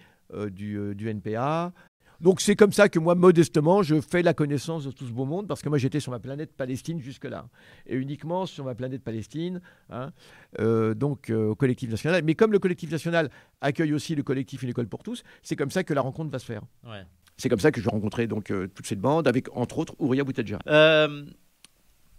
du, 0.51 0.95
du 0.95 1.09
NPA. 1.09 1.73
Donc 2.21 2.41
c'est 2.41 2.57
comme 2.57 2.73
ça 2.73 2.89
que 2.89 2.99
moi, 2.99 3.15
modestement, 3.15 3.83
je 3.83 4.01
fais 4.01 4.23
la 4.23 4.35
connaissance 4.35 4.85
de 4.85 4.91
tout 4.91 5.07
ce 5.07 5.13
beau 5.13 5.25
monde, 5.25 5.47
parce 5.47 5.63
que 5.63 5.69
moi 5.69 5.79
j'étais 5.79 6.01
sur 6.01 6.11
ma 6.11 6.19
planète 6.19 6.53
Palestine 6.53 7.01
jusque-là, 7.01 7.49
et 7.87 7.95
uniquement 7.95 8.45
sur 8.45 8.65
ma 8.65 8.75
planète 8.75 9.05
Palestine, 9.05 9.61
hein, 9.89 10.11
donc 10.97 11.31
au 11.31 11.55
collectif 11.55 11.89
national. 11.89 12.25
Mais 12.25 12.35
comme 12.35 12.51
le 12.51 12.59
collectif 12.59 12.91
national 12.91 13.31
accueille 13.61 13.95
aussi 13.95 14.17
le 14.17 14.25
collectif 14.25 14.65
Une 14.65 14.71
école 14.71 14.89
pour 14.89 15.05
tous, 15.05 15.23
c'est 15.43 15.55
comme 15.55 15.71
ça 15.71 15.85
que 15.85 15.95
la 15.95 16.01
rencontre 16.01 16.31
va 16.33 16.41
se 16.41 16.47
faire. 16.47 16.63
C'est 17.39 17.49
comme 17.49 17.61
ça 17.61 17.71
que 17.71 17.81
je 17.81 17.89
rencontrais 17.89 18.27
donc 18.27 18.51
euh, 18.51 18.67
toute 18.75 18.87
cette 18.87 19.01
bande 19.01 19.27
avec 19.29 19.47
entre 19.57 19.79
autres 19.79 19.95
Ouria 19.99 20.25
Boutadja. 20.25 20.59
Euh, 20.67 21.25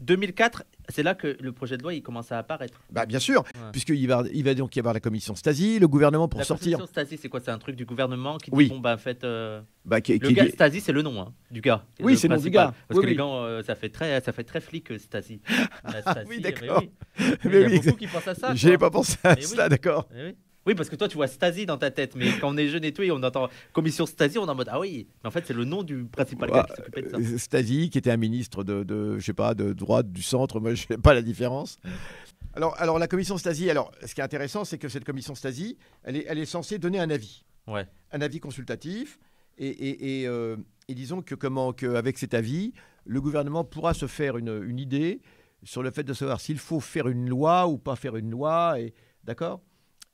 2004, 0.02 0.64
c'est 0.88 1.04
là 1.04 1.14
que 1.14 1.36
le 1.42 1.52
projet 1.52 1.76
de 1.78 1.84
loi 1.84 1.94
il 1.94 2.02
commence 2.02 2.32
à 2.32 2.38
apparaître. 2.38 2.80
Bah 2.90 3.06
bien 3.06 3.20
sûr, 3.20 3.42
Ouais. 3.44 3.72
puisqu'il 3.74 4.08
va, 4.08 4.24
il 4.32 4.46
va 4.46 4.54
donc 4.54 4.74
y 4.74 4.80
avoir 4.80 4.94
la 4.94 5.02
commission 5.02 5.36
Stasi, 5.36 5.78
le 5.78 5.90
gouvernement 5.90 6.30
pour 6.30 6.40
la 6.40 6.46
sortir. 6.46 6.78
Constitution 6.78 7.04
Stasi, 7.04 7.22
c'est 7.22 7.28
quoi? 7.28 7.42
C'est 7.42 7.52
un 7.52 7.58
truc 7.58 7.76
du 7.76 7.84
gouvernement 7.86 8.38
qui 8.38 8.50
dit 8.50 8.56
Oui. 8.56 8.70
bon 8.70 8.80
bah 8.80 8.94
en 8.94 8.98
fait. 8.98 9.26
euh, 9.26 9.60
Bah, 9.84 10.00
qui- 10.00 10.18
Le 10.18 10.26
qui- 10.30 10.34
gars, 10.36 10.48
Stasi, 10.48 10.80
c'est 10.80 10.94
le 10.94 11.02
nom 11.02 11.20
hein, 11.20 11.34
du 11.52 11.60
gars. 11.60 11.84
Oui, 12.00 12.16
c'est 12.16 12.30
le 12.30 12.36
nom 12.38 12.42
du 12.42 12.50
gars. 12.50 12.74
Parce 12.88 12.98
Oui, 12.98 13.04
que 13.04 13.10
oui. 13.10 13.12
les 13.12 13.18
gars, 13.18 13.26
euh, 13.26 13.62
ça 13.64 13.76
fait 13.76 13.90
très, 13.90 14.22
ça 14.22 14.32
fait 14.32 14.46
très 14.46 14.62
flic, 14.62 14.90
euh, 14.92 14.98
Stasi. 14.98 15.42
La 15.84 16.02
Stasi, 16.02 16.30
oui, 16.30 16.36
mais 16.38 16.52
d'accord. 16.52 16.80
oui. 16.82 16.92
Oui, 17.20 17.26
Mais 17.44 17.62
Il 17.64 17.76
y 17.76 17.80
a 17.80 17.82
beaucoup 17.82 17.98
qui 17.98 18.08
pensent 18.08 18.28
à 18.30 18.36
ça. 18.36 18.54
Quoi. 18.58 18.78
pas 18.78 18.90
pensé 18.90 19.18
à 19.26 19.36
Mais 19.36 19.42
cela, 19.42 19.64
oui. 19.66 19.70
d'accord. 19.70 20.08
Oui. 20.70 20.76
Parce 20.76 20.90
que 20.90 20.96
toi, 20.96 21.08
tu 21.08 21.16
vois 21.18 21.28
Stasi 21.28 21.66
dans 21.66 21.78
ta 21.78 21.92
tête, 21.92 22.16
mais 22.16 22.28
quand 22.40 22.54
on 22.54 22.58
est 22.58 22.68
jeune 22.68 22.84
et 22.84 22.94
tout, 22.94 23.02
et 23.02 23.12
on 23.12 23.22
entend 23.24 23.50
commission 23.74 24.06
Stasi, 24.06 24.38
on 24.38 24.46
est 24.46 24.50
en 24.50 24.56
mode 24.56 24.70
ah 24.72 24.80
oui, 24.80 25.08
mais 25.24 25.28
en 25.28 25.32
fait, 25.32 25.44
c'est 25.46 25.54
le 25.54 25.66
nom 25.66 25.84
du 25.84 26.06
principal 26.06 26.50
gars 26.52 26.66
qui 26.70 26.76
s'occupait 26.76 27.02
de 27.02 27.10
ça. 27.10 27.18
Euh, 27.18 27.38
Stasi, 27.38 27.90
qui 27.90 27.98
était 27.98 28.12
un 28.12 28.18
ministre 28.18 28.64
de, 28.64 28.84
de, 28.84 29.20
je 29.20 29.26
sais 29.26 29.34
pas, 29.34 29.54
de 29.54 29.74
droite, 29.74 30.12
du 30.12 30.22
centre, 30.22 30.60
moi 30.60 30.74
je 30.74 30.86
sais 30.88 30.98
pas 30.98 31.14
la 31.14 31.22
différence. 31.22 31.78
Alors, 32.54 32.76
alors 32.80 33.00
la 33.00 33.08
commission 33.08 33.38
Stasi, 33.38 33.70
alors 33.70 33.92
ce 34.06 34.14
qui 34.14 34.22
est 34.22 34.24
intéressant, 34.24 34.66
c'est 34.66 34.78
que 34.78 34.90
cette 34.90 35.06
commission 35.06 35.36
Stasi, 35.36 35.78
elle 36.04 36.16
est, 36.18 36.26
elle 36.28 36.40
est 36.40 36.46
censée 36.46 36.80
donner 36.80 37.00
un 37.00 37.10
avis, 37.10 37.44
Ouais. 37.68 37.86
un 38.12 38.22
avis 38.22 38.40
consultatif, 38.40 39.20
et, 39.58 39.68
et, 39.68 40.22
et, 40.22 40.28
euh, 40.28 40.56
et 40.88 40.96
disons 40.96 41.22
que 41.22 41.36
comment, 41.36 41.74
qu'avec 41.74 42.18
cet 42.18 42.34
avis, 42.34 42.74
le 43.06 43.22
gouvernement 43.22 43.64
pourra 43.64 43.94
se 43.94 44.08
faire 44.08 44.38
une, 44.38 44.64
une 44.64 44.80
idée 44.80 45.22
sur 45.64 45.84
le 45.84 45.92
fait 45.92 46.04
de 46.04 46.14
savoir 46.14 46.40
s'il 46.40 46.58
faut 46.58 46.80
faire 46.80 47.08
une 47.08 47.28
loi 47.30 47.68
ou 47.68 47.78
pas 47.78 47.96
faire 47.96 48.16
une 48.16 48.32
loi, 48.32 48.80
et 48.80 48.94
d'accord, 49.26 49.62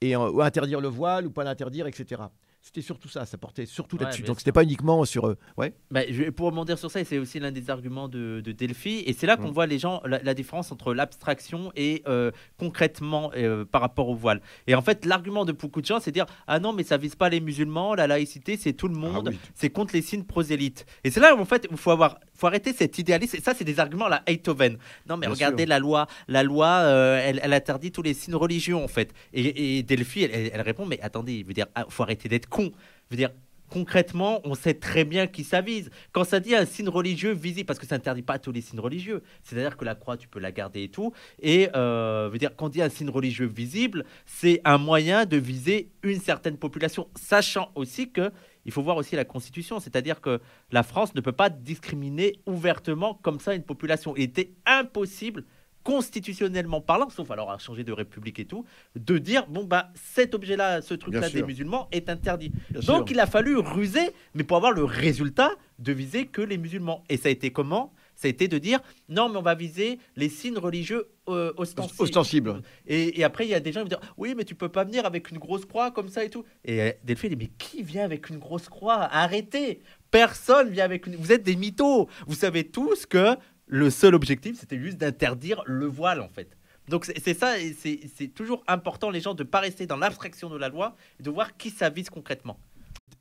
et 0.01 0.15
euh, 0.15 0.29
ou 0.31 0.41
interdire 0.41 0.81
le 0.81 0.88
voile 0.89 1.25
ou 1.27 1.31
pas 1.31 1.43
l'interdire, 1.43 1.88
etc. 1.88 2.21
C'était 2.62 2.81
surtout 2.81 3.08
ça, 3.10 3.27
ça 3.27 3.38
portait 3.38 3.67
surtout 3.67 3.95
Ouais, 3.97 4.05
là-dessus. 4.05 4.23
bien 4.23 4.29
Donc 4.31 4.39
c'était 4.39 4.51
pas 4.51 4.63
uniquement 4.63 5.05
sur, 5.05 5.27
euh, 5.27 5.38
ouais. 5.55 5.75
Bah, 5.91 6.01
je 6.10 6.23
pour 6.31 6.47
rebondir 6.47 6.79
sur 6.79 6.89
ça, 6.89 6.99
et 6.99 7.03
c'est 7.03 7.19
aussi 7.19 7.39
l'un 7.39 7.51
des 7.51 7.69
arguments 7.69 8.08
de, 8.10 8.41
de 8.43 8.51
Delphi, 8.51 9.03
et 9.05 9.13
c'est 9.13 9.27
là 9.27 9.38
qu'on 9.38 9.49
Mm. 9.49 9.53
voit 9.53 9.67
les 9.67 9.77
gens 9.77 10.01
la, 10.03 10.17
la 10.23 10.34
différence 10.34 10.71
entre 10.71 10.95
l'abstraction 10.95 11.71
et 11.75 12.01
euh, 12.08 12.31
concrètement 12.58 13.29
euh, 13.36 13.65
par 13.65 13.81
rapport 13.81 14.10
au 14.10 14.15
voile. 14.15 14.41
Et 14.65 14.73
en 14.73 14.81
fait, 14.81 15.05
l'argument 15.05 15.45
de 15.45 15.51
beaucoup 15.51 15.79
de 15.79 15.86
gens, 15.86 15.99
c'est 15.99 16.12
dire 16.12 16.25
ah 16.47 16.60
non, 16.60 16.73
mais 16.73 16.84
ça 16.84 16.97
vise 16.97 17.15
pas 17.15 17.29
les 17.29 17.39
musulmans, 17.39 17.93
la 17.93 18.08
laïcité, 18.08 18.58
c'est 18.58 18.73
tout 18.73 18.88
le 18.88 18.95
monde, 18.95 19.27
Ah 19.27 19.31
oui. 19.31 19.39
c'est 19.53 19.69
contre 19.69 19.93
les 19.93 20.01
signes 20.01 20.23
prosélytes. 20.23 20.88
Et 21.03 21.12
c'est 21.12 21.19
là 21.19 21.36
où 21.36 21.39
en 21.39 21.45
fait, 21.45 21.67
il 21.69 21.77
faut 21.77 21.91
avoir, 21.91 22.19
faut 22.36 22.48
arrêter 22.48 22.74
cet 22.74 22.98
idéalisme. 23.00 23.38
Et 23.38 23.41
ça, 23.41 23.54
c'est 23.54 23.63
des 23.63 23.80
arguments 23.80 24.06
à 24.06 24.10
la 24.10 24.24
Beethoven. 24.26 24.78
Non, 25.08 25.17
mais 25.17 25.28
Bien 25.28 25.34
regardez 25.34 25.63
sûr. 25.63 25.69
la 25.69 25.80
loi, 25.80 26.08
la 26.28 26.43
loi, 26.43 26.67
euh, 26.67 27.21
elle, 27.24 27.39
elle 27.43 27.54
interdit 27.54 27.91
tous 27.91 28.02
les 28.02 28.13
signes 28.13 28.36
religieux 28.36 28.76
en 28.76 28.88
fait. 28.88 29.13
Et, 29.34 29.78
et 29.80 29.84
Delphi, 29.84 30.24
elle, 30.24 30.62
répond 30.62 30.86
mais 30.86 31.00
attendez, 31.02 31.34
il 31.34 31.45
veut 31.45 31.54
dire, 31.54 31.67
ah, 31.76 31.86
faut 31.89 32.04
arrêter 32.04 32.30
d'être 32.30 32.48
con. 32.48 32.71
Je 33.10 33.15
veux 33.15 33.17
dire, 33.17 33.30
concrètement, 33.69 34.41
on 34.43 34.56
sait 34.56 34.73
très 34.73 35.04
bien 35.04 35.28
qui 35.28 35.43
ça 35.43 35.62
vise. 35.62 35.89
Quand 36.12 36.23
ça 36.23 36.39
dit 36.39 36.56
un 36.56 36.65
signe 36.65 36.89
religieux 36.89 37.34
visible, 37.34 37.65
parce 37.65 37.80
que 37.80 37.86
ça 37.86 37.95
n'interdit 37.95 38.21
pas 38.21 38.39
tous 38.39 38.51
les 38.51 38.62
signes 38.62 38.80
religieux, 38.80 39.23
c'est-à-dire 39.43 39.78
que 39.78 39.86
la 39.86 39.95
croix, 39.95 40.17
tu 40.17 40.28
peux 40.28 40.39
la 40.39 40.51
garder 40.51 40.84
et 40.84 40.89
tout. 40.89 41.13
Et 41.41 41.69
euh, 41.75 42.30
veut 42.32 42.38
dire, 42.38 42.56
quand 42.56 42.67
on 42.67 42.69
dit 42.69 42.82
un 42.82 42.89
signe 42.89 43.10
religieux 43.10 43.47
visible, 43.47 44.06
c'est 44.25 44.62
un 44.65 44.78
moyen 44.78 45.25
de 45.25 45.38
viser 45.38 45.89
une 46.04 46.19
certaine 46.19 46.58
population, 46.58 47.08
sachant 47.15 47.71
aussi 47.75 48.12
que 48.12 48.32
il 48.65 48.71
faut 48.71 48.82
voir 48.82 48.97
aussi 48.97 49.15
la 49.15 49.25
Constitution, 49.25 49.80
c'est-à-dire 49.80 50.21
que 50.21 50.41
la 50.71 50.82
France 50.82 51.13
ne 51.13 51.21
peut 51.21 51.32
pas 51.32 51.49
discriminer 51.49 52.39
ouvertement 52.47 53.19
comme 53.21 53.39
ça 53.39 53.54
une 53.54 53.63
population. 53.63 54.15
Il 54.17 54.23
était 54.23 54.54
impossible 54.65 55.45
constitutionnellement 55.86 56.82
parlant, 56.82 57.10
sauf 57.10 57.30
alors 57.30 57.52
à 57.52 57.60
changer 57.60 57.84
de 57.84 57.93
république 57.93 58.39
et 58.39 58.45
tout, 58.45 58.65
de 58.95 59.17
dire 59.19 59.45
bon 59.48 59.63
bah 59.63 59.91
cet 59.93 60.34
objet-là, 60.34 60.82
ce 60.82 60.95
truc-là 60.95 61.30
des 61.30 61.43
musulmans 61.43 61.88
est 61.91 62.10
interdit. 62.10 62.52
Bien 62.71 62.82
Donc 62.82 63.08
sûr. 63.08 63.15
il 63.15 63.19
a 63.19 63.28
fallu 63.28 63.56
ruser, 63.58 64.10
mais 64.34 64.43
pour 64.43 64.58
avoir 64.58 64.71
le 64.71 64.84
résultat 64.84 65.52
de 65.80 65.93
viser 65.93 66.26
que 66.26 66.41
les 66.41 66.58
musulmans. 66.58 67.04
Et 67.08 67.17
ça 67.17 67.30
a 67.30 67.32
été 67.32 67.52
comment? 67.52 67.93
Ça 68.15 68.28
a 68.28 68.30
été 68.30 68.48
de 68.48 68.58
dire 68.58 68.80
non, 69.10 69.30
mais 69.30 69.38
on 69.38 69.41
va 69.43 69.56
viser 69.56 70.00
les 70.15 70.30
signes 70.30 70.58
religieux 70.58 71.10
euh, 71.28 71.52
ostensibles. 71.58 72.02
Ostensibles. 72.02 72.62
Et, 72.88 73.19
et 73.19 73.24
après, 73.24 73.45
il 73.45 73.50
y 73.50 73.54
a 73.54 73.60
des 73.60 73.71
gens 73.71 73.84
qui 73.84 73.89
vont 73.91 74.00
dire 74.00 74.13
oui, 74.17 74.34
mais 74.36 74.45
tu 74.45 74.56
peux 74.56 74.69
pas 74.69 74.86
venir 74.86 75.06
avec 75.06 75.30
une 75.30 75.38
grosse 75.38 75.65
croix 75.65 75.91
comme 75.91 76.10
ça 76.10 76.24
et 76.24 76.30
tout. 76.32 76.45
Et 76.63 76.82
euh, 76.82 76.91
Delphine 77.04 77.30
dit 77.30 77.36
mais 77.36 77.52
qui 77.60 77.84
vient 77.84 78.06
avec 78.06 78.30
une 78.30 78.39
grosse 78.39 78.69
croix? 78.69 79.08
Arrêtez 79.12 79.82
Personne 80.10 80.69
vient 80.69 80.86
avec 80.86 81.08
une. 81.08 81.15
Vous 81.17 81.34
êtes 81.34 81.43
des 81.43 81.58
mythos. 81.58 82.08
Vous 82.26 82.36
savez 82.36 82.63
tous 82.63 83.06
que 83.06 83.36
le 83.67 83.89
seul 83.89 84.15
objectif, 84.15 84.60
c'était 84.60 84.80
juste 84.80 84.97
d'interdire 84.97 85.62
le 85.65 85.86
voile 85.86 86.21
en 86.21 86.30
fait. 86.30 86.49
Donc 86.88 87.06
c'est 87.06 87.34
ça, 87.34 87.60
et 87.60 87.73
c'est 87.73 88.28
toujours 88.28 88.63
important 88.67 89.10
les 89.10 89.19
gens 89.19 89.34
de 89.34 89.43
pas 89.43 89.60
rester 89.60 89.88
dans 89.88 89.97
l'abstraction 89.97 90.49
de 90.49 90.58
la 90.58 90.69
loi, 90.69 90.95
et 91.19 91.23
de 91.23 91.30
voir 91.32 91.58
qui 91.58 91.71
ça 91.71 91.89
vise 91.89 92.10
concrètement. 92.10 92.58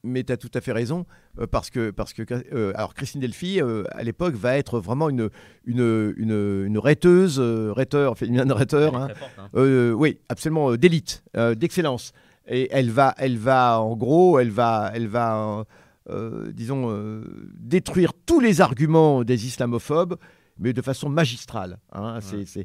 Mais 0.03 0.23
tu 0.23 0.33
as 0.33 0.37
tout 0.37 0.51
à 0.53 0.61
fait 0.61 0.73
raison, 0.73 1.07
euh, 1.39 1.47
parce 1.47 1.71
que, 1.71 1.91
parce 1.91 2.13
que 2.13 2.23
euh, 2.31 2.73
alors 2.75 2.93
Christine 2.93 3.23
Delphi, 3.23 3.63
euh, 3.63 3.85
à 3.93 4.03
l'époque, 4.03 4.35
va 4.35 4.59
être 4.59 4.79
vraiment 4.79 5.09
une, 5.09 5.31
une, 5.65 6.13
une, 6.19 6.65
une 6.67 6.79
rhéteuse, 6.79 7.39
euh, 7.41 7.73
rhéteur, 7.73 8.19
féminin 8.19 8.45
de 8.45 8.53
hein. 8.53 9.09
forte, 9.15 9.33
hein. 9.39 9.49
Euh, 9.55 9.93
oui, 9.93 10.19
absolument, 10.29 10.77
d'élite, 10.77 11.25
d'excellence. 11.57 12.13
Et 12.47 12.69
elle 12.71 12.91
va, 12.91 13.15
elle 13.17 13.39
va, 13.39 13.81
en 13.81 13.97
gros, 13.97 14.39
elle 14.39 14.51
va, 14.51 14.91
elle 14.95 15.09
va 15.09 15.65
euh, 16.11 16.53
disons, 16.53 16.91
euh, 16.91 17.25
détruire 17.59 18.13
tous 18.27 18.41
les 18.41 18.61
arguments 18.61 19.25
des 19.25 19.47
islamophobes, 19.47 20.17
mais 20.59 20.73
de 20.73 20.83
façon 20.83 21.09
magistrale. 21.09 21.79
hein. 21.93 22.21
C'est- 22.21 22.65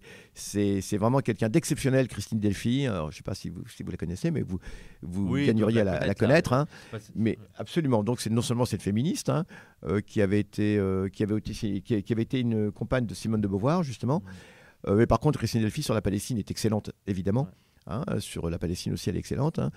Ouais. 0.91 0.97
Vraiment 0.97 1.19
quelqu'un 1.21 1.49
d'exceptionnel, 1.49 2.07
Christine 2.07 2.39
Delphi. 2.39 2.85
Alors, 2.85 3.09
je 3.11 3.15
ne 3.15 3.17
sais 3.17 3.23
pas 3.23 3.33
si 3.33 3.49
vous, 3.49 3.63
si 3.67 3.81
vous 3.81 3.89
la 3.91 3.97
connaissez, 3.97 4.29
mais 4.29 4.41
vous, 4.43 4.59
vous 5.01 5.27
Oui, 5.27 5.47
gagneriez 5.47 5.81
à 5.81 6.05
la 6.05 6.13
connaître, 6.13 6.53
hein. 6.53 6.67
C'est- 6.91 7.11
Mais 7.15 7.39
absolument. 7.57 8.03
Donc 8.03 8.21
c'est 8.21 8.29
non 8.29 8.41
seulement 8.43 8.65
cette 8.65 8.83
féministe 8.83 9.29
hein, 9.29 9.45
euh, 9.85 10.01
qui 10.01 10.21
avait 10.21 10.39
été 10.39 10.77
euh, 10.77 11.09
qui 11.09 11.23
avait 11.23 11.37
été 11.37 11.53
qui, 11.81 11.81
qui 12.03 12.13
avait 12.13 12.21
été 12.23 12.39
une 12.39 12.71
compagne 12.71 13.05
de 13.07 13.13
Simone 13.15 13.41
de 13.41 13.47
Beauvoir 13.47 13.81
justement. 13.83 14.21
Euh, 14.87 14.95
mais 14.95 15.07
par 15.07 15.19
contre 15.19 15.39
Christine 15.39 15.61
Delphi 15.61 15.81
sur 15.81 15.93
la 15.95 16.01
Palestine 16.01 16.37
est 16.37 16.51
excellente 16.51 16.91
évidemment. 17.07 17.43
Ouais. 17.43 17.49
Hein, 17.89 18.03
sur 18.19 18.49
la 18.49 18.57
Palestine 18.59 18.93
aussi 18.93 19.09
elle 19.09 19.15
est 19.15 19.19
excellente. 19.19 19.59
hein. 19.59 19.71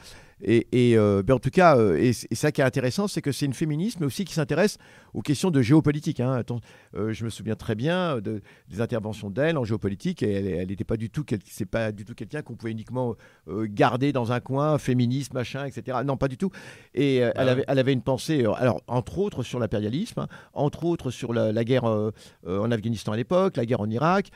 Et, 0.44 0.66
et, 0.72 0.98
euh, 0.98 1.22
ben, 1.22 1.34
en 1.34 1.38
tout 1.38 1.50
cas 1.50 1.76
euh, 1.78 1.96
et, 1.96 2.12
ça 2.12 2.50
qui 2.50 2.60
est 2.60 2.64
intéressant 2.64 3.06
c'est 3.06 3.22
que 3.22 3.30
c'est 3.30 3.46
une 3.46 3.52
féministe 3.54 4.00
mais 4.00 4.06
aussi 4.06 4.24
qui 4.24 4.34
s'intéresse 4.34 4.76
aux 5.14 5.22
questions 5.22 5.50
de 5.52 5.62
géopolitique. 5.62 6.18
hein. 6.20 6.32
Attends, 6.32 6.60
euh, 6.96 7.12
je 7.12 7.24
me 7.24 7.30
souviens 7.30 7.54
très 7.54 7.74
bien 7.76 8.20
de, 8.20 8.42
des 8.68 8.80
interventions 8.80 9.30
d'elle 9.30 9.56
en 9.56 9.64
géopolitique 9.64 10.22
et 10.22 10.32
elle 10.56 10.68
n'était 10.68 10.84
pas 10.84 10.96
du 10.96 11.10
tout 11.10 11.22
quel- 11.24 11.38
c'est 11.46 11.64
pas 11.66 11.92
du 11.92 12.04
tout 12.04 12.14
quelqu'un 12.14 12.42
qu'on 12.42 12.54
pouvait 12.54 12.72
uniquement 12.72 13.14
garder 13.48 14.12
dans 14.12 14.32
un 14.32 14.40
coin 14.40 14.78
féministe 14.78 15.32
machin 15.34 15.64
etc. 15.64 15.98
Non 16.04 16.16
pas 16.16 16.28
du 16.28 16.36
tout. 16.36 16.50
Et 16.94 17.20
Bah 17.20 17.32
elle, 17.36 17.48
avait, 17.48 17.64
elle 17.68 17.78
avait 17.78 17.92
une 17.92 18.02
pensée, 18.02 18.44
alors 18.56 18.82
entre 18.88 19.18
autres 19.18 19.42
sur 19.42 19.58
l'impérialisme, 19.58 20.26
entre 20.54 20.84
autres 20.84 21.10
sur 21.10 21.32
la, 21.32 21.52
la 21.52 21.64
guerre 21.64 21.84
en 21.84 22.70
Afghanistan 22.70 23.12
à 23.12 23.16
l'époque, 23.16 23.56
la 23.56 23.64
guerre 23.66 23.80
en 23.80 23.90
Irak. 23.90 24.30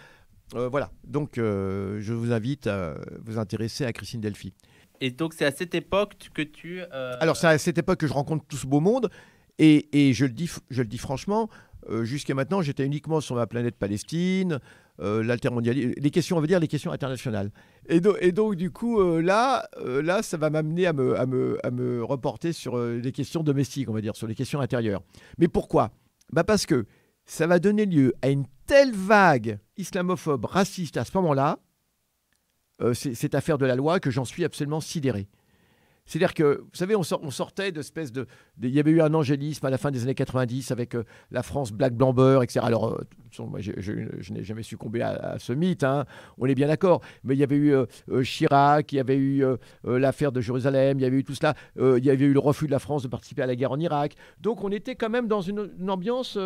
Euh, 0.55 0.69
voilà, 0.69 0.91
donc 1.05 1.39
euh, 1.39 1.99
je 2.01 2.13
vous 2.13 2.33
invite 2.33 2.67
à 2.69 2.95
vous 3.25 3.39
intéresser 3.39 3.85
à 3.85 3.93
Christine 3.93 4.21
Delphi. 4.21 4.53
Et 5.01 5.11
donc 5.11 5.35
c'est 5.35 5.45
à 5.45 5.51
cette 5.51 5.75
époque 5.75 6.15
que 6.33 6.43
tu. 6.43 6.81
euh, 6.81 7.17
Alors 7.21 7.37
c'est 7.37 7.49
à 7.49 7.59
cette 7.59 7.79
époque 7.79 7.99
que 7.99 8.07
je 8.07 8.13
rencontre 8.13 8.45
tout 8.49 8.57
ce 8.57 8.67
beau 8.67 8.81
monde, 8.81 9.11
et, 9.59 9.89
et 10.09 10.13
je, 10.13 10.25
le 10.25 10.33
dis, 10.33 10.51
je 10.71 10.83
le 10.83 10.89
dis 10.89 10.99
franchement, 10.99 11.49
jusqu'à 12.03 12.35
maintenant, 12.35 12.63
j'étais 12.63 12.85
uniquement 12.85 13.21
sur 13.21 13.35
ma 13.37 13.47
planète 13.47 13.77
Palestine, 13.77 14.59
l'altermondialisme, 14.99 15.93
les 15.97 16.11
questions, 16.11 16.37
on 16.37 16.41
va 16.41 16.47
dire 16.47 16.59
les 16.61 16.69
questions 16.69 16.91
internationales. 16.93 17.51
Et, 17.89 18.01
do- 18.01 18.17
et 18.21 18.33
donc, 18.33 18.57
du 18.57 18.71
coup, 18.71 19.01
là, 19.21 19.69
là, 19.85 20.23
ça 20.23 20.37
va 20.37 20.51
m'amener 20.51 20.87
à 20.87 20.93
me, 20.93 21.19
à, 21.19 21.27
me, 21.27 21.59
à 21.65 21.71
me 21.71 22.03
reporter 22.03 22.53
sur 22.53 22.79
les 22.79 23.13
questions 23.13 23.43
domestiques, 23.43 23.89
on 23.89 23.93
va 23.93 24.01
dire, 24.01 24.17
sur 24.17 24.27
les 24.27 24.35
questions 24.35 24.61
intérieures. 24.61 25.03
Mais 25.39 25.49
pourquoi? 25.49 25.91
Bah 26.33 26.45
Parce 26.45 26.67
que 26.67 26.87
ça 27.25 27.47
va 27.47 27.59
donner 27.59 27.87
lieu 27.87 28.15
à 28.23 28.31
une 28.31 28.47
telle 28.67 28.93
vague 28.93 29.59
islamophobe, 29.77 30.45
raciste 30.45 30.97
à 30.97 31.05
ce 31.05 31.17
moment-là, 31.17 31.59
euh, 32.83 32.93
cette 32.95 33.35
affaire 33.35 33.59
de 33.59 33.67
la 33.67 33.75
loi, 33.75 34.01
que 34.01 34.11
j'en 34.11 34.25
suis 34.25 34.45
absolument 34.45 34.81
sidéré. 34.81 35.29
C'est-à-dire 36.09 36.35
que, 36.35 36.61
vous 36.61 36.71
savez, 36.75 36.95
on, 36.95 37.03
sort- 37.03 37.21
on 37.25 37.33
sortait 37.33 37.73
d'espèces 37.73 38.13
de, 38.13 38.27
de- 38.59 38.69
Il 38.69 38.75
y 38.75 38.79
avait 38.79 38.93
eu 38.93 39.01
un 39.01 39.13
angélisme 39.13 39.67
à 39.67 39.71
la 39.71 39.79
fin 39.79 39.91
des 39.91 40.05
années 40.05 40.15
90 40.15 40.71
avec 40.71 40.95
euh, 40.95 41.03
la 41.33 41.43
France 41.43 41.73
black 41.73 41.95
blanc 41.95 42.13
beurre, 42.13 42.45
etc. 42.45 42.61
Alors, 42.63 42.95
euh, 42.95 43.01
moi, 43.41 43.59
je, 43.61 43.73
je 43.79 44.33
n'ai 44.33 44.45
jamais 44.45 44.63
succombé 44.63 45.03
à, 45.03 45.37
ce 45.39 45.53
mythe, 45.53 45.83
hein, 45.83 46.05
on 46.39 46.47
est 46.47 46.55
bien 46.55 46.69
d'accord. 46.69 47.01
Mais 47.25 47.35
il 47.35 47.39
y 47.39 47.43
avait 47.43 47.57
eu 47.57 47.75
euh, 47.75 47.87
Chirac, 48.23 48.93
il 48.93 48.97
y 48.97 49.01
avait 49.01 49.17
eu 49.17 49.45
l'affaire 49.85 50.31
de 50.31 50.41
Jérusalem, 50.41 50.99
il 51.01 51.03
y 51.03 51.07
avait 51.07 51.17
eu 51.19 51.25
tout 51.25 51.35
cela, 51.35 51.55
il 51.77 52.05
y 52.05 52.11
avait 52.11 52.27
eu 52.27 52.33
le 52.33 52.39
refus 52.41 52.67
de 52.67 52.73
la 52.73 52.79
France 52.79 53.03
de 53.03 53.09
participer 53.09 53.43
à 53.43 53.47
la 53.47 53.57
guerre 53.57 53.73
en 53.73 53.81
Irak. 53.81 54.15
Donc, 54.41 54.63
on 54.63 54.71
était 54.71 54.95
quand 54.95 55.11
même 55.11 55.27
dans 55.27 55.41
une, 55.41 55.71
ambiance, 55.91 56.39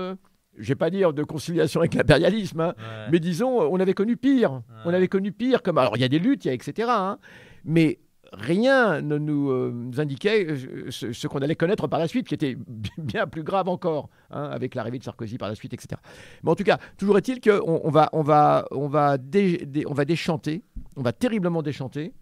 je 0.56 0.62
ne 0.62 0.66
vais 0.68 0.74
pas 0.74 0.90
dire 0.90 1.12
de 1.12 1.22
conciliation 1.22 1.80
avec 1.80 1.94
l'impérialisme, 1.94 2.60
hein, 2.60 2.74
Ouais. 2.76 3.08
mais 3.12 3.20
disons, 3.20 3.60
on 3.60 3.78
avait 3.80 3.94
connu 3.94 4.16
pire. 4.16 4.62
On 4.84 4.92
avait 4.92 5.08
connu 5.08 5.32
pire. 5.32 5.62
Comme... 5.62 5.78
Alors, 5.78 5.96
il 5.96 6.00
y 6.00 6.04
a 6.04 6.08
des 6.08 6.18
luttes, 6.18 6.44
il 6.44 6.48
y 6.48 6.50
a 6.50 6.54
etc. 6.54 6.88
hein, 6.90 7.18
mais 7.64 7.98
rien 8.32 9.00
ne 9.00 9.18
nous, 9.18 9.50
euh, 9.50 9.72
nous 9.74 10.00
indiquait 10.00 10.46
euh, 10.48 10.90
ce, 10.90 11.12
ce 11.12 11.26
qu'on 11.26 11.38
allait 11.40 11.56
connaître 11.56 11.86
par 11.88 11.98
la 11.98 12.06
suite, 12.08 12.28
qui 12.28 12.34
était 12.34 12.54
bi- 12.68 12.90
bien 12.98 13.26
plus 13.26 13.42
grave 13.42 13.68
encore, 13.68 14.08
hein, 14.30 14.44
avec 14.52 14.74
l'arrivée 14.74 14.98
de 14.98 15.04
Sarkozy 15.04 15.36
par 15.38 15.48
la 15.48 15.54
suite, 15.54 15.72
etc. 15.74 16.00
Mais 16.44 16.50
en 16.50 16.54
tout 16.54 16.62
cas, 16.64 16.78
toujours 16.96 17.16
est-il 17.18 17.40
qu'on 17.40 17.80
on 17.82 17.90
va, 17.90 18.08
on 18.12 18.22
va, 18.22 18.66
on 18.70 18.86
va, 18.86 19.18
dé- 19.18 19.64
dé- 19.66 19.84
on 19.88 19.94
va 19.94 20.04
déchanter, 20.04 20.62
on 20.96 21.02
va 21.02 21.12
terriblement 21.12 21.62
déchanter 21.62 22.12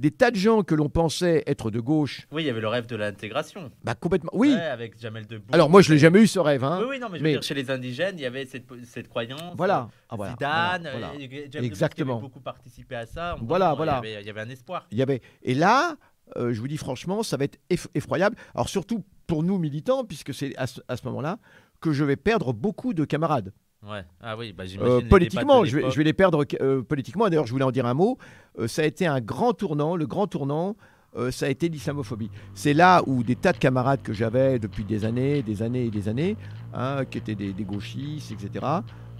des 0.00 0.10
tas 0.10 0.30
de 0.30 0.36
gens 0.36 0.62
que 0.62 0.74
l'on 0.74 0.88
pensait 0.88 1.42
être 1.46 1.70
de 1.70 1.78
gauche, 1.78 2.26
Oui, 2.32 2.42
il 2.42 2.46
y 2.46 2.50
avait 2.50 2.60
le 2.62 2.68
rêve 2.68 2.86
de 2.86 2.96
l'intégration. 2.96 3.70
bah, 3.84 3.94
complètement. 3.94 4.30
Oui. 4.32 4.54
Ouais, 4.54 4.60
avec 4.60 4.98
Jamel 4.98 5.26
Debbouze. 5.26 5.50
Alors 5.52 5.68
moi, 5.68 5.82
je 5.82 5.92
l'ai 5.92 5.98
jamais 5.98 6.20
eu 6.22 6.26
ce 6.26 6.38
rêve. 6.38 6.64
Hein. 6.64 6.78
Oui, 6.80 6.86
oui, 6.90 6.98
non, 6.98 7.08
mais 7.10 7.18
je 7.18 7.22
veux 7.22 7.28
Mais- 7.28 7.32
dire, 7.32 7.42
chez 7.42 7.54
les 7.54 7.70
indigènes, 7.70 8.14
il 8.18 8.22
y 8.22 8.26
avait 8.26 8.46
cette, 8.46 8.64
cette 8.84 9.08
croyance. 9.08 9.54
Voilà. 9.56 9.88
Ah, 10.08 10.16
voilà, 10.16 10.32
Zidane, 10.32 10.82
voilà, 10.82 10.98
voilà. 10.98 11.06
euh, 11.08 11.18
Jamel 11.18 11.28
Debbouze 11.50 11.60
qui 11.60 11.66
Exactement. 11.66 12.12
avait 12.14 12.22
beaucoup 12.22 12.40
participé 12.40 12.94
à 12.96 13.06
ça. 13.06 13.36
Bon, 13.36 13.44
Voilà, 13.46 13.70
il 13.70 13.74
y 13.74 13.76
voilà. 13.76 13.96
avait- 13.98 14.20
Il 14.22 14.26
y 14.26 14.30
avait 14.30 14.40
un 14.40 14.48
espoir. 14.48 14.86
Il 14.90 14.98
y 14.98 15.02
avait... 15.02 15.20
Et 15.42 15.54
là, 15.54 15.96
euh, 16.36 16.52
je 16.54 16.60
vous 16.60 16.68
dis 16.68 16.76
franchement, 16.78 17.22
ça 17.22 17.36
va 17.36 17.44
être 17.44 17.58
eff- 17.70 17.88
effroyable. 17.94 18.36
Alors 18.54 18.68
surtout 18.68 19.04
pour 19.26 19.42
nous 19.42 19.58
militants, 19.58 20.04
puisque 20.04 20.32
c'est 20.32 20.56
à 20.56 20.66
ce, 20.66 20.80
à 20.88 20.96
ce 20.96 21.04
moment-là 21.06 21.38
que 21.80 21.92
je 21.92 22.04
vais 22.04 22.16
perdre 22.16 22.52
beaucoup 22.52 22.94
de 22.94 23.04
camarades. 23.04 23.52
Ouais. 23.86 24.04
Ah 24.20 24.36
oui, 24.36 24.52
bah 24.52 24.66
j'imagine. 24.66 24.92
Euh, 24.92 25.08
politiquement, 25.08 25.64
je 25.64 25.70
vais, 25.70 25.78
l'époque. 25.78 25.92
je 25.92 25.98
vais 25.98 26.04
les 26.04 26.12
perdre 26.12 26.44
euh, 26.60 26.82
politiquement. 26.82 27.28
D'ailleurs, 27.28 27.46
je 27.46 27.52
voulais 27.52 27.64
en 27.64 27.70
dire 27.70 27.86
un 27.86 27.94
mot. 27.94 28.18
Euh, 28.58 28.68
ça 28.68 28.82
a 28.82 28.84
été 28.84 29.06
un 29.06 29.20
grand 29.20 29.54
tournant. 29.54 29.96
Le 29.96 30.06
grand 30.06 30.26
tournant, 30.26 30.76
euh, 31.16 31.30
ça 31.30 31.46
a 31.46 31.48
été 31.48 31.68
l'islamophobie. 31.68 32.30
C'est 32.54 32.74
là 32.74 33.02
où 33.06 33.22
des 33.22 33.36
tas 33.36 33.52
de 33.52 33.58
camarades 33.58 34.02
que 34.02 34.12
j'avais 34.12 34.58
depuis 34.58 34.84
des 34.84 35.04
années, 35.04 35.42
des 35.42 35.62
années 35.62 35.86
et 35.86 35.90
des 35.90 36.08
années, 36.08 36.36
hein, 36.74 37.04
qui 37.10 37.18
étaient 37.18 37.34
des, 37.34 37.52
des 37.52 37.64
gauchistes, 37.64 38.32
etc., 38.32 38.66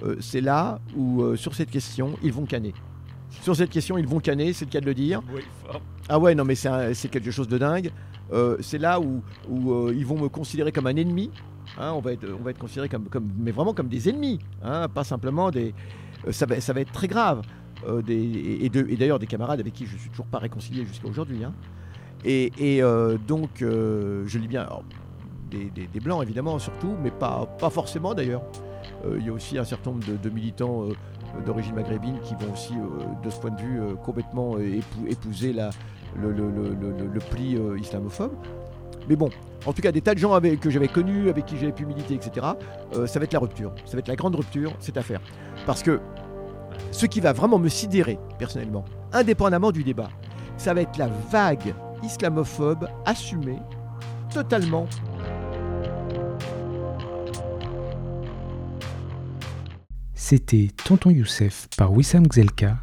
euh, 0.03 0.17
c'est 0.21 0.41
là 0.41 0.81
où, 0.97 1.23
euh, 1.23 1.37
sur 1.37 1.55
cette 1.55 1.71
question, 1.71 2.17
ils 2.23 2.33
vont 2.33 2.47
canner. 2.47 2.73
Sur 3.43 3.55
cette 3.55 3.71
question, 3.71 3.99
ils 3.99 4.07
vont 4.07 4.21
canner, 4.21 4.53
c'est 4.53 4.65
le 4.65 4.71
cas 4.71 4.81
de 4.81 4.87
le 4.87 4.95
dire. 4.95 5.23
Oui. 5.33 5.43
Ah 6.09 6.19
ouais, 6.19 6.35
non, 6.35 6.45
mais 6.45 6.55
c'est 6.55 7.09
quelque 7.11 7.31
chose 7.31 7.49
de 7.49 7.59
dingue. 7.59 7.91
Euh, 8.33 8.57
c'est 8.61 8.79
là 8.79 9.01
où, 9.01 9.23
où 9.49 9.73
euh, 9.73 9.95
ils 9.97 10.07
vont 10.07 10.19
me 10.19 10.29
considérer 10.29 10.73
comme 10.73 10.87
un 10.87 10.97
ennemi. 10.97 11.31
Hein, 11.79 11.93
on, 11.95 12.01
va 12.01 12.13
être, 12.13 12.27
on 12.39 12.43
va 12.43 12.51
être 12.51 12.59
considéré 12.59 12.89
comme, 12.89 13.07
mais 13.39 13.51
vraiment 13.53 13.75
comme 13.75 13.89
des 13.89 14.09
ennemis, 14.09 14.39
hein, 14.63 14.89
pas 14.89 15.05
simplement 15.05 15.51
des. 15.51 15.75
euh, 16.27 16.33
ça, 16.33 16.47
va, 16.47 16.57
être 16.81 16.93
très 16.93 17.09
grave. 17.09 17.43
Euh, 17.89 18.03
et 18.09 18.69
d'ailleurs 18.97 19.19
des 19.19 19.27
camarades 19.27 19.59
avec 19.61 19.73
qui 19.73 19.87
je 19.87 19.97
suis 19.97 20.11
toujours 20.11 20.27
pas 20.27 20.39
réconcilié 20.39 20.85
jusqu'à 20.85 21.09
aujourd'hui. 21.09 21.45
hein. 21.45 21.55
Et, 22.25 22.53
euh, 22.83 23.17
donc, 23.27 23.49
je 23.61 24.39
lis 24.39 24.49
bien, 24.49 24.69
des, 25.51 26.01
blancs 26.01 26.23
évidemment 26.23 26.59
surtout, 26.59 26.95
mais 27.03 27.11
pas, 27.11 27.49
forcément 27.71 28.15
d'ailleurs. 28.15 28.43
Il 29.17 29.25
y 29.25 29.31
a 29.31 29.33
aussi 29.33 29.57
un 29.57 29.65
certain 29.65 29.93
nombre 29.93 30.05
de, 30.07 30.17
de 30.17 30.29
militants 30.29 30.85
d'origine 31.47 31.75
maghrébine 31.75 32.19
qui 32.21 32.35
vont 32.35 32.53
aussi, 32.53 32.75
de 33.25 33.31
ce 33.31 33.41
point 33.41 33.51
de 33.51 33.61
vue, 33.61 33.81
complètement 34.05 34.59
épou- 34.59 35.07
épouser 35.09 35.55
le, 35.55 35.71
le- 36.33 36.51
le- 37.15 37.21
pli 37.31 37.57
islamophobe. 37.79 38.33
Mais 39.09 39.17
bon, 39.17 39.29
en 39.67 39.73
tout 39.73 39.83
cas, 39.83 39.93
des 39.93 40.01
tas 40.01 40.15
de 40.15 40.19
gens 40.21 40.33
avec- 40.35 40.61
que 40.61 40.71
j'avais 40.71 40.89
connus, 40.89 41.29
avec 41.29 41.47
qui 41.47 41.57
j'avais 41.59 41.73
pu 41.73 41.85
militer, 41.87 42.15
etc., 42.15 42.47
euh, 42.95 43.07
ça 43.07 43.19
va 43.19 43.25
être 43.25 43.33
la 43.33 43.39
rupture. 43.41 43.73
Ça 43.85 43.93
va 43.93 43.99
être 43.99 44.09
la 44.09 44.17
grande 44.17 44.35
rupture, 44.37 44.73
cette 44.79 44.97
affaire. 44.97 45.21
Parce 45.67 45.83
que 45.83 46.01
ce 46.93 47.07
qui 47.07 47.21
va 47.21 47.33
vraiment 47.33 47.59
me 47.59 47.69
sidérer, 47.69 48.19
personnellement, 48.39 48.85
indépendamment 49.13 49.73
du 49.73 49.83
débat, 49.85 50.11
ça 50.57 50.75
va 50.75 50.83
être 50.83 50.97
la 50.99 51.09
vague 51.31 51.75
islamophobe 52.03 52.89
assumée 53.05 53.59
totalement. 54.33 54.87
C'était 60.15 60.69
Tonton 60.85 61.11
Youssef 61.11 61.69
par 61.77 61.93
Wissam 61.93 62.25
Gzelka, 62.31 62.77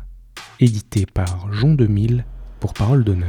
édité 0.60 1.06
par 1.06 1.52
Jean 1.54 1.74
2000 1.74 2.26
pour 2.60 2.74
Parole 2.74 3.04
d'honneur. 3.04 3.28